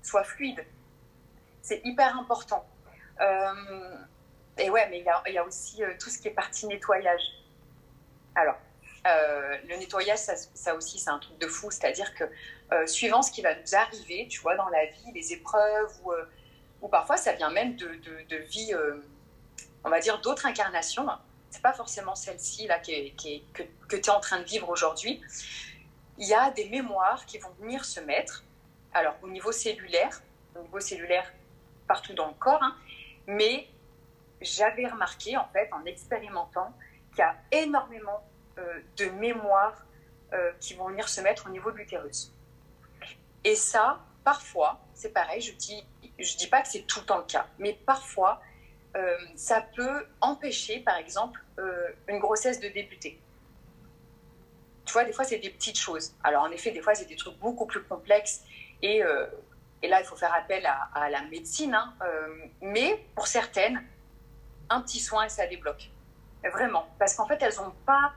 soit 0.02 0.24
fluide. 0.24 0.64
C'est 1.62 1.80
hyper 1.84 2.16
important. 2.18 2.66
Euh, 3.20 3.96
et 4.56 4.70
ouais, 4.70 4.88
mais 4.90 4.98
il 4.98 5.32
y, 5.34 5.38
a, 5.38 5.44
aussi 5.44 5.84
euh, 5.84 5.92
tout 6.00 6.08
ce 6.08 6.18
qui 6.18 6.28
est 6.28 6.32
partie 6.32 6.66
nettoyage. 6.66 7.22
Alors, 8.34 8.56
le 9.64 9.76
nettoyage, 9.76 10.18
ça, 10.18 10.74
aussi, 10.74 10.98
c'est 10.98 11.10
un 11.10 11.18
truc 11.18 11.38
de 11.38 11.46
fou. 11.46 11.70
C'est-à-dire 11.70 12.12
que 12.14 12.24
suivant 12.86 13.22
ce 13.22 13.30
qui 13.30 13.42
va 13.42 13.54
nous 13.54 13.74
arriver, 13.74 14.26
tu 14.28 14.40
vois, 14.40 14.56
dans 14.56 14.68
la 14.68 14.86
vie, 14.86 15.12
les 15.14 15.32
épreuves, 15.32 15.92
ou, 16.04 16.12
ou 16.82 16.88
parfois 16.88 17.16
ça 17.16 17.32
vient 17.32 17.50
même 17.50 17.76
de, 17.76 18.36
vie, 18.48 18.74
on 19.84 19.90
va 19.90 20.00
dire, 20.00 20.20
d'autres 20.20 20.46
incarnations. 20.46 21.06
C'est 21.50 21.62
pas 21.62 21.72
forcément 21.72 22.14
celle-ci 22.14 22.66
là 22.66 22.78
que, 22.78 22.92
tu 23.88 23.96
es 23.96 24.10
en 24.10 24.20
train 24.20 24.40
de 24.40 24.44
vivre 24.44 24.68
aujourd'hui 24.68 25.22
il 26.18 26.26
y 26.26 26.34
a 26.34 26.50
des 26.50 26.68
mémoires 26.68 27.24
qui 27.26 27.38
vont 27.38 27.50
venir 27.60 27.84
se 27.84 28.00
mettre, 28.00 28.44
alors 28.92 29.14
au 29.22 29.28
niveau 29.28 29.52
cellulaire, 29.52 30.20
au 30.56 30.62
niveau 30.62 30.80
cellulaire 30.80 31.32
partout 31.86 32.12
dans 32.12 32.26
le 32.26 32.34
corps, 32.34 32.62
hein, 32.62 32.76
mais 33.26 33.68
j'avais 34.40 34.86
remarqué 34.86 35.36
en 35.36 35.48
fait 35.52 35.70
en 35.72 35.84
expérimentant 35.84 36.74
qu'il 37.10 37.20
y 37.20 37.22
a 37.22 37.36
énormément 37.52 38.20
euh, 38.20 38.27
de 38.96 39.06
mémoires 39.10 39.84
euh, 40.34 40.52
qui 40.60 40.74
vont 40.74 40.88
venir 40.88 41.08
se 41.08 41.22
mettre 41.22 41.46
au 41.46 41.48
niveau 41.48 41.70
de 41.70 41.78
l'utérus. 41.78 42.34
Et 43.44 43.54
ça, 43.54 44.00
parfois, 44.24 44.78
c'est 44.92 45.08
pareil, 45.14 45.40
je 45.40 45.52
dis, 45.52 45.82
je 46.18 46.36
dis 46.36 46.48
pas 46.48 46.60
que 46.60 46.68
c'est 46.68 46.82
tout 46.82 47.00
le 47.00 47.06
temps 47.06 47.16
le 47.16 47.24
cas, 47.24 47.46
mais 47.58 47.72
parfois, 47.86 48.42
euh, 48.94 49.16
ça 49.36 49.64
peut 49.74 50.06
empêcher, 50.20 50.80
par 50.80 50.98
exemple, 50.98 51.42
une 52.08 52.18
grossesse 52.18 52.60
de 52.60 52.68
débuter. 52.68 53.18
Tu 54.84 54.92
vois, 54.92 55.04
des 55.04 55.12
fois, 55.12 55.24
c'est 55.24 55.38
des 55.38 55.48
petites 55.48 55.78
choses. 55.78 56.14
Alors, 56.22 56.42
en 56.42 56.50
effet, 56.50 56.72
des 56.72 56.82
fois, 56.82 56.94
c'est 56.94 57.06
des 57.06 57.16
trucs 57.16 57.38
beaucoup 57.38 57.64
plus 57.64 57.82
complexes 57.82 58.42
Et, 58.82 59.02
et 59.82 59.88
là, 59.88 60.00
il 60.00 60.04
faut 60.04 60.14
faire 60.16 60.34
appel 60.34 60.66
à, 60.66 61.10
la 61.10 61.22
médecine. 61.22 61.74
Hein, 61.74 61.94
mais 62.60 63.04
pour 63.14 63.26
certaines, 63.26 63.82
un 64.68 64.82
petit 64.82 65.00
soin 65.00 65.28
ça 65.28 65.46
débloque. 65.46 65.90
Vraiment. 66.44 66.86
Parce 66.98 67.14
qu'en 67.14 67.26
fait, 67.26 67.42
elles 67.42 67.56
n'ont 67.56 67.74
pas 67.84 68.12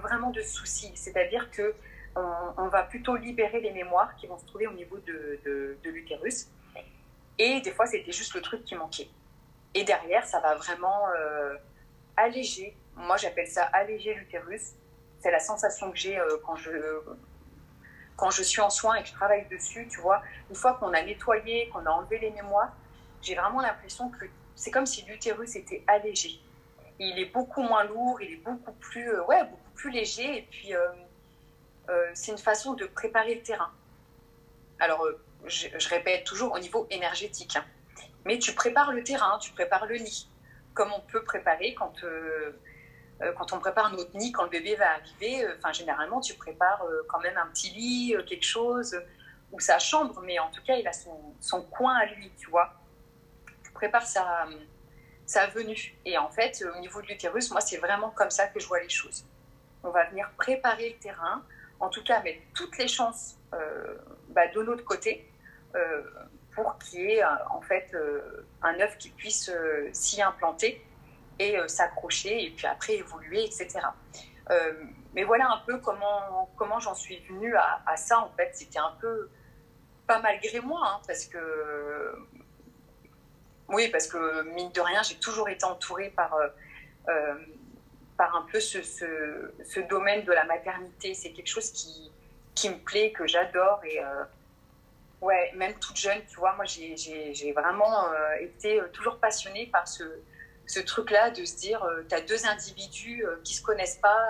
vraiment 0.00 0.30
de 0.30 0.42
soucis. 0.42 0.92
C'est-à-dire 0.94 1.50
que 1.50 1.74
on, 2.16 2.68
va 2.68 2.82
plutôt 2.82 3.14
libérer 3.14 3.60
les 3.60 3.72
mémoires 3.72 4.16
qui 4.16 4.26
vont 4.26 4.38
se 4.38 4.46
trouver 4.46 4.66
au 4.66 4.72
niveau 4.72 4.96
de, 4.98 5.38
de, 5.44 5.90
l'utérus. 5.90 6.48
Et 7.38 7.60
des 7.60 7.72
fois, 7.72 7.86
c'était 7.86 8.12
juste 8.12 8.34
le 8.34 8.40
truc 8.40 8.64
qui 8.64 8.74
manquait. 8.74 9.10
Et 9.74 9.84
derrière, 9.84 10.24
ça 10.24 10.40
va 10.40 10.54
vraiment 10.54 11.08
alléger. 12.16 12.76
Moi, 12.96 13.16
j'appelle 13.16 13.46
ça 13.46 13.64
alléger 13.72 14.14
l'utérus. 14.14 14.72
C'est 15.20 15.30
la 15.30 15.40
sensation 15.40 15.90
que 15.90 15.96
j'ai 15.96 16.18
euh, 16.18 16.38
quand 16.44 16.56
je 16.56 16.70
quand 18.16 18.30
je 18.30 18.42
suis 18.42 18.62
en 18.62 18.70
soins 18.70 18.94
et 18.94 19.02
que 19.02 19.08
je 19.08 19.12
travaille 19.12 19.46
dessus, 19.48 19.86
tu 19.90 20.00
vois, 20.00 20.22
une 20.48 20.56
fois 20.56 20.74
qu'on 20.74 20.94
a 20.94 21.02
nettoyé, 21.02 21.68
qu'on 21.68 21.84
a 21.84 21.90
enlevé 21.90 22.18
les 22.18 22.30
mémoires, 22.30 22.72
j'ai 23.20 23.34
vraiment 23.34 23.60
l'impression 23.60 24.08
que 24.08 24.24
c'est 24.54 24.70
comme 24.70 24.86
si 24.86 25.04
l'utérus 25.04 25.54
était 25.54 25.84
allégé. 25.86 26.40
Il 26.98 27.18
est 27.18 27.26
beaucoup 27.26 27.60
moins 27.60 27.84
lourd, 27.84 28.18
il 28.22 28.32
est 28.32 28.42
beaucoup 28.42 28.72
plus, 28.72 29.06
euh, 29.10 29.22
ouais, 29.26 29.42
plus 29.76 29.90
léger. 29.90 30.38
Et 30.38 30.42
puis, 30.50 30.74
euh, 30.74 30.88
c'est 32.14 32.32
une 32.32 32.38
façon 32.38 32.74
de 32.74 32.86
préparer 32.86 33.36
le 33.36 33.42
terrain. 33.42 33.70
Alors, 34.80 35.06
je, 35.46 35.88
répète 35.88 36.24
toujours 36.24 36.52
au 36.52 36.58
niveau 36.58 36.86
énergétique. 36.90 37.56
Hein. 37.56 37.64
Mais 38.24 38.38
tu 38.38 38.52
prépares 38.54 38.92
le 38.92 39.04
terrain, 39.04 39.38
tu 39.38 39.52
prépares 39.52 39.86
le 39.86 39.94
lit 39.94 40.28
comme 40.76 40.92
on 40.92 41.00
peut 41.00 41.24
préparer 41.24 41.74
quand, 41.74 42.04
euh, 42.04 42.52
euh, 43.22 43.32
quand 43.32 43.52
on 43.52 43.58
prépare 43.58 43.90
notre 43.90 44.16
nid, 44.16 44.30
quand 44.30 44.44
le 44.44 44.50
bébé 44.50 44.76
va 44.76 44.92
arriver. 44.92 45.42
Euh, 45.42 45.56
enfin, 45.58 45.72
généralement, 45.72 46.20
tu 46.20 46.34
prépares 46.34 46.84
quand 47.08 47.18
même 47.18 47.36
un 47.36 47.46
petit 47.48 47.70
lit, 47.70 48.14
quelque 48.28 48.44
chose, 48.44 48.96
ou 49.50 49.58
sa 49.58 49.80
chambre, 49.80 50.20
mais 50.22 50.38
en 50.38 50.50
tout 50.50 50.62
cas, 50.62 50.76
il 50.76 50.86
a 50.86 50.92
son, 50.92 51.62
coin 51.62 51.94
à 51.96 52.06
lui, 52.06 52.30
tu 52.38 52.48
vois. 52.50 52.74
Tu 53.64 53.72
prépares 53.72 54.06
sa 54.06 55.46
venue. 55.48 55.96
Et 56.04 56.16
en 56.18 56.28
fait, 56.28 56.62
au 56.76 56.78
niveau 56.78 57.02
de 57.02 57.06
l'utérus, 57.08 57.50
moi, 57.50 57.60
c'est 57.60 57.78
vraiment 57.78 58.10
comme 58.10 58.30
ça 58.30 58.46
que 58.46 58.60
je 58.60 58.66
vois 58.68 58.80
les 58.80 58.88
choses. 58.88 59.24
On 59.86 59.90
va 59.90 60.04
venir 60.10 60.30
préparer 60.36 60.90
le 60.90 60.96
terrain, 60.96 61.42
en 61.80 61.88
tout 61.88 62.02
cas 62.02 62.22
mettre 62.22 62.40
toutes 62.54 62.76
les 62.78 62.88
chances 62.88 63.36
bah, 64.30 64.48
de 64.48 64.62
notre 64.62 64.84
côté 64.84 65.26
pour 66.56 66.78
qu'il 66.78 67.00
y 67.00 67.12
ait 67.12 67.22
euh, 67.22 67.28
en 67.50 67.60
fait 67.60 67.90
euh, 67.94 68.44
un 68.62 68.80
œuf 68.80 68.96
qui 68.98 69.10
puisse 69.10 69.50
euh, 69.50 69.88
s'y 69.92 70.20
implanter 70.22 70.82
et 71.38 71.56
s'accrocher 71.68 72.46
et 72.46 72.50
puis 72.50 72.66
après 72.66 72.94
évoluer, 72.94 73.44
etc. 73.44 73.80
mais 75.12 75.22
voilà 75.22 75.50
un 75.50 75.58
peu 75.66 75.76
comment, 75.80 76.50
comment 76.56 76.80
j'en 76.80 76.94
suis 76.94 77.18
venue 77.28 77.54
à, 77.54 77.94
ça. 77.98 78.20
En 78.20 78.30
fait, 78.30 78.52
c'était 78.54 78.78
un 78.78 78.96
peu 79.02 79.28
pas 80.06 80.18
malgré 80.20 80.60
moi, 80.60 80.80
hein, 80.82 81.00
parce 81.06 81.26
que 81.26 82.18
oui, 83.68 83.88
parce 83.88 84.06
que 84.06 84.44
mine 84.54 84.72
de 84.72 84.80
rien, 84.80 85.02
j'ai 85.02 85.16
toujours 85.16 85.50
été 85.50 85.66
entourée 85.66 86.08
par, 86.08 86.34
par 88.16 88.34
un 88.36 88.46
peu 88.50 88.60
ce, 88.60 88.82
ce, 88.82 89.80
domaine 89.88 90.24
de 90.24 90.32
la 90.32 90.44
maternité. 90.44 91.14
C'est 91.14 91.32
quelque 91.32 91.48
chose 91.48 91.70
qui, 91.70 92.10
qui 92.54 92.70
me 92.70 92.78
plaît, 92.78 93.12
que 93.12 93.26
j'adore 93.26 93.80
et 93.84 94.00
Ouais, 95.20 95.50
même 95.56 95.74
toute 95.78 95.96
jeune, 95.96 96.20
tu 96.28 96.36
vois, 96.36 96.54
moi 96.56 96.66
j'ai 96.66 97.52
vraiment 97.52 98.12
euh, 98.12 98.36
été 98.40 98.80
euh, 98.80 98.88
toujours 98.92 99.18
passionnée 99.18 99.66
par 99.66 99.88
ce, 99.88 100.04
ce 100.66 100.78
truc-là 100.78 101.30
de 101.30 101.44
se 101.44 101.56
dire, 101.56 101.82
euh, 101.82 102.04
tu 102.06 102.14
as 102.14 102.20
deux 102.20 102.46
individus 102.46 103.24
qui 103.42 103.54
se 103.54 103.62
connaissent 103.62 103.96
pas, 103.96 104.28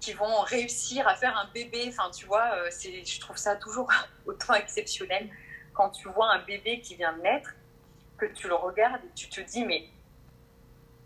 qui 0.00 0.14
vont 0.14 0.40
réussir 0.40 1.06
à 1.06 1.14
faire 1.14 1.36
un 1.36 1.50
bébé. 1.52 1.84
Enfin, 1.88 2.10
tu 2.10 2.24
vois, 2.24 2.68
je 2.70 3.20
trouve 3.20 3.36
ça 3.36 3.56
toujours 3.56 3.90
autant 4.26 4.54
exceptionnel 4.54 5.28
quand 5.74 5.90
tu 5.90 6.08
vois 6.08 6.32
un 6.32 6.42
bébé 6.44 6.80
qui 6.80 6.96
vient 6.96 7.12
de 7.12 7.20
naître, 7.20 7.50
que 8.16 8.26
tu 8.26 8.48
le 8.48 8.54
regardes 8.54 9.04
et 9.04 9.14
tu 9.14 9.28
te 9.28 9.40
dis, 9.42 9.64
mais 9.64 9.84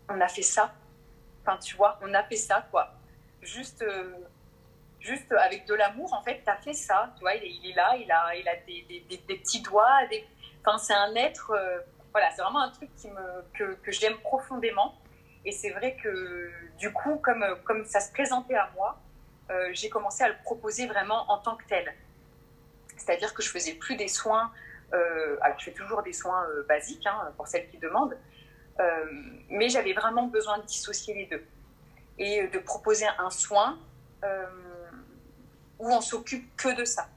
on 0.07 0.19
a 0.21 0.27
fait 0.29 0.41
ça. 0.41 0.73
Enfin, 1.45 1.57
tu 1.57 1.75
vois, 1.75 1.99
on 2.01 2.13
a 2.13 2.23
fait 2.23 2.35
ça, 2.35 2.65
quoi. 2.71 2.93
Juste 3.41 3.83
juste 5.05 5.31
avec 5.31 5.65
de 5.65 5.75
l'amour, 5.75 6.13
en 6.13 6.21
fait, 6.23 6.41
tu 6.43 6.49
as 6.49 6.57
fait 6.57 6.73
ça. 6.73 7.13
Tu 7.15 7.21
vois, 7.21 7.35
il 7.35 7.69
est, 7.69 7.75
là, 7.75 7.95
il 7.95 8.11
a, 8.11 8.35
il 8.35 8.47
a 8.47 8.55
des, 8.67 9.05
des, 9.07 9.17
petits 9.37 9.61
doigts. 9.61 9.99
Enfin, 10.65 10.77
c'est 10.77 10.93
un 10.93 11.15
être. 11.15 11.51
Euh, 11.51 11.79
voilà, 12.11 12.31
c'est 12.31 12.41
vraiment 12.41 12.61
un 12.61 12.71
truc 12.71 12.89
que, 13.53 13.75
que 13.75 13.91
j'aime 13.91 14.17
profondément. 14.17 14.95
Et 15.45 15.51
c'est 15.51 15.69
vrai 15.71 15.95
que, 16.01 16.51
du 16.79 16.91
coup, 16.91 17.17
comme, 17.17 17.45
comme 17.63 17.85
ça 17.85 17.99
se 17.99 18.11
présentait 18.11 18.55
à 18.55 18.69
moi, 18.75 18.99
euh, 19.51 19.69
j'ai 19.73 19.89
commencé 19.89 20.23
à 20.23 20.29
le 20.29 20.35
proposer 20.43 20.87
vraiment 20.87 21.29
en 21.31 21.37
tant 21.37 21.55
que 21.55 21.65
tel. 21.65 21.93
C'est-à-dire 22.97 23.33
que 23.33 23.43
je 23.43 23.49
faisais 23.49 23.73
plus 23.73 23.95
des 23.95 24.07
soins. 24.07 24.51
Euh, 24.93 25.37
alors, 25.41 25.59
je 25.59 25.65
fais 25.65 25.71
toujours 25.71 26.01
des 26.01 26.13
soins 26.13 26.47
basiques 26.67 27.05
hein, 27.05 27.31
pour 27.37 27.47
celles 27.47 27.69
qui 27.69 27.77
demandent. 27.77 28.17
Mais 29.49 29.69
j'avais 29.69 29.93
vraiment 29.93 30.27
besoin 30.27 30.57
de 30.57 30.65
dissocier 30.65 31.13
les 31.13 31.25
deux 31.27 31.45
et 32.17 32.47
de 32.47 32.59
proposer 32.59 33.05
un 33.17 33.29
soin 33.29 33.79
où 35.79 35.87
on 35.87 36.01
s'occupe 36.01 36.55
que 36.55 36.75
de 36.75 36.85
ça, 36.85 37.07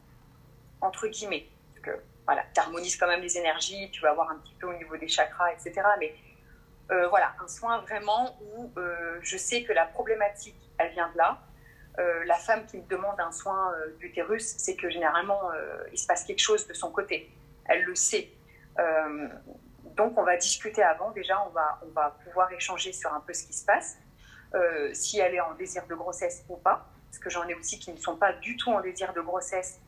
entre 0.80 1.06
guillemets. 1.08 1.46
Parce 1.70 1.84
que, 1.86 2.02
voilà, 2.26 2.44
tu 2.54 2.60
harmonises 2.60 2.96
quand 2.96 3.06
même 3.06 3.20
les 3.20 3.38
énergies, 3.38 3.90
tu 3.90 4.02
vas 4.02 4.12
voir 4.12 4.30
un 4.30 4.36
petit 4.36 4.54
peu 4.54 4.66
au 4.66 4.76
niveau 4.76 4.96
des 4.96 5.08
chakras, 5.08 5.52
etc. 5.52 5.82
Mais 5.98 6.14
euh, 6.90 7.08
voilà, 7.08 7.34
un 7.42 7.48
soin 7.48 7.80
vraiment 7.80 8.38
où 8.40 8.70
euh, 8.78 9.18
je 9.20 9.36
sais 9.36 9.62
que 9.62 9.72
la 9.72 9.84
problématique, 9.84 10.58
elle 10.78 10.92
vient 10.92 11.10
de 11.12 11.18
là. 11.18 11.38
Euh, 11.98 12.24
la 12.24 12.36
femme 12.36 12.64
qui 12.66 12.78
me 12.78 12.86
demande 12.88 13.20
un 13.20 13.32
soin 13.32 13.74
d'utérus, 13.98 14.54
c'est 14.58 14.76
que 14.76 14.88
généralement, 14.88 15.50
il 15.92 15.98
se 15.98 16.06
passe 16.06 16.24
quelque 16.24 16.40
chose 16.40 16.66
de 16.66 16.74
son 16.74 16.90
côté. 16.90 17.30
Elle 17.66 17.82
le 17.82 17.94
sait. 17.94 18.30
Donc, 19.98 20.16
on 20.16 20.22
va 20.22 20.38
discuter 20.38 20.82
avant. 20.82 21.10
Déjà, 21.10 21.44
on 21.46 21.50
va, 21.50 21.78
on 21.86 21.90
va 21.90 22.16
pouvoir 22.24 22.50
échanger 22.52 22.92
sur 22.94 23.12
un 23.12 23.20
peu 23.20 23.34
ce 23.34 23.44
qui 23.44 23.52
se 23.52 23.66
passe. 23.66 23.98
si 24.94 25.18
elle 25.18 25.34
est 25.34 25.40
en 25.40 25.54
désir 25.54 25.86
de 25.86 25.94
grossesse 25.94 26.42
ou 26.48 26.56
pas 26.56 26.88
parce 27.08 27.18
que 27.18 27.30
j'en 27.30 27.48
ai 27.48 27.54
aussi 27.54 27.78
qui 27.78 27.92
ne 27.92 27.96
sont 27.96 28.16
pas 28.16 28.32
du 28.32 28.56
tout 28.56 28.70
en 28.70 28.80
désir 28.80 29.12
de 29.12 29.20
grossesse, 29.20 29.80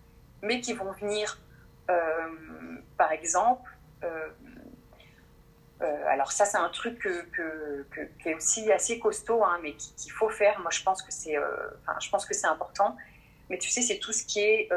mais 0.43 0.61
qui 0.61 0.73
vont 0.73 0.91
venir, 0.93 1.39
euh, 1.91 1.97
par 2.97 3.13
exemple, 3.13 3.71
euh, 4.03 4.29
euh, 5.83 6.05
alors 6.09 6.33
ça 6.33 6.45
c'est 6.45 6.59
un 6.59 6.69
truc 6.69 6.99
que, 6.99 7.87
qui 8.23 8.29
est 8.29 8.35
aussi 8.35 8.71
assez 8.73 8.99
costaud, 8.99 9.45
hein, 9.45 9.59
mais 9.63 9.75
qu'il 9.75 10.13
faut 10.13 10.29
faire. 10.29 10.59
Moi 10.61 10.71
je 10.71 10.83
pense 10.83 11.03
que 11.03 11.13
c'est, 11.13 11.37
enfin, 11.39 11.99
je 12.01 12.11
pense 12.11 12.25
que 12.25 12.35
c'est 12.35 12.47
important. 12.47 12.97
Mais 13.49 13.59
tu 13.59 13.69
sais, 13.69 13.83
c'est 13.83 13.99
tout 13.99 14.13
ce 14.13 14.25
qui 14.25 14.41
est, 14.41 14.69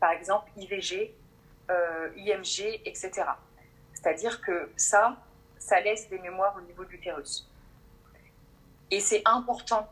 par 0.00 0.10
exemple, 0.10 0.50
IVG, 0.56 1.14
IMG, 2.16 2.80
etc. 2.84 3.22
C'est-à-dire 3.94 4.40
que 4.40 4.70
ça, 4.76 5.16
ça 5.58 5.80
laisse 5.80 6.08
des 6.08 6.18
mémoires 6.18 6.54
au 6.56 6.60
niveau 6.62 6.84
de 6.84 6.90
l'utérus. 6.90 7.46
Et 8.90 9.00
c'est 9.00 9.22
important, 9.24 9.88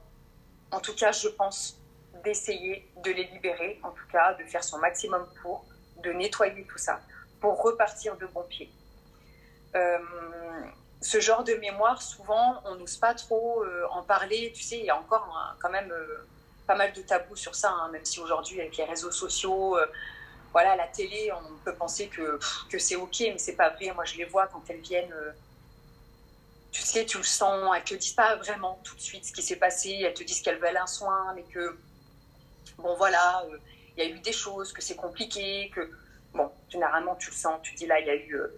en 0.70 0.80
tout 0.80 0.94
cas, 0.94 1.12
je 1.12 1.28
pense, 1.28 1.78
d'essayer 2.24 2.90
de 3.04 3.10
les 3.10 3.24
libérer, 3.24 3.78
en 3.82 3.90
tout 3.90 4.06
cas 4.10 4.34
de 4.34 4.44
faire 4.44 4.64
son 4.64 4.78
maximum 4.78 5.26
pour, 5.42 5.64
de 6.02 6.12
nettoyer 6.12 6.64
tout 6.64 6.78
ça, 6.78 7.00
pour 7.40 7.62
repartir 7.62 8.16
de 8.16 8.26
bon 8.26 8.42
pied. 8.48 8.70
Euh, 9.76 9.98
ce 11.00 11.20
genre 11.20 11.44
de 11.44 11.54
mémoire, 11.54 12.02
souvent, 12.02 12.60
on 12.64 12.74
n'ose 12.74 12.96
pas 12.96 13.14
trop 13.14 13.62
euh, 13.62 13.86
en 13.90 14.02
parler. 14.02 14.52
Tu 14.54 14.62
sais, 14.62 14.78
il 14.78 14.84
y 14.84 14.90
a 14.90 14.98
encore 14.98 15.56
quand 15.60 15.70
même 15.70 15.92
euh, 15.92 16.26
pas 16.66 16.74
mal 16.74 16.92
de 16.92 17.02
tabous 17.02 17.36
sur 17.36 17.54
ça, 17.54 17.70
hein, 17.70 17.88
même 17.92 18.04
si 18.04 18.18
aujourd'hui, 18.18 18.60
avec 18.60 18.76
les 18.76 18.84
réseaux 18.84 19.12
sociaux, 19.12 19.78
voilà, 20.52 20.76
la 20.76 20.86
télé, 20.86 21.30
on 21.32 21.64
peut 21.64 21.74
penser 21.74 22.08
que, 22.08 22.38
que 22.70 22.78
c'est 22.78 22.96
OK, 22.96 23.20
mais 23.20 23.38
c'est 23.38 23.56
pas 23.56 23.70
vrai. 23.70 23.92
Moi, 23.94 24.04
je 24.04 24.16
les 24.16 24.24
vois 24.24 24.46
quand 24.46 24.62
elles 24.68 24.80
viennent. 24.80 25.14
tu 26.72 26.82
sais, 26.82 27.04
tu 27.06 27.18
le 27.18 27.24
sens, 27.24 27.70
elles 27.76 27.84
te 27.84 27.94
disent 27.94 28.12
pas 28.12 28.36
vraiment 28.36 28.80
tout 28.84 28.94
de 28.94 29.00
suite 29.00 29.24
ce 29.24 29.32
qui 29.32 29.42
s'est 29.42 29.56
passé, 29.56 30.00
elles 30.04 30.14
te 30.14 30.22
disent 30.22 30.42
qu'elles 30.42 30.58
veulent 30.58 30.76
un 30.76 30.86
soin, 30.86 31.32
mais 31.34 31.42
que 31.44 31.76
bon 32.78 32.94
voilà, 32.96 33.44
euh, 33.50 33.58
il 33.96 34.04
y 34.04 34.06
a 34.06 34.10
eu 34.10 34.18
des 34.20 34.32
choses, 34.32 34.72
que 34.72 34.82
c'est 34.82 34.96
compliqué, 34.96 35.70
que 35.74 35.90
bon, 36.32 36.50
généralement 36.68 37.16
tu 37.16 37.30
le 37.30 37.36
sens, 37.36 37.60
tu 37.62 37.74
dis 37.74 37.86
là, 37.86 38.00
il 38.00 38.06
y 38.06 38.10
a 38.10 38.16
eu, 38.16 38.34
euh, 38.34 38.48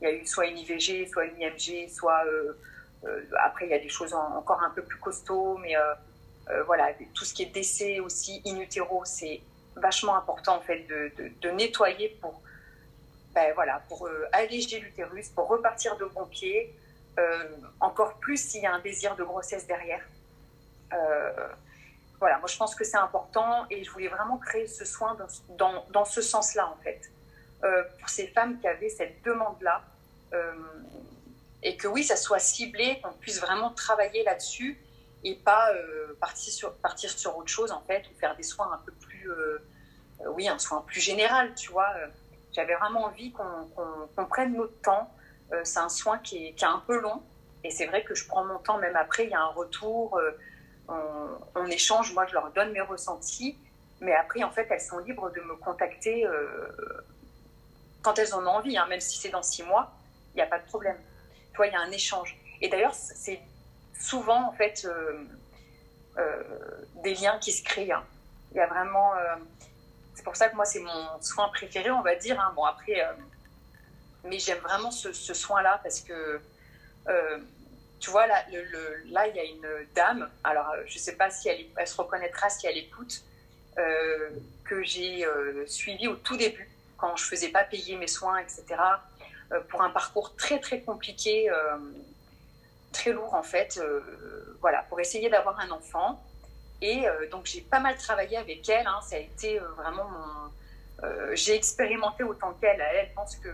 il 0.00 0.08
y 0.08 0.10
a 0.10 0.14
eu 0.14 0.26
soit 0.26 0.46
une 0.46 0.58
IVG, 0.58 1.08
soit 1.08 1.24
une 1.26 1.40
IMG, 1.40 1.88
soit 1.88 2.24
euh, 2.26 2.52
après 3.40 3.66
il 3.66 3.70
y 3.70 3.74
a 3.74 3.78
des 3.78 3.88
choses 3.88 4.12
encore 4.12 4.62
un 4.62 4.70
peu 4.70 4.82
plus 4.82 4.98
costauds, 4.98 5.56
mais 5.58 5.74
voilà, 6.66 6.88
tout 7.14 7.24
ce 7.24 7.34
qui 7.34 7.42
est 7.42 7.52
décès 7.52 8.00
aussi 8.00 8.42
in 8.46 8.56
utero, 8.56 9.04
c'est 9.04 9.40
vachement 9.80 10.16
important 10.16 10.56
en 10.56 10.60
fait 10.60 10.86
de, 10.86 11.12
de, 11.40 11.50
nettoyer 11.50 12.16
pour, 12.20 12.40
ben, 13.34 13.52
voilà, 13.54 13.82
pour 13.88 14.08
alléger 14.32 14.80
l'utérus, 14.80 15.28
pour 15.28 15.48
repartir 15.48 15.96
de 15.96 16.04
bon 16.04 16.26
pied, 16.26 16.74
encore 17.80 18.14
plus 18.14 18.36
s'il 18.36 18.62
y 18.62 18.66
a 18.66 18.72
un 18.72 18.78
désir 18.80 19.16
de 19.16 19.24
grossesse 19.24 19.66
derrière. 19.66 20.04
Voilà, 22.20 22.38
moi 22.38 22.48
je 22.48 22.56
pense 22.56 22.74
que 22.74 22.84
c'est 22.84 22.96
important 22.96 23.66
et 23.70 23.84
je 23.84 23.90
voulais 23.90 24.08
vraiment 24.08 24.38
créer 24.38 24.66
ce 24.66 24.84
soin 24.84 25.16
dans, 25.56 25.84
dans, 25.90 26.04
ce 26.04 26.20
sens-là 26.20 26.68
en 26.68 26.76
fait, 26.82 27.00
euh, 27.62 27.84
pour 28.00 28.08
ces 28.08 28.26
femmes 28.28 28.58
qui 28.60 28.66
avaient 28.66 28.88
cette 28.88 29.22
demande-là 29.22 29.84
euh, 30.32 30.52
et 31.62 31.76
que 31.76 31.86
oui, 31.86 32.02
ça 32.02 32.16
soit 32.16 32.40
ciblé, 32.40 33.00
qu'on 33.02 33.12
puisse 33.12 33.40
vraiment 33.40 33.70
travailler 33.70 34.24
là-dessus 34.24 34.80
et 35.22 35.36
pas 35.36 35.72
euh, 35.72 36.16
partir, 36.20 36.52
sur, 36.52 36.74
partir 36.78 37.10
sur 37.10 37.36
autre 37.36 37.48
chose 37.48 37.70
en 37.70 37.82
fait 37.82 38.04
ou 38.08 38.18
faire 38.18 38.36
des 38.36 38.42
soins 38.42 38.70
un 38.72 38.78
peu 38.84 38.92
plus 38.92 39.07
oui, 40.26 40.48
un 40.48 40.58
soin 40.58 40.82
plus 40.86 41.00
général, 41.00 41.54
tu 41.54 41.70
vois. 41.70 41.88
J'avais 42.52 42.74
vraiment 42.74 43.04
envie 43.04 43.32
qu'on 43.32 44.24
prenne 44.26 44.54
notre 44.54 44.80
temps. 44.80 45.12
c'est 45.64 45.78
un 45.78 45.88
soin 45.88 46.18
qui 46.18 46.48
est, 46.48 46.52
qui 46.52 46.64
est, 46.64 46.68
un 46.68 46.82
peu 46.86 46.98
long. 47.00 47.22
Et 47.64 47.70
c'est 47.70 47.86
vrai 47.86 48.04
que 48.04 48.14
je 48.14 48.26
prends 48.26 48.44
mon 48.44 48.58
temps, 48.58 48.78
même 48.78 48.96
après, 48.96 49.24
il 49.24 49.30
y 49.30 49.34
a 49.34 49.40
un 49.40 49.52
retour, 49.52 50.20
on, 50.88 50.94
on, 51.54 51.66
échange, 51.66 52.12
moi 52.14 52.26
je 52.26 52.34
leur 52.34 52.50
donne 52.52 52.72
mes 52.72 52.80
ressentis. 52.80 53.56
Mais 54.00 54.14
après, 54.14 54.42
en 54.42 54.50
fait, 54.50 54.66
elles 54.70 54.80
sont 54.80 54.98
libres 54.98 55.30
de 55.30 55.40
me 55.40 55.56
contacter 55.56 56.26
quand 58.02 58.18
elles 58.18 58.34
en 58.34 58.44
ont 58.46 58.50
envie, 58.50 58.76
hein, 58.76 58.86
même 58.88 59.00
si 59.00 59.18
c'est 59.18 59.30
dans 59.30 59.42
six 59.42 59.62
mois, 59.62 59.92
il 60.34 60.36
n'y 60.36 60.42
a 60.42 60.46
pas 60.46 60.58
de 60.58 60.66
problème. 60.66 60.96
Tu 61.50 61.56
vois, 61.56 61.66
il 61.66 61.72
y 61.72 61.76
a 61.76 61.80
un 61.80 61.90
échange. 61.90 62.36
Et 62.60 62.68
d'ailleurs, 62.68 62.94
c'est 62.94 63.40
souvent, 63.98 64.48
en 64.48 64.52
fait, 64.52 64.84
euh, 64.84 65.24
euh, 66.18 66.42
des 67.02 67.14
liens 67.14 67.38
qui 67.38 67.52
se 67.52 67.62
créent. 67.62 67.92
Hein. 67.92 68.04
Il 68.52 68.58
y 68.58 68.60
a 68.60 68.66
vraiment. 68.66 69.14
Euh, 69.14 69.36
c'est 70.14 70.24
pour 70.24 70.36
ça 70.36 70.48
que 70.48 70.56
moi, 70.56 70.64
c'est 70.64 70.80
mon 70.80 71.22
soin 71.22 71.48
préféré, 71.48 71.90
on 71.90 72.02
va 72.02 72.14
dire. 72.16 72.40
Hein. 72.40 72.52
Bon, 72.54 72.64
après. 72.64 73.06
mais 74.24 74.38
j'aime 74.38 74.58
vraiment 74.58 74.90
ce, 74.90 75.12
soin-là 75.12 75.80
parce 75.82 76.00
que. 76.00 76.40
tu 78.00 78.10
vois, 78.10 78.26
là, 78.26 78.44
il 78.48 79.36
y 79.36 79.40
a 79.40 79.44
une 79.44 79.68
dame. 79.94 80.28
Alors, 80.44 80.74
je 80.86 80.94
ne 80.94 81.00
sais 81.00 81.16
pas 81.16 81.30
si 81.30 81.48
elle, 81.48 81.86
se 81.86 81.96
reconnaîtra 81.96 82.50
si 82.50 82.66
elle 82.66 82.78
écoute. 82.78 83.22
que 83.76 84.82
j'ai 84.82 85.26
suivi 85.66 86.08
au 86.08 86.16
tout 86.16 86.36
début, 86.36 86.70
quand 86.96 87.16
je 87.16 87.24
faisais 87.24 87.48
pas 87.48 87.64
payer 87.64 87.96
mes 87.96 88.08
soins, 88.08 88.38
etc. 88.38 88.64
pour 89.68 89.82
un 89.82 89.90
parcours 89.90 90.34
très, 90.36 90.58
très 90.58 90.80
compliqué 90.80 91.50
très 92.92 93.12
lourd 93.12 93.34
en 93.34 93.42
fait, 93.42 93.78
euh, 93.78 94.00
voilà, 94.60 94.84
pour 94.88 95.00
essayer 95.00 95.28
d'avoir 95.28 95.58
un 95.60 95.70
enfant. 95.70 96.22
Et 96.80 97.08
euh, 97.08 97.28
donc 97.30 97.46
j'ai 97.46 97.60
pas 97.60 97.80
mal 97.80 97.96
travaillé 97.96 98.36
avec 98.36 98.68
elle. 98.68 98.86
Hein. 98.86 99.00
ça 99.02 99.16
a 99.16 99.18
été 99.18 99.60
euh, 99.60 99.68
vraiment 99.76 100.04
mon. 100.04 101.34
j'ai 101.34 101.54
expérimenté 101.54 102.22
autant 102.22 102.52
qu'elle. 102.54 102.80
Elle 102.80 103.12
pense 103.14 103.36
que 103.36 103.48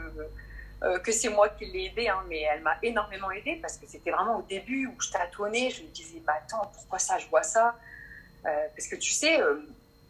que 1.03 1.13
c'est 1.13 1.31
moi 1.31 1.49
qui 1.49 1.65
l'ai 1.65 1.87
aidée, 1.87 2.09
hein, 2.09 2.23
mais 2.29 2.43
elle 2.43 2.61
m'a 2.61 2.77
énormément 2.83 3.31
aidée 3.31 3.57
parce 3.63 3.79
que 3.79 3.87
c'était 3.87 4.11
vraiment 4.11 4.41
au 4.41 4.43
début 4.43 4.87
où 4.87 5.01
je 5.01 5.11
tâtonnais. 5.11 5.71
Je 5.71 5.83
me 5.83 5.89
disais, 5.89 6.21
bah 6.21 6.35
attends, 6.37 6.71
pourquoi 6.75 6.99
ça, 6.99 7.17
je 7.17 7.27
vois 7.29 7.43
ça? 7.43 7.75
Parce 8.43 8.87
que 8.89 8.97
tu 8.97 9.11
sais, 9.11 9.41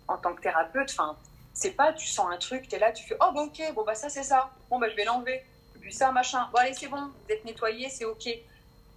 en 0.08 0.16
tant 0.16 0.34
que 0.34 0.42
thérapeute, 0.42 0.90
enfin, 0.90 1.16
c'est 1.52 1.70
pas, 1.70 1.92
tu 1.92 2.08
sens 2.08 2.26
un 2.28 2.38
truc, 2.38 2.66
tu 2.68 2.74
es 2.74 2.80
là, 2.80 2.90
tu 2.90 3.06
fais, 3.06 3.14
oh 3.20 3.30
bah 3.32 3.42
ok, 3.42 3.72
bon 3.72 3.84
bah 3.84 3.94
ça 3.94 4.08
c'est 4.08 4.24
ça, 4.24 4.50
bon 4.68 4.80
bah 4.80 4.88
je 4.88 4.96
vais 4.96 5.04
l'enlever. 5.04 5.44
Puis 5.80 5.92
ça, 5.92 6.10
machin, 6.10 6.48
bon 6.50 6.58
allez, 6.58 6.74
c'est 6.74 6.88
bon, 6.88 7.02
vous 7.02 7.32
êtes 7.32 7.44
nettoyé, 7.44 7.88
c'est 7.88 8.04
ok 8.04 8.28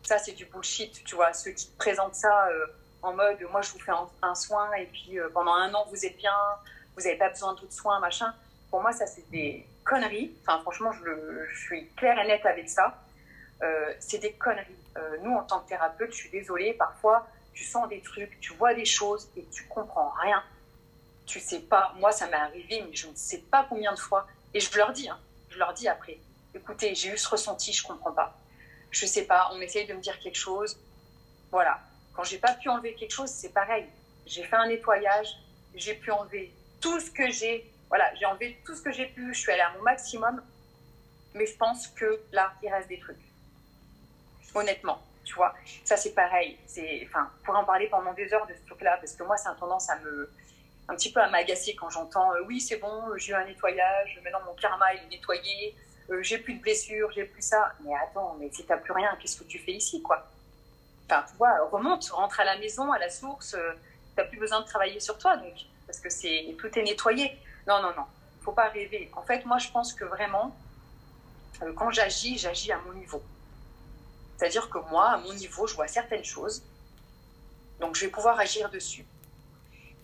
ça 0.08 0.18
c'est 0.18 0.32
du 0.32 0.46
bullshit, 0.46 1.04
tu 1.04 1.16
vois, 1.16 1.34
ceux 1.34 1.52
qui 1.52 1.68
te 1.68 1.78
présentent 1.78 2.16
ça 2.16 2.48
euh, 2.48 2.66
en 3.02 3.14
mode 3.14 3.38
moi 3.52 3.62
je 3.62 3.72
vous 3.72 3.80
fais 3.80 3.92
un, 4.22 4.36
soin 4.36 4.72
et 4.74 4.86
puis 4.86 5.20
euh, 5.20 5.30
pendant 5.34 5.54
un 5.54 5.74
an 5.74 5.86
vous 5.90 6.06
êtes 6.06 6.18
bien, 6.18 6.36
vous 6.96 7.04
n'avez 7.04 7.18
pas 7.18 7.30
besoin 7.30 7.54
d'autres 7.54 7.74
soins, 7.74 8.00
machin. 8.00 8.34
Pour 8.70 8.82
moi 8.82 8.92
ça 8.92 9.06
c'est 9.06 9.30
des 9.30 9.66
conneries, 9.84 10.36
enfin 10.42 10.60
franchement 10.62 10.92
je, 10.92 11.56
suis 11.66 11.88
claire 11.96 12.20
et 12.20 12.28
nette 12.28 12.46
avec 12.46 12.70
ça. 12.70 13.02
Euh, 13.64 13.94
c'est 14.00 14.20
des 14.20 14.34
conneries. 14.34 14.76
nous 15.24 15.34
en 15.34 15.44
tant 15.44 15.60
que 15.62 15.70
thérapeute, 15.70 16.12
je 16.12 16.18
suis 16.18 16.30
désolée, 16.30 16.74
parfois 16.74 17.28
tu 17.54 17.64
sens 17.64 17.90
des 17.90 18.02
trucs, 18.02 18.40
tu 18.40 18.54
vois 18.54 18.74
des 18.74 18.86
choses 18.86 19.30
et 19.36 19.46
tu 19.52 19.66
comprends 19.68 20.14
rien. 20.22 20.44
Tu 21.26 21.40
sais 21.40 21.60
pas, 21.60 21.94
moi 21.98 22.12
ça 22.12 22.28
m'est 22.28 22.36
arrivé, 22.36 22.84
mais 22.88 22.96
je 22.96 23.08
ne 23.08 23.16
sais 23.16 23.40
pas 23.40 23.66
combien 23.70 23.94
de 23.94 24.00
fois. 24.00 24.28
Et 24.54 24.60
je 24.60 24.76
leur 24.78 24.94
dis, 24.94 25.10
hein, 25.10 25.20
je 25.50 25.58
leur 25.58 25.74
dis 25.74 25.88
après, 25.88 26.18
écoutez, 26.54 26.96
j'ai 26.96 27.10
eu 27.10 27.18
ce 27.18 27.28
ressenti, 27.28 27.74
je 27.74 27.86
comprends 27.86 28.12
pas 28.12 28.38
je 28.92 29.06
sais 29.06 29.24
pas, 29.24 29.50
on 29.54 29.62
essaye 29.62 29.86
de 29.86 29.94
me 29.94 30.02
dire 30.02 30.20
quelque 30.20 30.38
chose. 30.38 30.78
Voilà. 31.52 31.80
Quand 32.18 32.24
j'ai 32.24 32.40
pas 32.40 32.56
pu 32.56 32.68
enlever 32.68 32.96
quelque 32.96 33.14
chose, 33.14 33.30
c'est 33.30 33.54
pareil. 33.54 33.86
J'ai 34.26 34.44
fait 34.44 34.56
un 34.56 34.68
nettoyage, 34.68 35.38
j'ai 35.76 35.94
pu 35.94 36.10
enlever 36.10 36.52
tout 36.82 37.00
ce 37.00 37.12
que 37.12 37.30
j'ai. 37.30 37.72
Voilà, 37.90 38.12
j'ai 38.16 38.26
enlevé 38.26 38.60
tout 38.66 38.76
ce 38.76 38.82
que 38.82 38.92
j'ai 38.92 39.06
pu, 39.06 39.36
je 39.36 39.40
suis 39.40 39.52
allée 39.52 39.62
à 39.62 39.72
mon 39.78 39.84
maximum. 39.84 40.42
Mais 41.36 41.46
je 41.46 41.56
pense 41.56 41.88
que 41.90 42.20
là, 42.32 42.52
il 42.64 42.74
reste 42.74 42.90
des 42.90 43.00
trucs. 43.00 43.22
Honnêtement, 44.56 45.00
tu 45.24 45.36
vois. 45.36 45.54
Ça, 45.86 45.96
c'est 45.96 46.16
pareil. 46.16 46.58
C'est, 46.66 47.08
enfin, 47.08 47.30
pour 47.46 47.56
en 47.56 47.64
parler 47.64 47.88
pendant 47.88 48.14
des 48.14 48.34
heures 48.34 48.48
de 48.48 48.56
ce 48.56 48.66
truc-là, 48.66 48.98
parce 48.98 49.14
que 49.14 49.22
moi, 49.22 49.38
ça 49.38 49.52
a 49.52 49.54
tendance 49.54 49.88
à 49.92 50.00
me, 50.00 50.32
un 50.88 50.96
petit 50.96 51.12
peu 51.12 51.22
à 51.22 51.30
m'agacer 51.30 51.76
quand 51.76 51.92
j'entends 51.92 52.34
euh, 52.34 52.42
oui, 52.48 52.60
c'est 52.60 52.78
bon, 52.78 53.16
j'ai 53.18 53.34
eu 53.34 53.36
un 53.36 53.46
nettoyage, 53.46 54.20
maintenant 54.24 54.42
mon 54.48 54.56
karma 54.56 54.92
est 54.96 55.08
nettoyé, 55.12 55.76
euh, 56.10 56.24
j'ai 56.24 56.40
plus 56.40 56.56
de 56.56 56.62
blessures, 56.62 57.12
j'ai 57.12 57.26
plus 57.26 57.44
ça. 57.44 57.74
Mais 57.84 57.94
attends, 57.94 58.36
mais 58.40 58.50
si 58.52 58.66
t'as 58.66 58.78
plus 58.78 58.94
rien, 58.94 59.16
qu'est-ce 59.22 59.38
que 59.40 59.44
tu 59.44 59.60
fais 59.60 59.74
ici, 59.74 60.02
quoi? 60.02 60.28
Enfin, 61.10 61.26
tu 61.30 61.38
vois, 61.38 61.66
remonte, 61.72 62.10
rentre 62.10 62.40
à 62.40 62.44
la 62.44 62.58
maison, 62.58 62.92
à 62.92 63.00
la 63.00 63.10
source, 63.10 63.52
tu 63.52 63.56
euh, 63.56 63.74
t'as 64.16 64.26
plus 64.26 64.40
besoin 64.40 64.60
de 64.62 64.66
travailler 64.66 65.00
sur 65.00 65.18
toi, 65.18 65.38
donc, 65.38 65.54
parce 65.86 66.00
que 66.00 66.10
c'est 66.10 66.56
tout 66.60 66.68
est 66.78 66.84
nettoyé. 66.84 67.38
Non, 67.66 67.82
non, 67.82 67.94
non, 67.96 68.04
faut 68.42 68.52
pas 68.52 68.70
rêver. 68.70 69.10
En 69.16 69.24
fait, 69.24 69.46
moi, 69.46 69.58
je 69.58 69.70
pense 69.70 69.94
que 69.94 70.04
vraiment, 70.04 70.56
euh, 71.62 71.72
quand 71.74 71.92
j'agis, 71.92 72.38
j'agis 72.38 72.72
à 72.72 72.80
mon 72.80 72.94
niveau. 72.94 73.22
C'est-à-dire 74.38 74.70
que 74.70 74.80
moi, 74.90 75.12
à 75.12 75.18
mon 75.18 75.34
niveau, 75.34 75.66
je 75.66 75.76
vois 75.76 75.88
certaines 75.88 76.26
choses, 76.26 76.62
donc 77.80 77.96
je 77.96 78.06
vais 78.06 78.12
pouvoir 78.12 78.40
agir 78.40 78.70
dessus. 78.70 79.06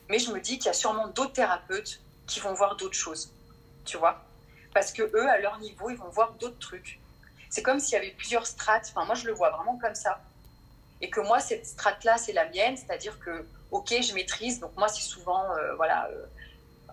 Mais 0.10 0.20
je 0.20 0.32
me 0.32 0.40
dis 0.40 0.58
qu'il 0.58 0.68
y 0.68 0.70
a 0.70 0.74
sûrement 0.74 1.08
d'autres 1.08 1.34
thérapeutes 1.34 2.00
qui 2.28 2.40
vont 2.40 2.54
voir 2.54 2.76
d'autres 2.78 2.98
choses, 2.98 3.32
tu 3.86 3.98
vois? 3.98 4.24
Parce 4.74 4.92
que 4.92 5.04
eux, 5.04 5.30
à 5.30 5.40
leur 5.40 5.60
niveau, 5.60 5.90
ils 5.90 5.98
vont 5.98 6.10
voir 6.10 6.34
d'autres 6.34 6.60
trucs. 6.60 7.00
C'est 7.50 7.62
comme 7.62 7.80
s'il 7.80 7.94
y 7.94 7.98
avait 7.98 8.12
plusieurs 8.12 8.48
strates. 8.48 8.88
Enfin, 8.90 9.06
moi, 9.06 9.16
je 9.16 9.28
le 9.28 9.34
vois 9.34 9.52
vraiment 9.52 9.78
comme 9.78 9.94
ça. 9.96 10.20
Et 11.04 11.10
que 11.10 11.20
moi, 11.20 11.42
cette 11.42 11.66
strate-là, 11.66 12.18
c'est 12.18 12.32
la 12.32 12.48
mienne, 12.48 12.78
c'est-à-dire 12.78 13.20
que, 13.20 13.46
ok, 13.72 13.94
je 14.02 14.14
maîtrise. 14.14 14.62
Donc 14.62 14.72
moi, 14.78 14.88
c'est 14.88 15.02
souvent, 15.02 15.52
euh, 15.52 15.76
voilà, 15.76 16.08
euh, 16.08 16.26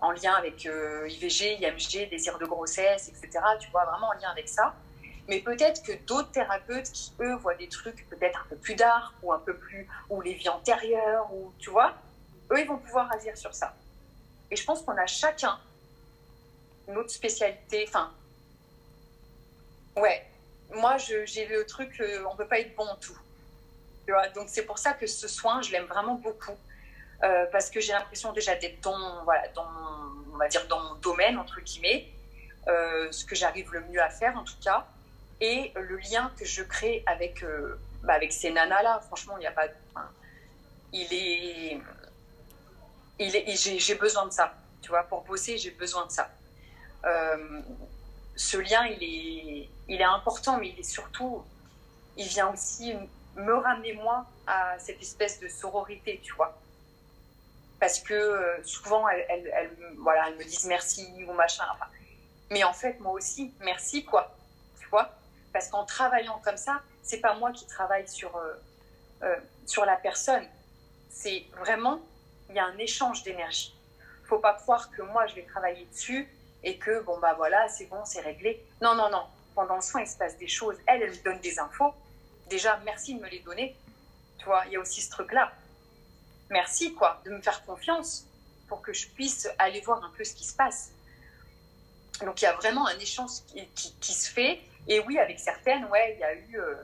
en 0.01 0.11
lien 0.11 0.33
avec 0.33 0.65
euh, 0.65 1.07
IVG, 1.07 1.61
IMG, 1.61 2.09
désir 2.09 2.37
de 2.37 2.45
grossesse, 2.45 3.07
etc. 3.07 3.39
Tu 3.61 3.71
vois, 3.71 3.85
vraiment 3.85 4.09
en 4.09 4.13
lien 4.19 4.29
avec 4.29 4.49
ça. 4.49 4.75
Mais 5.29 5.39
peut-être 5.39 5.81
que 5.81 5.93
d'autres 6.05 6.29
thérapeutes 6.31 6.91
qui, 6.91 7.13
eux, 7.21 7.35
voient 7.35 7.55
des 7.55 7.69
trucs 7.69 8.05
peut-être 8.09 8.43
un 8.45 8.49
peu 8.49 8.57
plus 8.57 8.75
dark 8.75 9.13
ou 9.23 9.31
un 9.31 9.39
peu 9.39 9.55
plus, 9.55 9.87
ou 10.09 10.19
les 10.19 10.33
vies 10.33 10.49
antérieures, 10.49 11.33
ou 11.33 11.53
tu 11.57 11.69
vois, 11.69 11.93
eux, 12.51 12.59
ils 12.59 12.67
vont 12.67 12.79
pouvoir 12.79 13.09
agir 13.13 13.37
sur 13.37 13.55
ça. 13.55 13.73
Et 14.51 14.57
je 14.57 14.65
pense 14.65 14.81
qu'on 14.81 14.97
a 14.97 15.07
chacun 15.07 15.57
notre 16.89 17.11
spécialité. 17.11 17.85
Enfin, 17.87 18.11
ouais, 19.95 20.27
moi 20.75 20.97
j'ai 20.97 21.45
le 21.45 21.65
truc, 21.65 22.03
on 22.29 22.35
peut 22.35 22.47
pas 22.47 22.59
être 22.59 22.75
bon 22.75 22.83
en 22.83 22.97
tout. 22.97 23.17
Donc 24.35 24.47
c'est 24.47 24.65
pour 24.65 24.77
ça 24.77 24.93
que 24.93 25.07
ce 25.07 25.27
soin, 25.27 25.61
je 25.61 25.71
l'aime 25.71 25.85
vraiment 25.85 26.15
beaucoup. 26.15 26.57
Euh, 27.23 27.45
parce 27.51 27.69
que 27.69 27.79
j'ai 27.79 27.93
l'impression 27.93 28.33
déjà 28.33 28.55
d'être 28.55 28.81
dans, 28.81 29.23
voilà, 29.25 29.47
dans, 29.49 29.67
on 30.33 30.37
va 30.37 30.47
dire 30.47 30.65
dans 30.67 30.79
mon 30.79 30.95
domaine, 30.95 31.37
entre 31.37 31.61
guillemets, 31.61 32.07
euh, 32.67 33.11
ce 33.11 33.25
que 33.25 33.35
j'arrive 33.35 33.71
le 33.71 33.81
mieux 33.81 34.01
à 34.01 34.09
faire 34.09 34.35
en 34.37 34.43
tout 34.43 34.59
cas, 34.63 34.87
et 35.39 35.71
le 35.75 35.97
lien 35.97 36.31
que 36.39 36.45
je 36.45 36.63
crée 36.63 37.03
avec, 37.05 37.45
bah, 38.03 38.13
avec 38.13 38.33
ces 38.33 38.51
nanas-là, 38.51 39.01
franchement, 39.05 39.37
il 39.37 39.41
n'y 39.41 39.47
a 39.47 39.51
pas... 39.51 39.67
il 40.93 41.13
est... 41.13 41.79
Il 43.19 43.35
est 43.35 43.79
j'ai 43.79 43.95
besoin 43.95 44.25
de 44.25 44.31
ça, 44.31 44.55
tu 44.81 44.89
vois, 44.89 45.03
pour 45.03 45.21
bosser, 45.21 45.59
j'ai 45.59 45.71
besoin 45.71 46.07
de 46.07 46.11
ça. 46.11 46.27
Euh, 47.05 47.61
ce 48.35 48.57
lien, 48.57 48.85
il 48.85 49.03
est, 49.03 49.69
il 49.87 50.01
est 50.01 50.03
important, 50.03 50.57
mais 50.57 50.69
il 50.69 50.79
est 50.79 50.89
surtout, 50.89 51.43
il 52.17 52.27
vient 52.27 52.51
aussi 52.51 52.95
me 53.35 53.53
ramener 53.53 53.93
moi 53.93 54.25
à 54.47 54.77
cette 54.79 55.01
espèce 55.01 55.39
de 55.39 55.47
sororité, 55.47 56.19
tu 56.23 56.33
vois. 56.33 56.57
Parce 57.79 57.99
que 57.99 58.13
euh, 58.13 58.63
souvent, 58.63 59.07
elles, 59.09 59.71
voilà, 59.99 60.29
elles 60.29 60.37
me 60.37 60.43
disent 60.43 60.65
merci 60.65 61.07
ou 61.27 61.33
machin. 61.33 61.65
mais 62.49 62.63
en 62.63 62.73
fait, 62.73 62.99
moi 62.99 63.13
aussi, 63.13 63.53
merci, 63.61 64.05
quoi. 64.05 64.35
Tu 64.79 64.87
vois 64.89 65.09
Parce 65.53 65.67
qu'en 65.69 65.85
travaillant 65.85 66.39
comme 66.43 66.57
ça, 66.57 66.81
c'est 67.01 67.19
pas 67.19 67.33
moi 67.35 67.51
qui 67.51 67.65
travaille 67.65 68.07
sur, 68.07 68.35
euh, 69.23 69.35
sur 69.65 69.85
la 69.85 69.95
personne. 69.95 70.45
C'est 71.09 71.45
vraiment, 71.57 71.99
il 72.49 72.55
y 72.55 72.59
a 72.59 72.65
un 72.65 72.77
échange 72.77 73.23
d'énergie. 73.23 73.75
Faut 74.25 74.39
pas 74.39 74.53
croire 74.53 74.91
que 74.91 75.01
moi, 75.01 75.25
je 75.27 75.35
vais 75.35 75.43
travailler 75.43 75.85
dessus 75.85 76.27
et 76.63 76.77
que, 76.77 77.01
bon, 77.01 77.17
bah 77.19 77.33
voilà, 77.35 77.67
c'est 77.69 77.85
bon, 77.85 78.03
c'est 78.05 78.21
réglé. 78.21 78.63
Non, 78.81 78.95
non, 78.95 79.09
non. 79.09 79.23
Pendant 79.55 79.75
le 79.75 79.81
soin, 79.81 80.01
il 80.01 80.07
se 80.07 80.17
passe 80.17 80.37
des 80.37 80.47
choses. 80.47 80.77
Elle, 80.85 81.01
elle 81.01 81.11
me 81.11 81.23
donne 81.23 81.39
des 81.39 81.59
infos. 81.59 81.93
Déjà, 82.51 82.77
merci 82.83 83.15
de 83.15 83.21
me 83.21 83.29
les 83.29 83.39
donner. 83.39 83.73
Tu 84.37 84.43
vois, 84.43 84.63
il 84.65 84.73
y 84.73 84.75
a 84.75 84.79
aussi 84.81 85.01
ce 85.01 85.09
truc-là. 85.09 85.53
Merci, 86.49 86.93
quoi, 86.93 87.21
de 87.23 87.29
me 87.29 87.41
faire 87.41 87.63
confiance 87.63 88.27
pour 88.67 88.81
que 88.81 88.91
je 88.91 89.07
puisse 89.07 89.47
aller 89.57 89.79
voir 89.79 90.03
un 90.03 90.11
peu 90.17 90.25
ce 90.25 90.33
qui 90.33 90.43
se 90.43 90.53
passe. 90.53 90.91
Donc, 92.25 92.41
il 92.41 92.45
y 92.45 92.47
a 92.49 92.53
vraiment 92.53 92.85
un 92.87 92.99
échange 92.99 93.31
qui, 93.73 94.13
se 94.13 94.29
fait. 94.29 94.59
Et 94.85 94.99
oui, 94.99 95.17
avec 95.17 95.39
certaines, 95.39 95.85
ouais, 95.85 96.15
il 96.15 96.19
y 96.19 96.23
a 96.25 96.33
eu, 96.33 96.59
euh, 96.59 96.75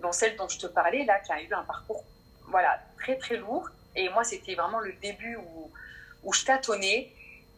dans 0.00 0.12
celle 0.12 0.36
dont 0.36 0.48
je 0.48 0.60
te 0.60 0.68
parlais, 0.68 1.04
là, 1.04 1.18
qui 1.18 1.32
a 1.32 1.42
eu 1.42 1.52
un 1.52 1.64
parcours, 1.64 2.04
voilà, 2.44 2.80
très, 3.00 3.18
très 3.18 3.36
lourd. 3.36 3.68
Et 3.96 4.08
moi, 4.10 4.22
c'était 4.22 4.54
vraiment 4.54 4.78
le 4.78 4.92
début 4.92 5.36
où, 6.22 6.32
je 6.32 6.44
tâtonnais. 6.44 7.12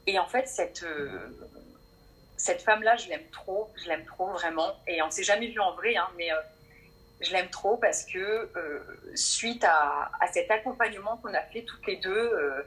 Et 0.07 0.19
en 0.19 0.27
fait, 0.27 0.49
cette, 0.49 0.85
euh, 0.85 1.29
cette 2.39 2.63
femme-là, 2.63 2.97
je 2.97 3.09
l'aime 3.09 3.29
trop, 3.31 3.71
je 3.77 3.89
l'aime 3.89 4.07
trop 4.07 4.29
vraiment. 4.29 4.75
Et 4.87 5.03
on 5.03 5.11
s'est 5.11 5.23
jamais 5.23 5.49
vu 5.49 5.61
en 5.61 5.75
vrai, 5.75 5.97
hein, 5.97 6.09
mais 6.17 6.33
euh, 6.33 6.37
je 7.21 7.33
l'aime 7.33 7.49
trop 7.51 7.77
parce 7.77 8.05
que 8.05 8.19
euh, 8.57 8.81
suite 9.15 9.65
à, 9.65 10.11
cet 10.33 10.51
accompagnement 10.51 11.17
qu'on 11.19 11.35
a 11.35 11.43
fait 11.43 11.63
toutes 11.63 11.87
les 11.87 11.97
deux, 11.97 12.11
euh, 12.11 12.63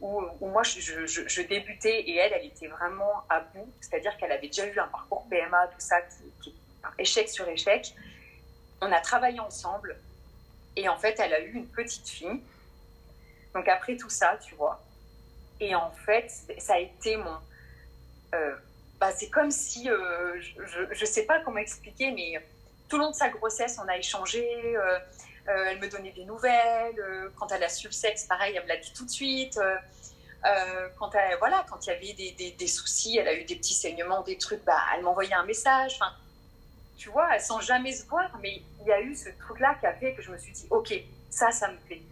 où, 0.00 0.46
moi 0.46 0.62
je, 0.62 1.42
débutais 1.42 2.00
et 2.00 2.16
elle, 2.16 2.32
elle 2.32 2.46
était 2.46 2.68
vraiment 2.68 3.24
à 3.28 3.40
bout, 3.40 3.70
c'est-à-dire 3.80 4.16
qu'elle 4.16 4.32
avait 4.32 4.46
déjà 4.46 4.66
eu 4.66 4.78
un 4.78 4.86
parcours 4.86 5.26
PMA, 5.28 5.66
tout 5.68 5.80
ça, 5.80 5.96
qui, 6.42 6.54
échec 6.98 7.28
sur 7.28 7.46
échec. 7.48 7.94
On 8.80 8.90
a 8.90 9.00
travaillé 9.00 9.40
ensemble 9.40 9.96
et 10.76 10.88
en 10.88 10.96
fait, 10.96 11.20
elle 11.20 11.34
a 11.34 11.40
eu 11.40 11.52
une 11.52 11.66
petite 11.66 12.08
fille. 12.08 12.40
Donc 13.54 13.68
après 13.68 13.96
tout 13.96 14.08
ça, 14.08 14.38
tu 14.42 14.54
vois. 14.54 14.82
Et 15.60 15.74
en 15.74 15.90
fait, 15.90 16.32
ça 16.58 16.74
a 16.74 16.78
été 16.78 17.16
mon. 17.16 17.36
Euh, 18.34 18.54
bah, 18.98 19.12
c'est 19.12 19.28
comme 19.28 19.50
si, 19.50 19.86
je 19.86 21.00
ne 21.00 21.06
sais 21.06 21.24
pas 21.24 21.40
comment 21.40 21.58
expliquer, 21.58 22.10
mais 22.12 22.40
tout 22.90 22.98
le 22.98 23.04
long 23.04 23.10
de 23.10 23.16
sa 23.16 23.30
grossesse, 23.30 23.78
on 23.82 23.88
a 23.88 23.96
échangé. 23.96 24.44
Euh, 24.76 24.98
euh, 25.48 25.64
elle 25.70 25.78
me 25.78 25.88
donnait 25.88 26.12
des 26.12 26.24
nouvelles. 26.24 26.98
Euh, 26.98 27.30
quand 27.38 27.50
elle 27.52 27.62
a 27.62 27.68
su 27.68 27.86
le 27.86 27.92
sexe, 27.92 28.24
pareil, 28.24 28.54
elle 28.56 28.64
me 28.64 28.68
l'a 28.68 28.76
dit 28.76 28.92
tout 28.92 29.06
de 29.06 29.10
suite. 29.10 29.58
Quand 30.98 31.14
elle, 31.14 31.38
voilà, 31.38 31.64
quand 31.70 31.86
il 31.86 31.90
y 31.90 31.92
avait 31.92 32.12
des, 32.12 32.32
des, 32.32 32.50
des, 32.52 32.66
soucis, 32.66 33.18
elle 33.18 33.28
a 33.28 33.34
eu 33.34 33.44
des 33.44 33.56
petits 33.56 33.74
saignements, 33.74 34.22
des 34.22 34.36
trucs, 34.38 34.64
bah, 34.64 34.78
elle 34.94 35.02
m'envoyait 35.02 35.34
un 35.34 35.44
message. 35.44 35.94
Enfin, 35.96 36.12
tu 36.96 37.10
vois, 37.10 37.38
sans 37.38 37.60
jamais 37.60 37.92
se 37.92 38.06
voir, 38.06 38.30
mais 38.42 38.62
il 38.80 38.86
y 38.86 38.92
a 38.92 39.00
eu 39.00 39.14
ce 39.14 39.28
truc-là 39.38 39.76
qui 39.80 39.86
a 39.86 39.94
fait 39.94 40.14
que 40.14 40.22
je 40.22 40.30
me 40.30 40.38
suis 40.38 40.52
dit, 40.52 40.66
ok, 40.70 40.92
ça, 41.30 41.50
ça 41.52 41.70
me 41.70 41.76
plaît. 41.78 42.02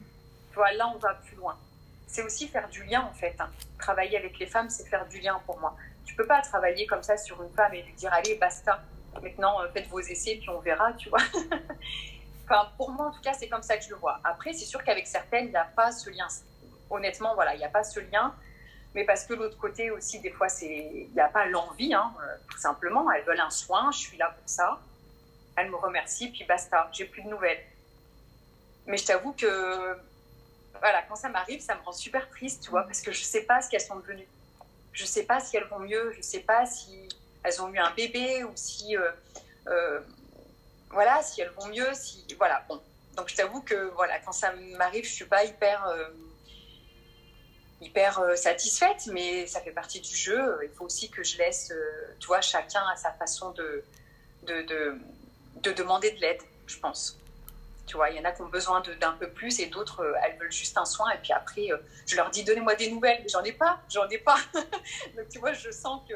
Tu 0.50 0.54
vois, 0.54 0.72
là, 0.72 0.92
on 0.94 0.98
va 0.98 1.14
plus 1.14 1.36
loin. 1.36 1.58
C'est 2.06 2.22
aussi 2.22 2.48
faire 2.48 2.68
du 2.68 2.84
lien, 2.84 3.02
en 3.02 3.14
fait. 3.14 3.34
Hein. 3.38 3.50
Travailler 3.78 4.16
avec 4.18 4.38
les 4.38 4.46
femmes, 4.46 4.70
c'est 4.70 4.86
faire 4.88 5.06
du 5.08 5.20
lien 5.20 5.40
pour 5.46 5.58
moi. 5.58 5.74
Tu 6.04 6.14
peux 6.14 6.26
pas 6.26 6.40
travailler 6.42 6.86
comme 6.86 7.02
ça 7.02 7.16
sur 7.16 7.42
une 7.42 7.52
femme 7.54 7.74
et 7.74 7.82
lui 7.82 7.92
dire, 7.94 8.12
allez, 8.12 8.34
basta. 8.36 8.82
Maintenant, 9.22 9.58
faites 9.72 9.88
vos 9.88 10.00
essais, 10.00 10.36
puis 10.36 10.48
on 10.50 10.60
verra, 10.60 10.92
tu 10.94 11.08
vois. 11.08 11.20
pour 12.76 12.90
moi, 12.90 13.06
en 13.06 13.10
tout 13.10 13.20
cas, 13.20 13.34
c'est 13.34 13.48
comme 13.48 13.62
ça 13.62 13.76
que 13.76 13.84
je 13.84 13.90
le 13.90 13.96
vois. 13.96 14.20
Après, 14.24 14.52
c'est 14.52 14.64
sûr 14.64 14.82
qu'avec 14.82 15.06
certaines, 15.06 15.46
il 15.46 15.50
n'y 15.50 15.56
a 15.56 15.64
pas 15.64 15.92
ce 15.92 16.10
lien. 16.10 16.28
Honnêtement, 16.90 17.34
voilà, 17.34 17.54
il 17.54 17.58
n'y 17.58 17.64
a 17.64 17.68
pas 17.68 17.84
ce 17.84 18.00
lien. 18.00 18.34
Mais 18.94 19.04
parce 19.04 19.24
que 19.24 19.34
l'autre 19.34 19.58
côté 19.58 19.90
aussi, 19.90 20.20
des 20.20 20.30
fois, 20.30 20.48
il 20.62 21.10
n'y 21.12 21.20
a 21.20 21.28
pas 21.28 21.46
l'envie, 21.46 21.92
hein, 21.92 22.12
euh, 22.22 22.36
tout 22.50 22.58
simplement. 22.58 23.10
Elles 23.10 23.24
veulent 23.24 23.40
un 23.40 23.50
soin, 23.50 23.90
je 23.92 23.98
suis 23.98 24.16
là 24.16 24.30
pour 24.30 24.48
ça. 24.48 24.80
Elles 25.56 25.70
me 25.70 25.76
remercient, 25.76 26.30
puis 26.30 26.44
basta, 26.44 26.88
j'ai 26.92 27.04
plus 27.04 27.22
de 27.22 27.28
nouvelles. 27.28 27.62
Mais 28.86 28.96
je 28.96 29.04
t'avoue 29.04 29.32
que, 29.32 29.98
voilà, 30.80 31.02
quand 31.08 31.16
ça 31.16 31.28
m'arrive, 31.28 31.60
ça 31.60 31.74
me 31.74 31.82
rend 31.82 31.92
super 31.92 32.28
triste, 32.30 32.64
tu 32.64 32.70
vois, 32.70 32.84
parce 32.84 33.02
que 33.02 33.12
je 33.12 33.20
ne 33.20 33.26
sais 33.26 33.42
pas 33.42 33.60
ce 33.60 33.68
qu'elles 33.68 33.80
sont 33.82 33.96
devenues. 33.96 34.28
Je 34.92 35.02
ne 35.02 35.08
sais 35.08 35.24
pas 35.24 35.40
si 35.40 35.56
elles 35.56 35.68
vont 35.68 35.80
mieux, 35.80 36.10
je 36.12 36.18
ne 36.18 36.22
sais 36.22 36.40
pas 36.40 36.64
si 36.64 37.08
elles 37.48 37.62
ont 37.62 37.72
eu 37.72 37.78
un 37.78 37.90
bébé 37.92 38.44
ou 38.44 38.52
si 38.54 38.96
euh, 38.96 39.10
euh, 39.68 40.00
voilà, 40.90 41.22
si 41.22 41.40
elles 41.40 41.50
vont 41.50 41.68
mieux, 41.68 41.88
si 41.94 42.24
voilà, 42.36 42.64
bon. 42.68 42.80
Donc 43.16 43.28
je 43.28 43.36
t'avoue 43.36 43.62
que 43.62 43.90
voilà, 43.94 44.18
quand 44.20 44.32
ça 44.32 44.52
m'arrive, 44.76 45.04
je 45.04 45.12
suis 45.12 45.24
pas 45.24 45.44
hyper 45.44 45.86
euh, 45.86 46.08
hyper 47.80 48.20
satisfaite, 48.36 49.08
mais 49.12 49.46
ça 49.46 49.60
fait 49.60 49.72
partie 49.72 50.00
du 50.00 50.14
jeu. 50.14 50.58
Il 50.62 50.70
faut 50.70 50.84
aussi 50.84 51.10
que 51.10 51.22
je 51.22 51.38
laisse, 51.38 51.72
tu 52.18 52.26
vois, 52.26 52.40
chacun 52.40 52.82
à 52.92 52.96
sa 52.96 53.12
façon 53.12 53.50
de 53.52 53.84
de, 54.44 54.62
de, 55.62 55.72
demander 55.72 56.10
de 56.12 56.20
l'aide, 56.20 56.40
je 56.66 56.78
pense. 56.78 57.18
Tu 57.86 57.96
vois, 57.96 58.10
il 58.10 58.16
y 58.16 58.20
en 58.20 58.24
a 58.24 58.32
qui 58.32 58.42
ont 58.42 58.48
besoin 58.48 58.82
d'un 59.00 59.12
peu 59.12 59.28
plus 59.28 59.60
et 59.60 59.66
d'autres, 59.66 60.14
elles 60.24 60.38
veulent 60.38 60.52
juste 60.52 60.76
un 60.78 60.84
soin. 60.84 61.10
Et 61.10 61.18
puis 61.18 61.32
après, 61.32 61.68
je 62.06 62.16
leur 62.16 62.30
dis, 62.30 62.44
donnez-moi 62.44 62.74
des 62.76 62.90
nouvelles. 62.90 63.24
J'en 63.28 63.42
ai 63.42 63.52
pas, 63.52 63.80
j'en 63.90 64.08
ai 64.08 64.18
pas. 64.18 64.38
Donc 64.54 65.28
tu 65.30 65.38
vois, 65.38 65.52
je 65.52 65.70
sens 65.70 66.00
que, 66.08 66.14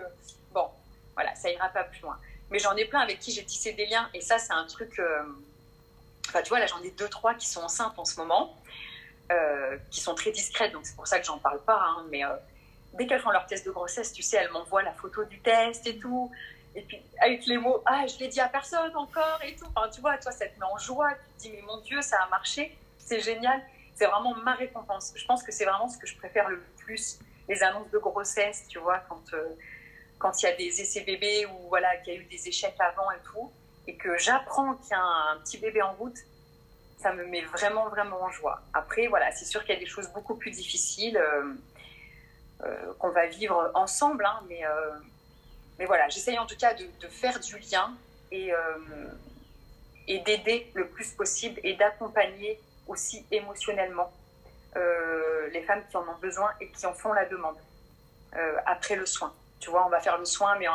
bon, 0.52 0.68
voilà, 1.14 1.34
ça 1.34 1.50
ira 1.50 1.68
pas 1.68 1.84
plus 1.84 2.00
loin. 2.00 2.18
Mais 2.52 2.58
j'en 2.58 2.76
ai 2.76 2.84
plein 2.84 3.00
avec 3.00 3.18
qui 3.18 3.32
j'ai 3.32 3.44
tissé 3.44 3.72
des 3.72 3.86
liens. 3.86 4.08
Et 4.12 4.20
ça, 4.20 4.38
c'est 4.38 4.52
un 4.52 4.66
truc. 4.66 4.98
Euh, 4.98 5.22
enfin, 6.28 6.42
tu 6.42 6.50
vois, 6.50 6.58
là, 6.58 6.66
j'en 6.66 6.82
ai 6.82 6.90
deux, 6.90 7.08
trois 7.08 7.34
qui 7.34 7.48
sont 7.48 7.62
enceintes 7.62 7.98
en 7.98 8.04
ce 8.04 8.20
moment, 8.20 8.54
euh, 9.32 9.78
qui 9.90 10.00
sont 10.00 10.14
très 10.14 10.32
discrètes. 10.32 10.72
Donc, 10.72 10.84
c'est 10.84 10.94
pour 10.94 11.06
ça 11.06 11.18
que 11.18 11.24
j'en 11.24 11.38
parle 11.38 11.60
pas. 11.62 11.82
Hein. 11.82 12.04
mais 12.10 12.24
euh, 12.24 12.28
dès 12.92 13.06
qu'elles 13.06 13.22
font 13.22 13.30
leur 13.30 13.46
test 13.46 13.64
de 13.64 13.70
grossesse, 13.70 14.12
tu 14.12 14.22
sais, 14.22 14.36
elles 14.36 14.50
m'envoient 14.50 14.82
la 14.82 14.92
photo 14.92 15.24
du 15.24 15.40
test 15.40 15.86
et 15.86 15.98
tout. 15.98 16.30
Et 16.74 16.82
puis, 16.82 17.00
avec 17.20 17.46
les 17.46 17.56
mots, 17.56 17.82
ah, 17.86 18.06
je 18.06 18.18
l'ai 18.18 18.28
dit 18.28 18.40
à 18.40 18.48
personne 18.48 18.94
encore 18.96 19.40
et 19.42 19.56
tout. 19.56 19.66
Enfin, 19.74 19.88
tu 19.88 20.02
vois, 20.02 20.18
toi, 20.18 20.30
ça 20.30 20.46
te 20.46 20.58
met 20.60 20.66
en 20.66 20.76
joie. 20.76 21.10
Tu 21.12 21.36
te 21.36 21.42
dis, 21.42 21.50
mais 21.52 21.62
mon 21.62 21.78
Dieu, 21.78 22.02
ça 22.02 22.18
a 22.22 22.28
marché. 22.28 22.76
C'est 22.98 23.20
génial. 23.20 23.62
C'est 23.94 24.06
vraiment 24.06 24.34
ma 24.36 24.54
récompense. 24.54 25.12
Je 25.16 25.24
pense 25.24 25.42
que 25.42 25.52
c'est 25.52 25.64
vraiment 25.64 25.88
ce 25.88 25.96
que 25.96 26.06
je 26.06 26.16
préfère 26.18 26.50
le 26.50 26.62
plus. 26.78 27.18
Les 27.48 27.62
annonces 27.62 27.90
de 27.90 27.98
grossesse, 27.98 28.66
tu 28.68 28.78
vois, 28.78 28.98
quand 29.08 29.22
quand 30.22 30.40
il 30.40 30.46
y 30.46 30.48
a 30.48 30.54
des 30.54 30.80
essais 30.80 31.00
bébés 31.00 31.46
ou 31.46 31.68
voilà, 31.68 31.96
qu'il 31.96 32.14
y 32.14 32.16
a 32.16 32.20
eu 32.20 32.24
des 32.24 32.48
échecs 32.48 32.76
avant 32.78 33.10
et 33.10 33.20
tout, 33.24 33.50
et 33.88 33.96
que 33.96 34.16
j'apprends 34.16 34.74
qu'il 34.76 34.92
y 34.92 34.94
a 34.94 35.02
un, 35.02 35.40
petit 35.40 35.58
bébé 35.58 35.82
en 35.82 35.92
route, 35.94 36.16
ça 36.98 37.12
me 37.12 37.26
met 37.26 37.40
vraiment, 37.42 37.88
vraiment 37.88 38.22
en 38.22 38.30
joie. 38.30 38.62
Après, 38.72 39.08
voilà, 39.08 39.32
c'est 39.32 39.44
sûr 39.44 39.64
qu'il 39.64 39.74
y 39.74 39.76
a 39.76 39.80
des 39.80 39.86
choses 39.86 40.08
beaucoup 40.10 40.36
plus 40.36 40.52
difficiles 40.52 41.16
euh, 41.16 41.52
euh, 42.62 42.94
qu'on 43.00 43.10
va 43.10 43.26
vivre 43.26 43.72
ensemble, 43.74 44.24
hein, 44.24 44.40
mais, 44.48 44.64
euh, 44.64 44.92
mais 45.80 45.86
voilà, 45.86 46.08
j'essaye 46.08 46.38
en 46.38 46.46
tout 46.46 46.56
cas 46.56 46.72
de, 46.74 47.08
faire 47.08 47.40
du 47.40 47.58
lien 47.58 47.92
et, 48.30 48.52
et 50.06 50.20
d'aider 50.20 50.70
le 50.74 50.86
plus 50.86 51.10
possible 51.10 51.60
et 51.64 51.74
d'accompagner 51.74 52.60
aussi 52.86 53.26
émotionnellement 53.30 54.10
les 55.52 55.62
femmes 55.62 55.82
qui 55.90 55.96
en 55.96 56.02
ont 56.02 56.18
besoin 56.20 56.50
et 56.60 56.68
qui 56.68 56.86
en 56.86 56.94
font 56.94 57.12
la 57.12 57.26
demande 57.26 57.56
après 58.64 58.96
le 58.96 59.04
soin. 59.04 59.34
Tu 59.62 59.70
vois, 59.70 59.86
on 59.86 59.90
va 59.90 60.00
faire 60.00 60.18
le 60.18 60.24
soin, 60.24 60.58
mais 60.58 60.66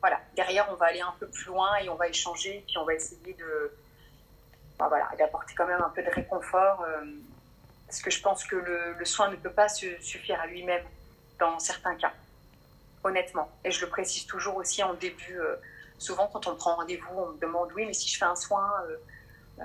voilà, 0.00 0.20
derrière, 0.36 0.68
on 0.70 0.76
va 0.76 0.86
aller 0.86 1.00
un 1.00 1.14
peu 1.18 1.26
plus 1.26 1.46
loin 1.46 1.76
et 1.78 1.88
on 1.88 1.96
va 1.96 2.06
échanger, 2.06 2.62
puis 2.64 2.78
on 2.78 2.84
va 2.84 2.94
essayer 2.94 3.34
de, 3.34 3.72
bah, 4.78 4.86
voilà, 4.88 5.10
d'apporter 5.18 5.52
quand 5.56 5.66
même 5.66 5.82
un 5.82 5.90
peu 5.90 6.00
de 6.00 6.10
réconfort. 6.10 6.82
Euh, 6.82 7.04
parce 7.86 8.00
que 8.00 8.10
je 8.12 8.22
pense 8.22 8.44
que 8.44 8.54
le, 8.54 9.04
soin 9.04 9.30
ne 9.30 9.36
peut 9.36 9.50
pas 9.50 9.68
se 9.68 10.00
suffire 10.00 10.40
à 10.40 10.46
lui-même 10.46 10.84
dans 11.40 11.58
certains 11.58 11.96
cas, 11.96 12.12
honnêtement. 13.02 13.50
Et 13.64 13.72
je 13.72 13.80
le 13.84 13.90
précise 13.90 14.26
toujours 14.26 14.54
aussi 14.56 14.80
en 14.84 14.94
début. 14.94 15.40
Euh, 15.40 15.56
souvent, 15.98 16.28
quand 16.28 16.46
on 16.46 16.54
prend 16.54 16.76
rendez-vous, 16.76 17.18
on 17.18 17.32
me 17.32 17.38
demande 17.40 17.72
oui, 17.74 17.84
mais 17.84 17.94
si 17.94 18.08
je 18.08 18.16
fais 18.16 18.26
un 18.26 18.36
soin, 18.36 18.72
euh, 19.58 19.64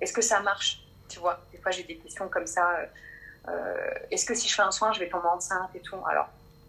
est-ce 0.00 0.14
que 0.14 0.22
ça 0.22 0.40
marche? 0.40 0.80
Tu 1.10 1.18
vois, 1.18 1.38
des 1.52 1.58
fois 1.58 1.70
j'ai 1.70 1.84
des 1.84 1.98
questions 1.98 2.30
comme 2.30 2.46
ça. 2.46 2.66
est-ce 4.10 4.24
que 4.24 4.34
si 4.34 4.48
je 4.48 4.54
fais 4.54 4.62
un 4.62 4.72
soin, 4.72 4.92
je 4.92 5.00
vais 5.00 5.10
tomber 5.10 5.28
enceinte 5.28 5.70
et 5.74 5.80
tout? 5.80 5.98
Alors, 6.08 6.28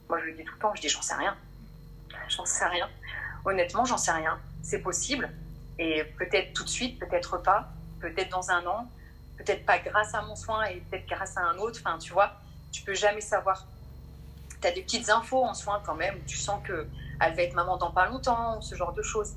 moi, 0.10 0.20
je 0.20 0.26
le 0.26 0.34
dis 0.34 0.43
tout 0.43 0.53
le 0.53 0.60
temps, 0.60 0.74
je 0.76 0.82
dis 0.82 0.89
j'en 0.89 1.01
sais 1.01 1.16
rien. 1.16 1.36
J'en 2.30 2.45
sais 2.45 2.66
rien. 2.66 2.89
Honnêtement, 3.45 3.86
j'en 3.86 3.97
sais 3.97 4.12
rien. 4.12 4.39
C'est 4.64 4.80
possible. 4.80 5.30
Et 5.80 6.03
peut-être 6.18 6.53
tout 6.53 6.64
de 6.64 6.70
suite, 6.70 6.99
peut-être 6.99 7.38
pas. 7.38 7.70
Peut-être 7.99 8.30
dans 8.30 8.49
un 8.49 8.66
an. 8.66 8.89
Peut-être 9.38 9.66
pas 9.66 9.80
grâce 9.80 10.14
à 10.14 10.22
mon 10.22 10.36
soin 10.36 10.66
et 10.66 10.78
peut-être 10.89 11.08
grâce 11.08 11.38
à 11.38 11.41
un 11.41 11.58
autre. 11.58 11.80
Enfin, 11.84 11.97
tu 11.97 12.14
vois, 12.14 12.34
tu 12.72 12.82
peux 12.82 12.95
jamais 12.95 13.22
savoir. 13.22 13.66
Tu 14.62 14.68
as 14.68 14.72
des 14.72 14.82
petites 14.82 15.10
infos 15.10 15.43
en 15.43 15.53
soin 15.53 15.82
quand 15.86 15.95
même. 15.95 16.16
Tu 16.26 16.38
sens 16.38 16.62
que 16.64 16.88
elle 17.20 17.36
va 17.36 17.43
être 17.43 17.53
maman 17.53 17.78
dans 17.78 17.91
pas 17.91 18.08
longtemps, 18.08 18.62
ce 18.62 18.76
genre 18.76 18.93
de 18.93 19.01
choses. 19.01 19.34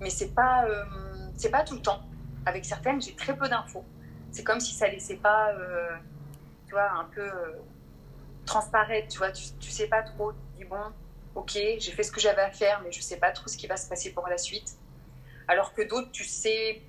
Mais 0.00 0.10
c'est 0.10 0.34
pas, 0.34 0.64
euh, 0.64 0.84
c'est 1.36 1.50
pas 1.50 1.62
tout 1.62 1.74
le 1.74 1.82
temps. 1.82 2.02
Avec 2.46 2.64
certaines, 2.64 3.00
j'ai 3.00 3.14
très 3.14 3.36
peu 3.36 3.48
d'infos. 3.48 3.84
C'est 4.32 4.44
comme 4.44 4.60
si 4.60 4.74
ça 4.74 4.88
laissait 4.88 5.16
pas, 5.16 5.50
euh, 5.52 5.90
tu 6.66 6.72
vois, 6.72 6.90
un 6.90 7.04
peu. 7.04 7.22
Euh, 7.22 7.52
transparaître, 8.44 9.08
tu 9.08 9.18
vois, 9.18 9.32
tu, 9.32 9.70
sais 9.70 9.86
pas 9.86 10.02
trop, 10.02 10.32
tu 10.32 10.38
dis 10.58 10.64
bon, 10.64 10.92
ok, 11.34 11.52
j'ai 11.52 11.92
fait 11.92 12.02
ce 12.02 12.12
que 12.12 12.20
j'avais 12.20 12.42
à 12.42 12.50
faire, 12.50 12.80
mais 12.82 12.92
je 12.92 13.00
sais 13.00 13.16
pas 13.16 13.30
trop 13.32 13.48
ce 13.48 13.56
qui 13.56 13.66
va 13.66 13.76
se 13.76 13.88
passer 13.88 14.12
pour 14.12 14.26
la 14.28 14.38
suite. 14.38 14.76
Alors 15.48 15.74
que 15.74 15.82
d'autres, 15.82 16.10
tu 16.10 16.24
sais 16.24 16.82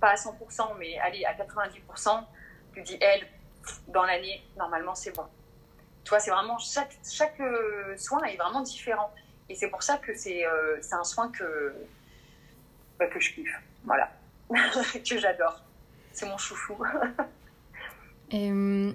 pas 0.00 0.10
à 0.10 0.14
100%, 0.14 0.76
mais 0.78 0.98
allez, 0.98 1.24
à 1.24 1.34
90%, 1.34 2.24
tu 2.74 2.82
dis, 2.82 2.98
elle, 3.00 3.26
dans 3.88 4.04
l'année, 4.04 4.42
normalement, 4.56 4.94
c'est 4.94 5.14
bon. 5.14 5.24
Tu 6.04 6.10
vois, 6.10 6.20
c'est 6.20 6.30
vraiment, 6.30 6.58
chaque, 6.58 7.40
euh, 7.40 7.96
soin 7.96 8.22
est 8.24 8.36
vraiment 8.36 8.60
différent. 8.60 9.12
Et 9.48 9.54
c'est 9.54 9.68
pour 9.68 9.82
ça 9.82 9.98
que 9.98 10.14
c'est 10.14 10.44
euh, 10.46 10.80
un 10.92 11.04
soin 11.04 11.30
que, 11.30 11.74
bah, 12.98 13.06
que 13.06 13.20
je 13.20 13.32
kiffe. 13.32 13.60
Voilà. 13.84 14.10
que 14.50 15.18
j'adore. 15.18 15.62
C'est 16.12 16.26
mon 16.26 16.38
chouchou. 16.38 16.76
Et 18.30 18.50
hum, 18.50 18.94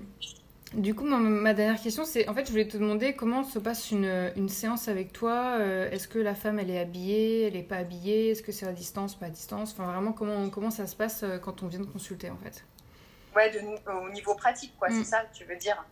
du 0.73 0.93
coup, 0.93 1.03
ma, 1.03 1.53
dernière 1.55 1.81
question, 1.81 2.05
c'est 2.05 2.29
en 2.29 2.33
fait, 2.35 2.45
je 2.45 2.51
voulais 2.51 2.67
te 2.67 2.77
demander 2.77 3.15
comment 3.15 3.43
se 3.43 3.57
passe 3.57 3.89
une, 3.89 4.31
une 4.35 4.49
séance 4.49 4.87
avec 4.87 5.11
toi. 5.11 5.57
Euh, 5.57 5.89
est-ce 5.89 6.07
que 6.07 6.19
la 6.19 6.35
femme, 6.35 6.59
elle 6.59 6.69
est 6.69 6.79
habillée, 6.79 7.47
elle 7.47 7.53
n'est 7.53 7.63
pas 7.63 7.77
habillée? 7.77 8.29
Est-ce 8.29 8.43
que 8.43 8.51
c'est 8.51 8.67
à 8.67 8.71
distance, 8.71 9.15
pas 9.15 9.27
à 9.27 9.29
distance? 9.29 9.73
Enfin, 9.73 9.91
vraiment, 9.91 10.13
comment, 10.13 10.49
comment 10.49 10.69
ça 10.69 10.85
se 10.85 10.95
passe 10.95 11.23
euh, 11.23 11.39
quand 11.39 11.63
on 11.63 11.67
vient 11.67 11.79
de 11.79 11.85
consulter, 11.85 12.29
en 12.29 12.37
fait? 12.37 12.63
Ouais, 13.35 13.51
au 13.87 14.09
niveau 14.09 14.35
pratique, 14.35 14.77
quoi, 14.77 14.89
c'est 14.89 14.99
mm. 14.99 15.05
ça, 15.05 15.23
tu 15.33 15.43
veux 15.45 15.55
dire. 15.55 15.83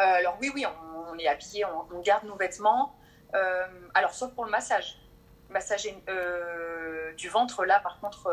Euh, 0.00 0.02
alors, 0.02 0.36
oui, 0.40 0.50
oui, 0.52 0.66
on, 1.08 1.16
est 1.18 1.28
habillé, 1.28 1.64
on, 1.64 2.00
garde 2.00 2.24
nos 2.24 2.36
vêtements. 2.36 2.96
alors, 3.94 4.12
sauf 4.12 4.32
pour 4.34 4.44
le 4.44 4.50
massage. 4.50 4.98
Massage 5.50 5.88
du 7.16 7.28
ventre, 7.28 7.64
là, 7.64 7.78
par 7.78 8.00
contre, 8.00 8.28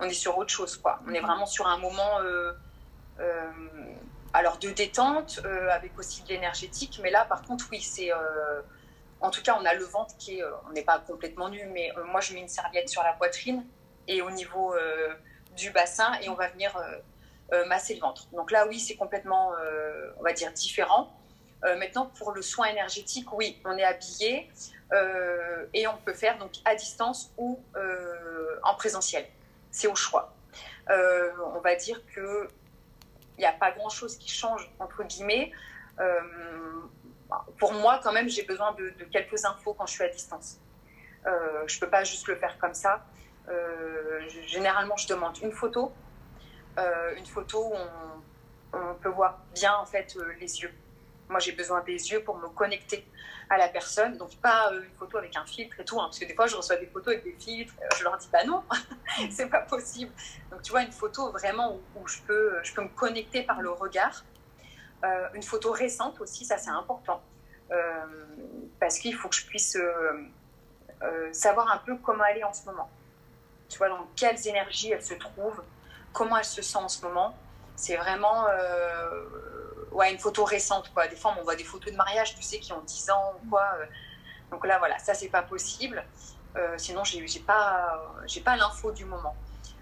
on 0.00 0.04
est 0.04 0.14
sur 0.14 0.38
autre 0.38 0.50
chose, 0.50 0.78
quoi. 0.78 1.00
On 1.06 1.12
est 1.12 1.20
mm. 1.20 1.26
vraiment 1.26 1.46
sur 1.46 1.66
un 1.66 1.76
moment 1.76 2.20
alors 4.32 4.58
de 4.58 4.70
détente, 4.70 5.40
euh, 5.44 5.70
avec 5.70 5.98
aussi 5.98 6.22
de 6.22 6.28
l'énergétique. 6.28 7.00
Mais 7.02 7.10
là, 7.10 7.24
par 7.24 7.42
contre, 7.42 7.66
oui, 7.70 7.80
c'est. 7.80 8.12
Euh, 8.12 8.60
en 9.20 9.30
tout 9.30 9.42
cas, 9.42 9.58
on 9.60 9.64
a 9.64 9.74
le 9.74 9.84
ventre 9.84 10.16
qui 10.16 10.38
est. 10.38 10.42
Euh, 10.42 10.50
on 10.68 10.72
n'est 10.72 10.82
pas 10.82 10.98
complètement 10.98 11.48
nu, 11.48 11.64
mais 11.72 11.90
moi, 12.06 12.20
je 12.20 12.34
mets 12.34 12.40
une 12.40 12.48
serviette 12.48 12.88
sur 12.88 13.02
la 13.02 13.12
poitrine 13.12 13.64
et 14.06 14.22
au 14.22 14.30
niveau 14.30 14.74
du 15.54 15.70
bassin 15.70 16.14
et 16.22 16.30
on 16.30 16.34
va 16.34 16.48
venir 16.48 16.74
masser 17.66 17.94
le 17.94 18.00
ventre. 18.00 18.26
Donc 18.32 18.50
là, 18.50 18.66
oui, 18.66 18.80
c'est 18.80 18.96
complètement, 18.96 19.52
on 20.18 20.22
va 20.22 20.32
dire, 20.32 20.50
différent. 20.52 21.12
maintenant, 21.62 22.06
pour 22.16 22.32
le 22.32 22.40
soin 22.40 22.68
énergétique, 22.68 23.30
oui, 23.34 23.60
on 23.66 23.76
est 23.76 23.84
habillé 23.84 24.50
et 25.74 25.86
on 25.86 25.96
peut 25.98 26.14
faire 26.14 26.38
donc 26.38 26.52
à 26.64 26.74
distance 26.74 27.30
ou 27.36 27.60
en 28.62 28.74
présentiel. 28.76 29.26
C'est 29.70 29.88
au 29.88 29.94
choix. 29.94 30.34
on 30.88 31.60
va 31.62 31.74
dire 31.74 32.00
que 32.14 32.48
il 33.38 33.40
n'y 33.40 33.46
a 33.46 33.52
pas 33.52 33.70
grand-chose 33.70 34.18
qui 34.18 34.28
change, 34.28 34.70
entre 34.78 35.04
guillemets. 35.04 35.52
pour 37.58 37.72
moi, 37.72 38.00
quand 38.02 38.12
même, 38.12 38.28
j'ai 38.28 38.42
besoin 38.42 38.72
de, 38.72 39.04
quelques 39.10 39.44
infos 39.44 39.74
quand 39.74 39.86
je 39.86 39.92
suis 39.94 40.04
à 40.04 40.08
distance. 40.08 40.60
je 41.24 41.30
ne 41.30 41.80
peux 41.80 41.88
pas 41.88 42.04
juste 42.04 42.28
le 42.28 42.36
faire 42.36 42.58
comme 42.58 42.74
ça. 42.74 43.04
généralement, 44.46 44.96
je 44.96 45.08
demande 45.08 45.38
une 45.38 45.52
photo 45.52 45.92
euh, 46.78 47.14
une 47.16 47.26
photo 47.26 47.72
où 47.72 47.74
on, 48.72 48.94
peut 48.94 49.08
voir 49.08 49.38
bien 49.54 49.74
en 49.76 49.86
fait 49.86 50.16
euh, 50.16 50.32
les 50.40 50.60
yeux. 50.60 50.72
Moi, 51.28 51.40
j'ai 51.40 51.52
besoin 51.52 51.82
des 51.82 52.10
yeux 52.10 52.22
pour 52.22 52.36
me 52.38 52.48
connecter 52.48 53.06
à 53.50 53.58
la 53.58 53.68
personne. 53.68 54.16
Donc, 54.16 54.36
pas 54.36 54.72
euh, 54.72 54.82
une 54.82 54.94
photo 54.98 55.18
avec 55.18 55.36
un 55.36 55.44
filtre 55.44 55.78
et 55.80 55.84
tout. 55.84 56.00
Hein, 56.00 56.04
parce 56.04 56.18
que 56.18 56.24
des 56.24 56.34
fois, 56.34 56.46
je 56.46 56.56
reçois 56.56 56.76
des 56.76 56.86
photos 56.86 57.14
avec 57.14 57.24
des 57.24 57.32
filtres. 57.32 57.74
je 57.96 58.04
leur 58.04 58.16
dis, 58.18 58.28
bah 58.32 58.44
non, 58.44 58.62
c'est 59.30 59.48
pas 59.48 59.60
possible. 59.60 60.12
Donc, 60.50 60.62
tu 60.62 60.70
vois, 60.70 60.82
une 60.82 60.92
photo 60.92 61.30
vraiment 61.32 61.78
où, 61.96 62.06
je, 62.06 62.18
peux, 62.22 62.58
je 62.62 62.72
peux 62.74 62.82
me 62.82 62.88
connecter 62.88 63.42
par 63.42 63.60
le 63.60 63.70
regard. 63.70 64.24
une 65.34 65.42
photo 65.42 65.72
récente 65.72 66.20
aussi, 66.20 66.44
ça 66.44 66.58
c'est 66.58 66.70
important. 66.70 67.22
parce 68.80 68.98
qu'il 68.98 69.14
faut 69.14 69.28
que 69.28 69.36
je 69.36 69.46
puisse 69.46 69.78
savoir 71.32 71.70
un 71.70 71.78
peu 71.78 71.96
comment 71.98 72.24
elle 72.24 72.38
est 72.38 72.44
en 72.44 72.52
ce 72.52 72.64
moment. 72.64 72.90
Tu 73.68 73.78
vois, 73.78 73.88
dans 73.88 74.08
quelles 74.16 74.48
énergies 74.48 74.90
elle 74.92 75.04
se 75.04 75.14
trouve 75.14 75.62
comment 76.12 76.36
elle 76.36 76.44
se 76.44 76.62
sent 76.62 76.78
en 76.78 76.88
ce 76.88 77.02
moment. 77.04 77.36
C'est 77.76 77.96
vraiment 77.96 78.46
euh, 78.48 79.24
ouais, 79.92 80.12
une 80.12 80.18
photo 80.18 80.44
récente. 80.44 80.90
Quoi. 80.92 81.08
Des 81.08 81.16
fois, 81.16 81.34
on 81.38 81.42
voit 81.42 81.56
des 81.56 81.64
photos 81.64 81.92
de 81.92 81.96
mariage, 81.96 82.34
tu 82.34 82.42
sais, 82.42 82.58
qui 82.58 82.72
ont 82.72 82.82
10 82.82 83.10
ans 83.10 83.34
ou 83.42 83.50
quoi. 83.50 83.64
Euh. 83.78 83.86
Donc 84.50 84.66
là, 84.66 84.78
voilà, 84.78 84.98
ça, 84.98 85.14
c'est 85.14 85.28
pas 85.28 85.42
possible. 85.42 86.04
Euh, 86.56 86.74
sinon, 86.78 87.04
j'ai 87.04 87.20
n'ai 87.20 87.40
pas, 87.40 88.02
pas 88.44 88.56
l'info 88.56 88.92
du 88.92 89.04
moment. 89.04 89.36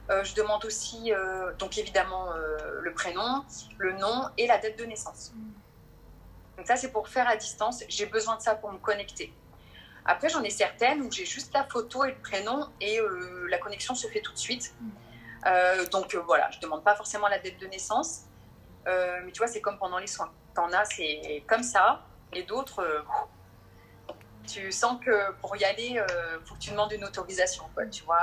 je 0.08 0.34
demande 0.34 0.64
aussi, 0.64 1.12
donc 1.58 1.78
évidemment, 1.78 2.32
le 2.80 2.92
prénom, 2.92 3.44
le 3.78 3.92
nom 3.92 4.28
et 4.36 4.46
la 4.46 4.58
date 4.58 4.78
de 4.78 4.84
naissance. 4.84 5.32
Donc 6.56 6.66
ça, 6.66 6.76
c'est 6.76 6.90
pour 6.90 7.08
faire 7.08 7.28
à 7.28 7.36
distance. 7.36 7.84
J'ai 7.88 8.06
besoin 8.06 8.36
de 8.36 8.42
ça 8.42 8.54
pour 8.56 8.72
me 8.72 8.78
connecter. 8.78 9.32
Après, 10.04 10.28
j'en 10.28 10.42
ai 10.42 10.50
certaines 10.50 11.02
où 11.02 11.10
j'ai 11.10 11.26
juste 11.26 11.52
la 11.54 11.64
photo 11.64 12.04
et 12.04 12.10
le 12.10 12.18
prénom 12.18 12.68
et 12.80 12.98
la 13.48 13.58
connexion 13.58 13.94
se 13.94 14.08
fait 14.08 14.20
tout 14.20 14.32
de 14.32 14.38
suite. 14.38 14.74
Euh, 15.46 15.86
donc 15.86 16.14
euh, 16.14 16.20
voilà, 16.26 16.50
je 16.50 16.58
demande 16.60 16.82
pas 16.82 16.94
forcément 16.94 17.28
la 17.28 17.38
date 17.38 17.58
de 17.60 17.66
naissance, 17.66 18.22
euh, 18.86 19.20
mais 19.24 19.32
tu 19.32 19.38
vois, 19.38 19.46
c'est 19.46 19.60
comme 19.60 19.78
pendant 19.78 19.98
les 19.98 20.06
soins. 20.06 20.32
T'en 20.54 20.72
as, 20.72 20.84
c'est 20.86 21.44
comme 21.46 21.62
ça, 21.62 22.02
et 22.32 22.42
d'autres, 22.44 23.04
tu 24.46 24.72
sens 24.72 24.98
que 25.04 25.32
pour 25.40 25.56
y 25.56 25.64
aller, 25.64 26.00
il 26.00 26.46
faut 26.46 26.54
que 26.54 26.60
tu 26.60 26.70
demandes 26.70 26.92
une 26.92 27.04
autorisation, 27.04 27.64
tu 27.90 28.04
vois. 28.04 28.22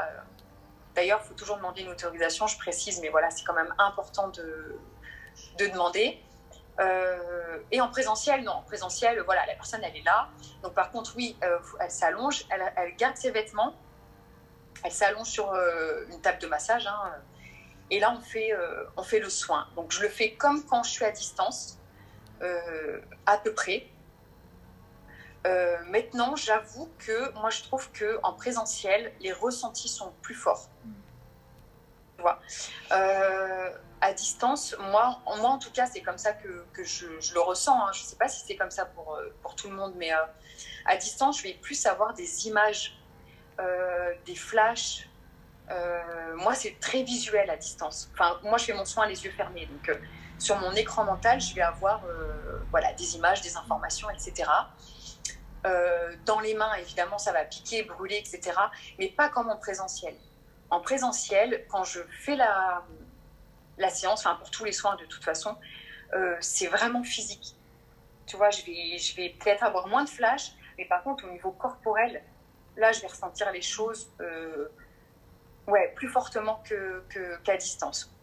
D'ailleurs, 0.95 1.22
il 1.24 1.28
faut 1.28 1.34
toujours 1.34 1.57
demander 1.57 1.82
une 1.82 1.89
autorisation, 1.89 2.47
je 2.47 2.57
précise, 2.57 3.01
mais 3.01 3.09
voilà, 3.09 3.30
c'est 3.30 3.43
quand 3.43 3.53
même 3.53 3.74
important 3.78 4.30
de, 4.30 4.80
de 5.59 5.68
demander. 5.68 6.20
et 7.72 7.82
en 7.82 7.89
présentiel, 7.89 8.43
non, 8.43 8.53
en 8.53 8.61
présentiel, 8.64 9.22
voilà, 9.22 9.45
la 9.45 9.53
personne, 9.53 9.82
elle 9.84 9.95
est 9.95 10.03
là. 10.03 10.30
Donc, 10.64 10.74
par 10.74 10.91
contre, 10.91 11.14
oui, 11.16 11.38
elle 11.80 11.91
s'allonge, 11.91 12.45
elle, 12.49 12.95
garde 12.95 13.16
ses 13.16 13.30
vêtements, 13.30 13.76
elle 14.84 14.91
s'allonge 14.91 15.28
sur 15.28 15.51
euh, 15.51 16.05
une 16.09 16.22
table 16.22 16.39
de 16.39 16.47
massage. 16.47 16.88
Hein, 16.88 17.14
et 17.94 18.00
là, 18.00 18.14
on 18.18 18.22
fait, 18.22 18.54
euh, 18.54 18.86
on 18.98 19.04
fait 19.04 19.20
le 19.20 19.30
soin. 19.30 19.68
Donc, 19.76 19.91
je 19.91 20.02
le 20.02 20.10
fais 20.10 20.34
comme 20.34 20.64
quand 20.66 20.84
je 20.84 20.89
suis 20.89 21.06
à 21.06 21.12
distance, 21.12 21.80
euh, 22.41 23.00
à 23.26 23.38
peu 23.38 23.54
près. 23.54 23.88
maintenant, 25.88 26.36
j'avoue 26.36 26.89
que 26.98 27.34
moi, 27.34 27.50
je 27.50 27.62
trouve 27.64 27.91
que 27.91 28.20
en 28.24 28.34
présentiel, 28.34 29.14
les 29.20 29.34
ressentis 29.34 29.89
sont 29.89 30.14
plus 30.22 30.36
forts. 30.36 30.70
Tu 32.18 32.24
à 34.02 34.12
distance, 34.12 34.76
moi, 34.80 35.22
moi 35.38 35.50
en 35.52 35.60
tout 35.60 35.72
cas, 35.72 35.86
c'est 35.86 36.02
comme 36.02 36.18
ça 36.18 36.34
que, 36.34 36.66
je, 36.84 37.34
le 37.34 37.39
ressens. 37.39 37.78
Hein. 37.86 37.91
Je 37.94 38.02
ne 38.02 38.08
sais 38.08 38.16
pas 38.16 38.28
si 38.28 38.44
c'est 38.46 38.56
comme 38.56 38.72
ça 38.72 38.86
pour, 38.86 39.18
pour 39.41 39.56
tout 39.56 39.70
le 39.70 39.76
monde, 39.76 39.94
mais 39.96 40.12
à 40.86 40.98
distance, 40.98 41.39
je 41.39 41.44
vais 41.44 41.54
plus 41.54 41.86
avoir 41.86 42.14
des 42.14 42.48
images 42.48 42.98
euh, 43.60 44.14
des 44.26 44.36
flashs. 44.36 45.08
Euh, 45.72 46.36
moi, 46.36 46.55
c'est 46.55 46.80
très 46.80 47.03
visuel 47.03 47.49
à 47.49 47.57
distance. 47.57 48.09
Enfin, 48.14 48.39
moi, 48.43 48.57
je 48.57 48.66
fais 48.66 48.74
mon 48.74 48.86
soin 48.86 49.07
les 49.07 49.24
yeux 49.24 49.32
fermés. 49.32 49.66
Donc, 49.66 49.89
euh, 49.89 49.95
sur 50.39 50.57
mon 50.57 50.72
écran 50.74 51.03
mental, 51.05 51.39
je 51.39 51.53
vais 51.55 51.61
avoir 51.61 52.03
voilà, 52.72 52.91
des 52.93 53.16
images, 53.16 53.41
des 53.41 53.55
informations, 53.55 54.09
etc. 54.09 54.49
dans 56.26 56.39
les 56.41 56.53
mains, 56.55 56.74
évidemment, 56.74 57.18
ça 57.18 57.32
va 57.32 57.45
piquer, 57.45 57.84
brûler, 57.84 58.18
etc. 58.18 58.51
Mais 58.99 59.07
pas 59.09 59.30
comme 59.30 59.49
en 59.49 59.55
présentiel. 59.55 60.16
En 60.70 60.82
présentiel, 60.82 61.66
quand 61.70 61.84
je 61.84 62.01
fais 62.09 62.36
la, 62.36 62.84
la 63.78 63.89
séance, 63.89 64.26
enfin 64.26 64.36
pour 64.36 64.49
tous 64.49 64.66
les 64.66 64.74
soins 64.74 64.95
de 64.95 65.05
toute 65.05 65.24
façon, 65.24 65.55
c'est 66.41 66.68
vraiment 66.68 67.03
physique. 67.03 67.55
Tu 68.26 68.36
vois, 68.36 68.49
je 68.49 68.66
vais, 68.66 68.97
je 68.97 69.16
vais 69.16 69.30
peut-être 69.39 69.64
avoir 69.64 69.88
moins 69.88 70.03
de 70.03 70.09
flash, 70.09 70.51
mais 70.78 70.86
par 70.86 71.03
contre, 71.03 71.26
au 71.26 71.32
niveau 71.32 71.51
corporel, 71.51 72.22
là, 72.78 72.91
je 72.91 73.01
vais 73.01 73.07
ressentir 73.07 73.51
les 73.51 73.61
choses 73.61 74.11
euh, 74.22 74.70
ouais, 75.68 75.93
plus 75.95 76.07
fortement 76.07 76.64
qu'à 76.68 76.76
que, 77.09 77.57
distance. 77.57 78.14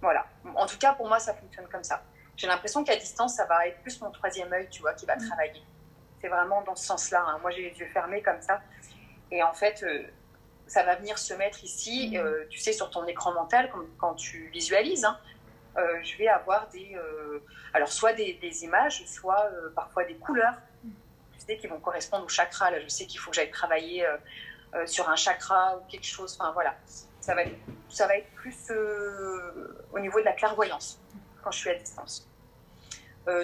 Voilà. 0.00 0.26
En 0.54 0.66
tout 0.66 0.78
cas, 0.78 0.94
pour 0.94 1.08
moi, 1.08 1.18
ça 1.18 1.34
fonctionne 1.34 1.68
comme 1.68 1.84
ça. 1.84 2.02
J'ai 2.36 2.46
l'impression 2.46 2.84
qu'à 2.84 2.96
distance, 2.96 3.34
ça 3.34 3.46
va 3.46 3.66
être 3.66 3.80
plus 3.82 4.00
mon 4.00 4.10
troisième 4.10 4.52
œil, 4.52 4.68
tu 4.70 4.80
vois, 4.80 4.94
qui 4.94 5.06
va 5.06 5.16
mm. 5.16 5.26
travailler. 5.26 5.62
C'est 6.20 6.28
vraiment 6.28 6.62
dans 6.62 6.76
ce 6.76 6.84
sens-là. 6.86 7.24
Hein. 7.26 7.38
Moi, 7.42 7.50
j'ai 7.50 7.70
les 7.70 7.78
yeux 7.78 7.88
fermés 7.92 8.22
comme 8.22 8.40
ça. 8.40 8.60
Et 9.30 9.42
en 9.42 9.52
fait, 9.52 9.82
euh, 9.82 10.04
ça 10.66 10.84
va 10.84 10.96
venir 10.96 11.18
se 11.18 11.34
mettre 11.34 11.64
ici, 11.64 12.10
mm. 12.12 12.16
euh, 12.16 12.44
tu 12.48 12.58
sais, 12.58 12.72
sur 12.72 12.90
ton 12.90 13.06
écran 13.06 13.32
mental, 13.32 13.70
comme 13.70 13.88
quand 13.98 14.14
tu 14.14 14.48
visualises. 14.48 15.04
Hein. 15.04 15.18
je 16.02 16.16
vais 16.18 16.28
avoir 16.28 16.68
des, 16.70 16.96
alors 17.72 17.92
soit 17.92 18.12
des, 18.12 18.34
des 18.34 18.64
images, 18.64 19.04
soit 19.06 19.48
parfois 19.76 20.04
des 20.04 20.16
couleurs 20.16 20.56
qui 21.56 21.66
vont 21.66 21.80
correspondre 21.80 22.24
au 22.24 22.28
chakra. 22.28 22.70
Là, 22.70 22.80
je 22.80 22.88
sais 22.88 23.06
qu'il 23.06 23.18
faut 23.18 23.30
que 23.30 23.36
j'aille 23.36 23.50
travailler 23.50 24.06
euh, 24.74 24.78
euh, 24.78 24.86
sur 24.86 25.08
un 25.08 25.16
chakra 25.16 25.76
ou 25.76 25.80
quelque 25.88 26.06
chose. 26.06 26.36
Enfin, 26.38 26.52
voilà. 26.52 26.74
Ça 27.20 27.34
va 27.34 27.42
être, 27.42 27.56
ça 27.88 28.06
va 28.06 28.16
être 28.16 28.30
plus 28.34 28.56
euh, 28.70 29.86
au 29.92 29.98
niveau 29.98 30.20
de 30.20 30.24
la 30.24 30.32
clairvoyance 30.32 31.00
quand 31.42 31.50
je 31.50 31.58
suis 31.58 31.70
à 31.70 31.74
distance. 31.74 32.28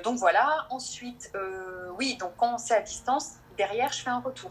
donc 0.02 0.18
voilà. 0.18 0.66
Ensuite, 0.70 1.32
oui, 1.98 2.16
donc 2.16 2.32
quand 2.36 2.58
c'est 2.58 2.74
à 2.74 2.80
distance, 2.80 3.34
derrière, 3.56 3.92
je 3.92 4.02
fais 4.02 4.10
un 4.10 4.20
retour. 4.20 4.50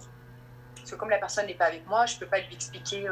Parce 0.76 0.92
que 0.92 0.96
comme 0.96 1.10
la 1.10 1.18
personne 1.18 1.48
n'est 1.48 1.56
pas 1.56 1.66
avec 1.66 1.88
moi, 1.88 2.06
je 2.06 2.16
ne 2.16 2.20
peux 2.20 2.28
pas 2.28 2.40
lui 2.40 2.54
expliquer 2.54 3.08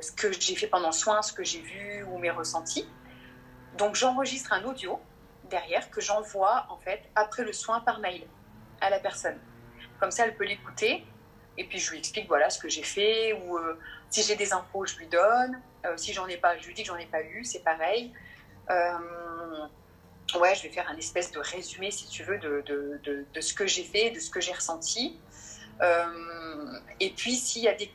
ce 0.00 0.12
que 0.12 0.32
j'ai 0.32 0.54
fait 0.54 0.68
pendant 0.68 0.88
le 0.88 0.92
soin, 0.92 1.22
ce 1.22 1.32
que 1.32 1.42
j'ai 1.42 1.60
vu 1.60 2.04
ou 2.04 2.18
mes 2.18 2.30
ressentis. 2.30 2.88
Donc 3.76 3.96
j'enregistre 3.96 4.52
un 4.52 4.64
audio 4.64 5.00
derrière 5.50 5.90
que 5.90 6.00
j'envoie 6.00 6.66
en 6.70 6.78
fait 6.78 7.02
après 7.14 7.44
le 7.44 7.52
soin 7.52 7.80
par 7.80 7.98
mail 7.98 8.22
à 8.80 8.90
la 8.90 9.00
personne. 9.00 9.38
Comme 10.00 10.10
ça, 10.10 10.26
elle 10.26 10.36
peut 10.36 10.44
l'écouter. 10.44 11.04
Et 11.56 11.64
puis, 11.64 11.78
je 11.78 11.90
lui 11.90 11.98
explique 11.98 12.26
voilà 12.28 12.50
ce 12.50 12.58
que 12.58 12.68
j'ai 12.68 12.82
fait. 12.82 13.32
Ou 13.32 13.56
euh, 13.56 13.78
si 14.10 14.22
j'ai 14.22 14.36
des 14.36 14.52
infos, 14.52 14.86
je 14.86 14.96
lui 14.96 15.06
donne. 15.06 15.60
Euh, 15.86 15.96
si 15.96 16.12
j'en 16.12 16.26
ai 16.26 16.36
pas, 16.36 16.56
je 16.58 16.66
lui 16.66 16.74
dis 16.74 16.82
que 16.82 16.88
j'en 16.88 16.96
ai 16.96 17.06
pas 17.06 17.22
eu. 17.22 17.44
C'est 17.44 17.62
pareil. 17.62 18.12
Euh, 18.70 19.66
ouais, 20.36 20.54
je 20.54 20.62
vais 20.62 20.70
faire 20.70 20.88
un 20.88 20.96
espèce 20.96 21.30
de 21.32 21.38
résumé, 21.38 21.90
si 21.90 22.08
tu 22.08 22.22
veux, 22.22 22.38
de, 22.38 22.62
de, 22.66 23.26
de, 23.32 23.40
ce 23.40 23.54
que 23.54 23.66
j'ai 23.66 23.84
fait, 23.84 24.10
de 24.10 24.20
ce 24.20 24.30
que 24.30 24.40
j'ai 24.40 24.52
ressenti. 24.52 25.18
et 27.00 27.10
puis, 27.10 27.36
s'il 27.36 27.62
y 27.62 27.68
a 27.68 27.74
des 27.74 27.92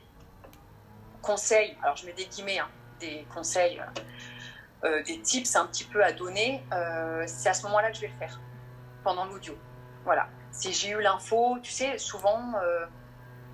conseils, 1.21 1.75
alors 1.81 1.97
je 1.97 2.05
mets 2.05 2.13
des 2.13 2.25
guillemets, 2.25 2.59
hein, 2.59 2.69
des 2.99 3.25
conseils, 3.33 3.81
des 5.05 5.19
tips 5.21 5.55
un 5.55 5.65
petit 5.65 5.83
peu 5.83 6.03
à 6.03 6.11
donner, 6.11 6.63
c'est 7.25 7.49
à 7.49 7.53
ce 7.53 7.63
moment-là 7.63 7.89
que 7.89 7.95
je 7.95 8.01
vais 8.01 8.07
le 8.09 8.17
faire, 8.19 8.39
pendant 9.03 9.25
l'audio. 9.25 9.57
Voilà 10.05 10.29
si 10.51 10.73
j'ai 10.73 10.89
eu 10.89 11.01
l'info, 11.01 11.57
tu 11.61 11.71
sais, 11.71 11.97
souvent, 11.97 12.53
euh, 12.55 12.85
euh, 12.85 12.85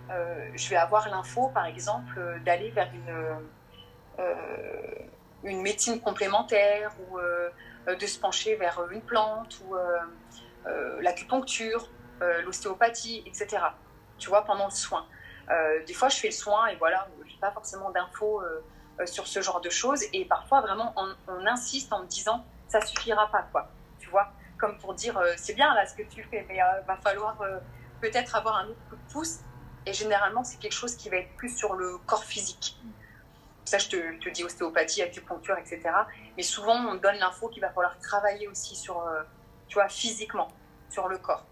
je 0.10 0.70
vais 0.70 0.76
avoir 0.76 1.10
l'info, 1.10 1.50
par 1.54 1.66
exemple, 1.66 2.18
euh, 2.18 2.40
d'aller 2.40 2.70
vers 2.72 2.92
une, 2.94 3.50
une 5.44 5.62
médecine 5.62 6.00
complémentaire 6.00 6.92
ou 7.10 7.20
de 7.92 8.08
se 8.08 8.18
pencher 8.18 8.56
vers 8.56 8.82
une 8.92 9.02
plante 9.02 9.60
ou 9.66 9.76
l'acupuncture, 11.02 11.90
l'ostéopathie, 12.44 13.24
etc. 13.26 13.58
Tu 14.18 14.30
vois, 14.30 14.46
pendant 14.46 14.66
le 14.66 14.72
soin. 14.72 15.06
des 15.86 15.94
fois, 15.94 16.10
je 16.10 16.18
fais 16.18 16.30
le 16.30 16.34
soin 16.34 16.68
et 16.68 16.78
voilà, 16.78 17.08
je 17.26 17.34
n'ai 17.34 17.40
pas 17.40 17.52
forcément 17.52 17.92
d'infos 17.92 18.42
sur 19.04 19.28
ce 19.28 19.42
genre 19.42 19.60
de 19.60 19.70
choses. 19.70 20.04
Et 20.14 20.26
parfois, 20.26 20.62
vraiment, 20.62 20.96
on, 20.96 21.46
insiste 21.46 21.92
en 21.92 22.04
me 22.04 22.08
disant, 22.08 22.46
ça 22.70 22.80
suffira 22.82 23.30
pas, 23.30 23.46
quoi. 23.52 23.70
Tu 24.00 24.10
vois 24.10 24.32
comme 24.58 24.78
pour 24.78 24.94
dire 24.94 25.18
euh, 25.18 25.34
c'est 25.38 25.54
bien 25.54 25.74
là 25.74 25.86
ce 25.86 25.96
que 25.96 26.04
tu 26.04 26.24
fais, 26.24 26.46
mais 26.48 26.56
il 26.56 26.62
euh, 26.62 26.82
va 26.88 26.98
falloir 26.98 27.40
euh, 27.42 27.60
peut-être 28.02 28.36
avoir 28.36 28.58
un 28.58 28.68
autre 28.68 28.80
coup 28.90 28.96
de 28.96 29.12
pouce. 29.12 29.40
Et 29.86 29.94
généralement, 29.94 30.44
c'est 30.44 30.58
quelque 30.58 30.74
chose 30.74 30.96
qui 30.96 31.10
va 31.10 31.18
être 31.18 31.36
plus 31.36 31.56
sur 31.56 31.76
le 31.76 31.98
corps 32.06 32.24
physique. 32.24 32.78
Ça, 33.66 33.78
je 33.78 33.90
te, 33.90 34.30
dis 34.30 34.44
ostéopathie, 34.44 35.02
acupuncture, 35.02 35.58
etc. 35.58 35.82
Mais 36.38 36.44
souvent, 36.44 36.76
on 36.76 36.96
donne 36.96 37.18
l'info 37.18 37.50
qu'il 37.50 37.62
va 37.62 37.70
falloir 37.70 37.98
travailler 38.00 38.48
aussi 38.48 38.76
sur, 38.76 39.04
tu 39.68 39.76
vois, 39.76 39.90
physiquement. 39.90 40.50
sur 40.90 41.08
le 41.08 41.18
corps. 41.18 41.46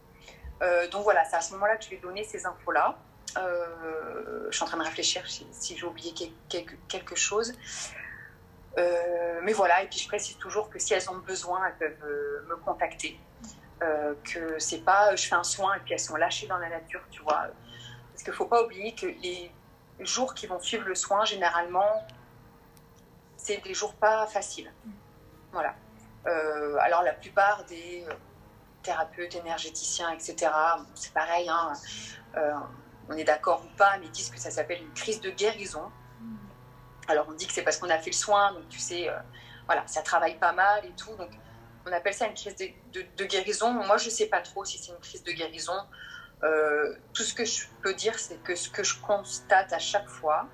donc 0.92 1.04
voilà, 1.04 1.26
c'est 1.26 1.36
à 1.36 1.42
ce 1.42 1.54
moment-là 1.54 1.78
que 1.78 1.86
je 1.86 1.94
ai 1.94 1.98
donné 1.98 2.24
ces 2.24 2.46
infos-là. 2.46 2.98
je 3.36 4.52
suis 4.52 4.64
en 4.64 4.68
train 4.68 4.78
de 4.78 4.84
réfléchir 4.84 5.24
si, 5.28 5.78
j'ai 5.78 5.86
oublié 5.86 6.14
quelque, 6.50 7.16
chose. 7.16 7.54
mais 8.78 9.54
voilà, 9.54 9.82
et 9.84 9.88
puis 9.88 10.00
je 10.00 10.08
précise 10.08 10.38
toujours 10.38 10.70
que 10.70 10.80
si 10.80 10.94
elles 10.94 11.10
ont 11.10 11.18
besoin, 11.18 11.68
elles 11.68 11.78
peuvent 11.78 12.48
me 12.48 12.56
contacter. 12.58 13.20
que 13.80 14.60
c'est 14.60 14.84
pas 14.86 15.16
je 15.16 15.28
fais 15.28 15.36
un 15.36 15.44
soin 15.44 15.76
et 15.76 15.80
puis 15.80 15.94
elles 15.94 16.00
sont 16.00 16.16
lâchées 16.16 16.48
dans 16.48 16.60
la 16.60 16.70
nature, 16.70 17.02
tu 17.10 17.22
vois. 17.24 17.48
Parce 18.24 18.38
qu'il 18.38 18.45
ne 18.45 18.49
faut 18.49 18.55
pas 18.55 18.63
oublier 18.63 18.95
que 18.95 19.05
les 19.05 19.51
jours 19.99 20.34
qui 20.34 20.47
vont 20.47 20.61
suivre 20.61 20.88
le 20.88 20.95
soin, 20.95 21.26
généralement, 21.26 22.07
c'est 23.36 23.57
des 23.57 23.74
jours 23.74 23.93
pas 23.95 24.26
faciles. 24.28 24.71
Voilà. 25.51 25.76
Euh, 26.28 26.78
alors 26.80 27.03
la 27.03 27.11
plupart 27.11 27.65
des 27.65 28.05
euh, 28.07 28.13
thérapeutes, 28.82 29.36
énergéticiens, 29.36 30.11
etc., 30.11 30.49
c'est 30.95 31.11
pareil, 31.13 31.49
hein, 31.49 31.74
euh, 32.38 32.53
on 33.09 33.17
est 33.17 33.26
d'accord 33.26 33.65
ou 33.65 33.76
pas, 33.76 33.97
mais 33.99 34.05
ils 34.05 34.11
disent 34.11 34.30
que 34.30 34.39
ça 34.39 34.51
s'appelle 34.51 34.82
une 34.82 34.93
crise 34.93 35.19
de 35.19 35.30
guérison. 35.30 35.91
Alors 37.09 37.26
on 37.28 37.34
dit 37.34 37.45
que 37.45 37.51
c'est 37.51 37.63
parce 37.63 37.76
qu'on 37.76 37.89
a 37.89 37.97
fait 37.97 38.11
le 38.11 38.15
soin, 38.15 38.53
donc 38.53 38.69
tu 38.69 38.80
sais, 38.80 39.09
voilà, 39.65 39.86
ça 39.86 40.01
travaille 40.01 40.39
pas 40.39 40.53
mal 40.53 40.86
et 40.86 40.91
tout, 40.91 41.13
donc 41.17 41.32
on 41.86 41.91
appelle 41.91 42.13
ça 42.13 42.28
une 42.28 42.36
crise 42.36 42.55
de, 42.55 43.26
guérison. 43.26 43.74
Moi, 43.74 43.97
je 43.97 44.09
sais 44.09 44.28
pas 44.28 44.39
trop 44.39 44.63
si 44.63 44.78
c'est 44.78 44.93
une 44.93 44.99
crise 44.99 45.24
de 45.24 45.34
guérison. 45.34 45.76
Tout 47.14 47.24
ce 47.24 47.34
que 47.34 47.46
je 47.46 47.66
peux 47.82 47.94
dire, 47.94 48.18
c'est 48.20 48.41
que 48.44 48.56
ce 48.56 48.70
que 48.70 48.84
je 48.84 49.00
constate 49.00 49.72
à 49.74 49.80
chaque 49.80 50.08
fois, 50.08 50.48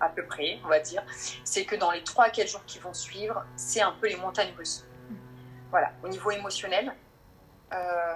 à 0.00 0.08
peu 0.08 0.24
près, 0.24 0.58
on 0.64 0.68
va 0.68 0.80
dire, 0.80 1.02
c'est 1.44 1.64
que 1.64 1.76
dans 1.76 1.90
les 1.90 2.02
3 2.02 2.26
à 2.26 2.30
4 2.30 2.48
jours 2.48 2.64
qui 2.66 2.78
vont 2.78 2.94
suivre, 2.94 3.44
c'est 3.56 3.80
un 3.80 3.92
peu 3.92 4.08
les 4.08 4.16
montagnes 4.16 4.54
russes. 4.56 4.86
Voilà, 5.70 5.92
au 6.02 6.08
niveau 6.08 6.30
émotionnel. 6.30 6.94
Euh, 7.72 8.14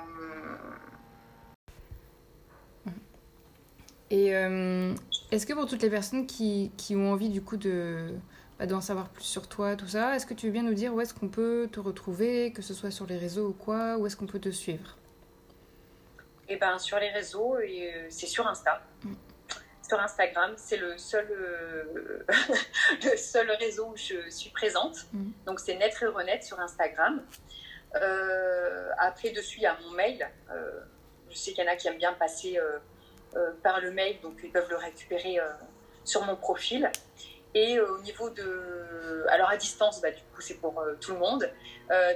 Et 4.11 4.35
euh, 4.35 4.93
est-ce 5.31 5.47
que 5.47 5.53
pour 5.53 5.66
toutes 5.66 5.83
les 5.83 5.91
personnes 5.91 6.26
qui, 6.26 6.72
qui, 6.76 6.97
ont 6.97 7.12
envie 7.12 7.28
du 7.28 7.43
coup 7.43 7.57
de 7.57 8.09
bah, 8.59 8.66
d'en 8.66 8.81
savoir 8.81 9.09
plus 9.09 9.24
sur 9.24 9.49
toi, 9.49 9.76
tout 9.76 9.87
ça, 9.87 10.16
est-ce 10.16 10.26
que 10.26 10.35
tu 10.35 10.47
veux 10.47 10.53
bien 10.53 10.64
nous 10.64 10.74
dire 10.74 10.93
où 10.93 11.01
est-ce 11.01 11.14
qu'on 11.14 11.28
peut 11.28 11.68
te 11.70 11.78
retrouver, 11.78 12.53
que 12.53 12.61
ce 12.61 12.74
soit 12.74 12.91
sur 12.91 13.07
les 13.07 13.16
réseaux 13.16 13.49
ou 13.49 13.53
quoi, 13.53 13.99
où 13.99 14.07
est-ce 14.07 14.16
qu'on 14.16 14.26
peut 14.26 14.41
te 14.41 14.51
suivre? 14.51 14.97
Eh 16.51 16.57
ben 16.57 16.78
sur 16.78 16.98
les 16.98 17.11
réseaux, 17.11 17.55
euh, 17.55 18.07
c'est 18.11 18.26
sur 18.26 18.46
Insta. 18.46 18.82
Mm 19.05 19.14
sur 19.90 20.01
Instagram. 20.01 20.53
C'est 20.57 20.76
le 20.76 20.96
seul, 20.98 21.26
euh, 21.30 22.24
le 23.05 23.16
seul 23.16 23.51
réseau 23.51 23.88
où 23.88 23.96
je 23.96 24.30
suis 24.30 24.51
présente. 24.51 24.96
Mm. 25.12 25.30
Donc, 25.46 25.59
c'est 25.59 25.74
Naître 25.74 26.03
et 26.05 26.07
Renaître 26.07 26.44
sur 26.44 26.61
Instagram. 26.61 27.22
Euh, 27.96 28.90
après, 28.98 29.30
dessus, 29.30 29.59
il 29.59 29.62
y 29.62 29.66
a 29.66 29.76
mon 29.84 29.90
mail. 29.90 30.28
Euh, 30.53 30.80
je 31.28 31.36
sais 31.36 31.53
qu'il 31.53 31.64
y 31.64 31.68
en 31.68 31.72
a 31.72 31.76
qui 31.76 31.88
aiment 31.88 31.98
bien 31.98 32.12
passer 32.12 32.59
par 33.62 33.80
le 33.80 33.92
mail, 33.92 34.20
donc 34.20 34.40
ils 34.42 34.51
peuvent 34.51 34.68
le 34.68 34.76
récupérer 34.76 35.38
sur 36.05 36.24
mon 36.24 36.34
profil. 36.34 36.90
Et 37.55 37.78
au 37.80 38.01
niveau 38.03 38.30
de. 38.30 39.24
Alors, 39.28 39.48
à 39.48 39.57
distance, 39.57 40.01
bah, 40.01 40.11
du 40.11 40.22
coup, 40.34 40.40
c'est 40.40 40.59
pour 40.61 40.82
tout 41.01 41.12
le 41.12 41.18
monde. 41.18 41.48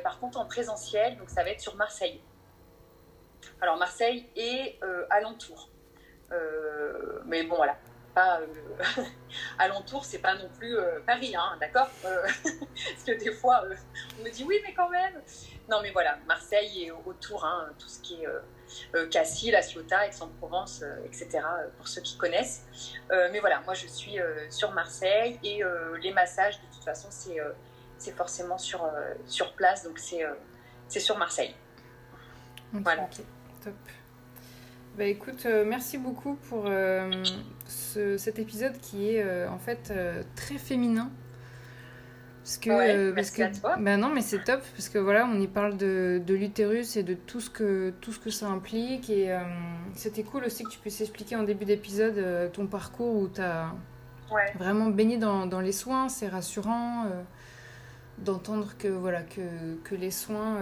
par 0.03 0.19
contre, 0.19 0.39
en 0.39 0.47
présentiel, 0.47 1.17
donc 1.17 1.31
ça 1.31 1.45
va 1.45 1.51
être 1.51 1.61
sur 1.61 1.77
Marseille. 1.77 2.21
Alors, 3.61 3.77
Marseille 3.77 4.29
et 4.37 4.79
alentour. 5.11 5.71
Euh, 6.33 7.21
mais 7.27 7.45
bon, 7.45 7.57
voilà. 7.57 7.77
Pas, 8.15 8.41
euh, 8.41 9.03
alentour, 9.59 10.05
c'est 10.05 10.21
pas 10.21 10.37
non 10.37 10.49
plus 10.57 10.79
euh, 10.79 11.01
Paris, 11.05 11.35
hein, 11.37 11.57
d'accord 11.59 11.89
Parce 12.03 13.05
que 13.05 13.19
des 13.19 13.33
fois, 13.33 13.65
on 14.21 14.25
me 14.25 14.31
dit 14.31 14.45
oui, 14.45 14.61
mais 14.65 14.73
quand 14.73 14.89
même. 14.89 15.21
Non, 15.69 15.79
mais 15.83 15.91
voilà, 15.91 16.19
Marseille 16.27 16.85
et 16.85 16.91
autour, 16.93 17.45
hein, 17.45 17.71
tout 17.79 17.89
ce 17.89 18.01
qui 18.01 18.23
est 18.23 19.09
Cassis, 19.09 19.51
La 19.51 19.63
Ciotat, 19.63 20.07
Aix-en-Provence, 20.07 20.85
etc., 21.07 21.41
pour 21.77 21.89
ceux 21.89 22.03
qui 22.03 22.17
connaissent. 22.19 22.67
mais 23.11 23.41
voilà, 23.41 23.61
moi 23.61 23.73
je 23.73 23.87
suis 23.87 24.19
sur 24.51 24.73
Marseille 24.73 25.41
et 25.43 25.63
les 26.03 26.13
massages, 26.13 26.61
de 26.61 26.67
toute 26.67 26.85
façon, 26.85 27.09
c'est 27.11 28.13
forcément 28.13 28.59
sur, 28.59 28.87
sur 29.27 29.55
place, 29.55 29.85
donc 29.85 29.99
c'est 29.99 31.01
sur 31.01 31.17
Marseille. 31.17 31.57
voilà. 32.73 33.09
Top. 33.65 33.75
Bah 34.99 35.05
écoute, 35.05 35.45
euh, 35.47 35.65
merci 35.67 35.99
beaucoup 35.99 36.35
pour 36.49 36.65
euh, 36.67 37.11
cet 37.67 38.39
épisode 38.39 38.79
qui 38.79 39.11
est 39.11 39.23
euh, 39.23 39.49
en 39.49 39.59
fait 39.59 39.93
très 40.37 40.59
féminin. 40.59 41.11
Parce 42.43 42.59
que, 42.59 43.11
parce 43.13 43.31
que. 43.31 43.43
Bah 43.81 43.97
non, 43.97 44.11
mais 44.11 44.21
c'est 44.21 44.45
top 44.45 44.61
parce 44.77 44.91
que 44.91 44.99
voilà, 44.99 45.27
on 45.27 45.41
y 45.41 45.49
parle 45.49 45.79
de, 45.79 46.21
de 46.25 46.35
l'utérus 46.35 46.97
et 46.99 47.03
de 47.03 47.15
tout 47.15 47.41
ce 47.41 47.49
que 47.49 47.95
tout 48.03 48.13
ce 48.13 48.19
que 48.19 48.29
ça 48.29 48.49
implique 48.49 49.09
et 49.09 49.35
c'était 49.95 50.25
cool 50.25 50.45
aussi 50.45 50.63
que 50.63 50.69
tu 50.69 50.79
puisses 50.79 51.01
expliquer 51.01 51.37
en 51.37 51.43
début 51.43 51.65
d'épisode 51.65 52.53
ton 52.53 52.67
parcours 52.67 53.17
où 53.17 53.29
tu 53.29 53.41
as 53.41 53.73
vraiment 54.57 54.89
baigné 54.89 55.17
dans, 55.17 55.47
dans 55.47 55.61
les 55.61 55.73
soins. 55.73 56.11
C'est 56.11 56.29
rassurant 56.29 57.07
d'entendre 58.19 58.77
que 58.77 58.89
voilà 58.89 59.23
que, 59.23 59.77
que 59.83 59.95
les 59.95 60.11
soins 60.11 60.59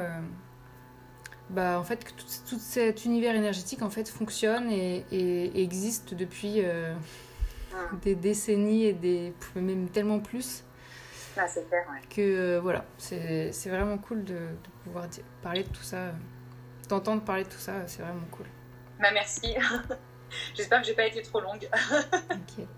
bah, 1.51 1.79
en 1.79 1.85
fait, 1.85 2.05
tout, 2.17 2.27
tout, 2.49 2.59
cet 2.59 3.05
univers 3.05 3.35
énergétique 3.35 3.83
en 3.83 3.91
fait, 3.91 4.09
fonctionne 4.09 4.71
et, 4.71 5.05
et, 5.11 5.63
existe 5.63 6.15
depuis 6.15 6.57
euh, 6.59 6.95
ah. 7.75 7.95
des 8.03 8.15
décennies 8.15 8.87
et 8.87 8.93
des, 8.93 9.35
même 9.57 9.89
tellement 9.89 10.21
plus. 10.21 10.65
Ah, 11.37 11.47
c'est 11.49 11.67
clair, 11.69 11.85
ouais. 11.91 12.01
Que 12.15 12.21
euh, 12.21 12.61
voilà, 12.61 12.85
c'est 12.99 13.51
vraiment 13.67 13.99
cool 13.99 14.25
de, 14.25 14.35
de 14.35 14.71
pouvoir 14.85 15.07
parler 15.43 15.63
de 15.63 15.69
tout 15.69 15.83
ça. 15.83 16.13
D'entendre 16.89 17.23
parler 17.23 17.45
de 17.45 17.49
tout 17.49 17.59
ça, 17.59 17.87
c'est 17.87 18.03
vraiment 18.03 18.27
cool. 18.31 18.47
Bah, 19.01 19.09
merci. 19.13 19.55
J'espère 20.55 20.81
que 20.81 20.87
j'ai 20.87 20.95
pas 20.95 21.07
été 21.07 21.23
trop 21.23 21.41
longue. 21.41 21.69
T'inquiète. 22.29 22.69